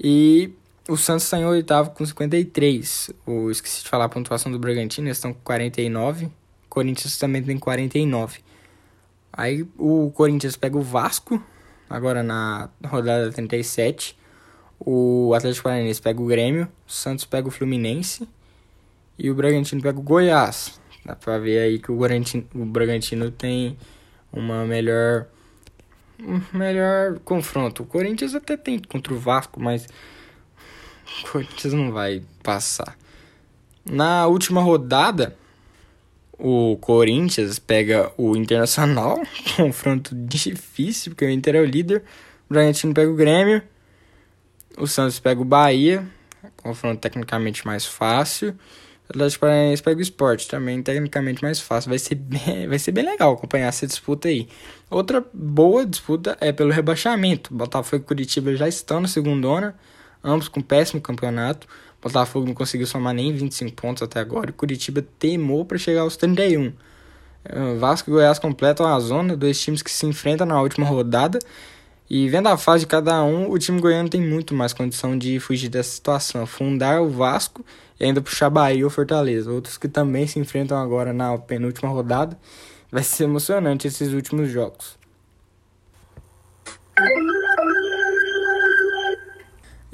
E 0.00 0.52
o 0.88 0.96
Santos 0.96 1.24
está 1.24 1.38
em 1.38 1.44
oitavo 1.44 1.90
com 1.90 2.04
53. 2.04 3.10
Eu 3.26 3.50
esqueci 3.50 3.82
de 3.82 3.88
falar 3.88 4.04
a 4.04 4.08
pontuação 4.08 4.50
do 4.52 4.58
Bragantino, 4.58 5.08
eles 5.08 5.16
estão 5.16 5.32
com 5.32 5.40
49. 5.40 6.26
O 6.26 6.30
Corinthians 6.68 7.18
também 7.18 7.42
tem 7.42 7.58
49. 7.58 8.40
Aí 9.32 9.66
o 9.76 10.10
Corinthians 10.14 10.56
pega 10.56 10.78
o 10.78 10.82
Vasco, 10.82 11.42
agora 11.90 12.22
na 12.22 12.70
rodada 12.84 13.30
37. 13.30 14.16
O 14.78 15.32
Atlético 15.34 15.64
Paranaense 15.64 16.00
pega 16.00 16.20
o 16.20 16.26
Grêmio. 16.26 16.68
O 16.86 16.92
Santos 16.92 17.24
pega 17.24 17.48
o 17.48 17.50
Fluminense. 17.50 18.28
E 19.18 19.30
o 19.30 19.34
Bragantino 19.34 19.82
pega 19.82 19.98
o 19.98 20.02
Goiás. 20.02 20.78
Dá 21.04 21.16
pra 21.16 21.38
ver 21.38 21.58
aí 21.60 21.78
que 21.78 21.90
o 21.90 21.96
Bragantino, 21.96 22.46
o 22.54 22.64
Bragantino 22.64 23.30
tem 23.30 23.76
uma 24.32 24.64
melhor 24.64 25.26
melhor 26.52 27.18
confronto. 27.20 27.82
O 27.82 27.86
Corinthians 27.86 28.34
até 28.34 28.56
tem 28.56 28.78
contra 28.78 29.12
o 29.12 29.18
Vasco, 29.18 29.60
mas 29.60 29.86
Corinthians 31.30 31.72
não 31.72 31.92
vai 31.92 32.22
passar. 32.42 32.96
Na 33.84 34.26
última 34.26 34.60
rodada, 34.60 35.36
o 36.38 36.76
Corinthians 36.80 37.58
pega 37.58 38.12
o 38.16 38.36
Internacional, 38.36 39.20
confronto 39.56 40.14
difícil, 40.14 41.12
porque 41.12 41.24
o 41.24 41.30
Inter 41.30 41.56
é 41.56 41.60
o 41.60 41.64
líder. 41.64 42.02
O 42.48 42.54
Bragantino 42.54 42.94
pega 42.94 43.10
o 43.10 43.16
Grêmio. 43.16 43.62
O 44.78 44.86
Santos 44.86 45.18
pega 45.18 45.40
o 45.40 45.44
Bahia, 45.44 46.06
confronto 46.56 47.00
tecnicamente 47.00 47.64
mais 47.66 47.86
fácil. 47.86 48.50
O 49.08 49.12
Atlético 49.12 49.40
Paranaense 49.42 49.82
pega 49.82 49.98
o 49.98 50.02
esporte, 50.02 50.48
também 50.48 50.82
tecnicamente 50.82 51.42
mais 51.42 51.60
fácil. 51.60 51.88
Vai 51.88 51.98
ser, 51.98 52.16
bem, 52.16 52.66
vai 52.68 52.78
ser 52.78 52.92
bem 52.92 53.04
legal 53.04 53.32
acompanhar 53.32 53.68
essa 53.68 53.86
disputa 53.86 54.28
aí. 54.28 54.48
Outra 54.90 55.24
boa 55.32 55.86
disputa 55.86 56.36
é 56.40 56.52
pelo 56.52 56.70
rebaixamento. 56.70 57.54
Botafogo 57.54 58.02
e 58.02 58.06
Curitiba 58.06 58.54
já 58.54 58.68
estão 58.68 59.00
na 59.00 59.08
segunda 59.08 59.48
onda, 59.48 59.74
ambos 60.26 60.48
com 60.48 60.60
péssimo 60.60 61.00
campeonato. 61.00 61.66
Botafogo 62.02 62.46
não 62.46 62.54
conseguiu 62.54 62.86
somar 62.86 63.14
nem 63.14 63.32
25 63.32 63.72
pontos 63.74 64.02
até 64.02 64.20
agora. 64.20 64.50
E 64.50 64.52
Curitiba 64.52 65.02
temou 65.18 65.64
para 65.64 65.78
chegar 65.78 66.02
aos 66.02 66.16
31. 66.16 66.72
É, 67.44 67.74
Vasco 67.76 68.10
e 68.10 68.12
Goiás 68.12 68.38
completam 68.38 68.86
a 68.86 68.98
zona, 69.00 69.36
dois 69.36 69.60
times 69.60 69.82
que 69.82 69.90
se 69.90 70.04
enfrentam 70.06 70.46
na 70.46 70.60
última 70.60 70.86
rodada. 70.86 71.38
E 72.08 72.28
vendo 72.28 72.48
a 72.48 72.56
fase 72.56 72.80
de 72.80 72.86
cada 72.86 73.22
um, 73.24 73.50
o 73.50 73.58
time 73.58 73.80
goiano 73.80 74.08
tem 74.08 74.20
muito 74.20 74.54
mais 74.54 74.72
condição 74.72 75.18
de 75.18 75.40
fugir 75.40 75.68
dessa 75.68 75.90
situação. 75.90 76.46
Fundar 76.46 77.02
o 77.02 77.08
Vasco 77.08 77.64
e 77.98 78.04
ainda 78.04 78.20
puxar 78.20 78.48
Bahia 78.50 78.84
ou 78.84 78.90
Fortaleza. 78.90 79.50
Outros 79.50 79.76
que 79.76 79.88
também 79.88 80.26
se 80.26 80.38
enfrentam 80.38 80.78
agora 80.78 81.12
na 81.12 81.36
penúltima 81.38 81.88
rodada. 81.88 82.38
Vai 82.90 83.02
ser 83.02 83.24
emocionante 83.24 83.88
esses 83.88 84.12
últimos 84.12 84.48
jogos. 84.50 84.96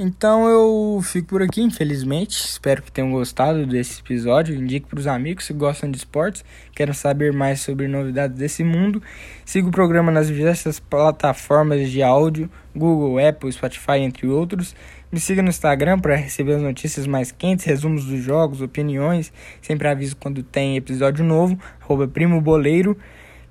Então 0.04 0.48
eu 0.48 1.00
fico 1.00 1.28
por 1.28 1.42
aqui, 1.42 1.62
infelizmente. 1.62 2.32
Espero 2.32 2.82
que 2.82 2.90
tenham 2.90 3.12
gostado 3.12 3.64
desse 3.64 4.00
episódio. 4.00 4.52
Indique 4.52 4.88
para 4.88 4.98
os 4.98 5.06
amigos 5.06 5.44
se 5.44 5.52
gostam 5.52 5.88
de 5.88 5.96
esportes, 5.96 6.44
querem 6.74 6.92
saber 6.92 7.32
mais 7.32 7.60
sobre 7.60 7.86
novidades 7.86 8.36
desse 8.36 8.64
mundo. 8.64 9.00
Siga 9.44 9.68
o 9.68 9.70
programa 9.70 10.10
nas 10.10 10.26
diversas 10.26 10.80
plataformas 10.80 11.88
de 11.88 12.02
áudio, 12.02 12.50
Google, 12.74 13.24
Apple, 13.24 13.52
Spotify, 13.52 13.98
entre 13.98 14.26
outros. 14.26 14.74
Me 15.12 15.20
siga 15.20 15.40
no 15.40 15.50
Instagram 15.50 16.00
para 16.00 16.16
receber 16.16 16.54
as 16.54 16.62
notícias 16.62 17.06
mais 17.06 17.30
quentes, 17.30 17.64
resumos 17.64 18.04
dos 18.04 18.24
jogos, 18.24 18.60
opiniões. 18.60 19.32
Sempre 19.60 19.86
aviso 19.86 20.16
quando 20.16 20.42
tem 20.42 20.76
episódio 20.76 21.24
novo. 21.24 21.56
Arroba 21.80 22.08
Primo 22.08 22.40
Boleiro. 22.40 22.98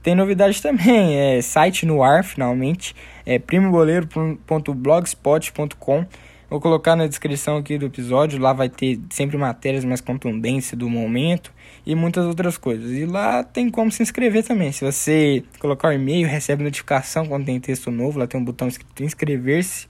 Tem 0.04 0.16
novidade 0.16 0.62
também, 0.62 1.16
é 1.16 1.42
site 1.42 1.86
no 1.86 2.04
ar, 2.04 2.26
finalmente. 2.26 2.94
É 3.26 3.40
primoboleiro.blogspot.com 3.40 6.06
Vou 6.52 6.60
colocar 6.60 6.98
na 6.98 7.08
descrição 7.08 7.56
aqui 7.56 7.78
do 7.78 7.86
episódio, 7.86 8.38
lá 8.38 8.52
vai 8.52 8.68
ter 8.68 9.00
sempre 9.10 9.38
matérias 9.38 9.86
mais 9.86 10.02
contundentes 10.02 10.74
do 10.74 10.90
momento 10.90 11.50
e 11.86 11.96
muitas 11.96 12.26
outras 12.26 12.58
coisas. 12.58 12.92
E 12.92 13.06
lá 13.06 13.42
tem 13.42 13.70
como 13.70 13.90
se 13.90 14.04
inscrever 14.04 14.44
também. 14.44 14.70
Se 14.74 14.84
você 14.84 15.46
colocar 15.60 15.88
o 15.88 15.94
e-mail, 15.94 16.28
recebe 16.28 16.62
notificação 16.62 17.26
quando 17.26 17.46
tem 17.46 17.58
texto 17.58 17.90
novo, 17.90 18.20
lá 18.20 18.28
tem 18.28 18.38
um 18.38 18.44
botão 18.44 18.68
escrito 18.68 19.02
inscrever-se. 19.02 19.88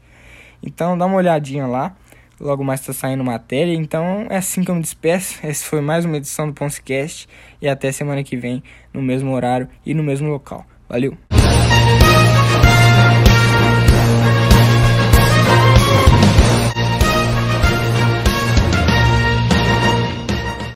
Então 0.61 0.95
dá 0.95 1.07
uma 1.07 1.17
olhadinha 1.17 1.65
lá. 1.65 1.95
Logo 2.39 2.63
mais 2.63 2.81
está 2.81 2.93
saindo 2.93 3.23
matéria. 3.23 3.73
Então 3.73 4.27
é 4.29 4.37
assim 4.37 4.63
que 4.63 4.69
eu 4.69 4.75
me 4.75 4.81
despeço. 4.81 5.39
Essa 5.41 5.65
foi 5.65 5.81
mais 5.81 6.05
uma 6.05 6.17
edição 6.17 6.45
do 6.45 6.53
Poncecast. 6.53 7.27
E 7.59 7.67
até 7.67 7.91
semana 7.91 8.23
que 8.23 8.37
vem, 8.37 8.61
no 8.93 9.01
mesmo 9.01 9.33
horário 9.33 9.67
e 9.83 9.95
no 9.95 10.03
mesmo 10.03 10.29
local. 10.29 10.63
Valeu! 10.87 11.17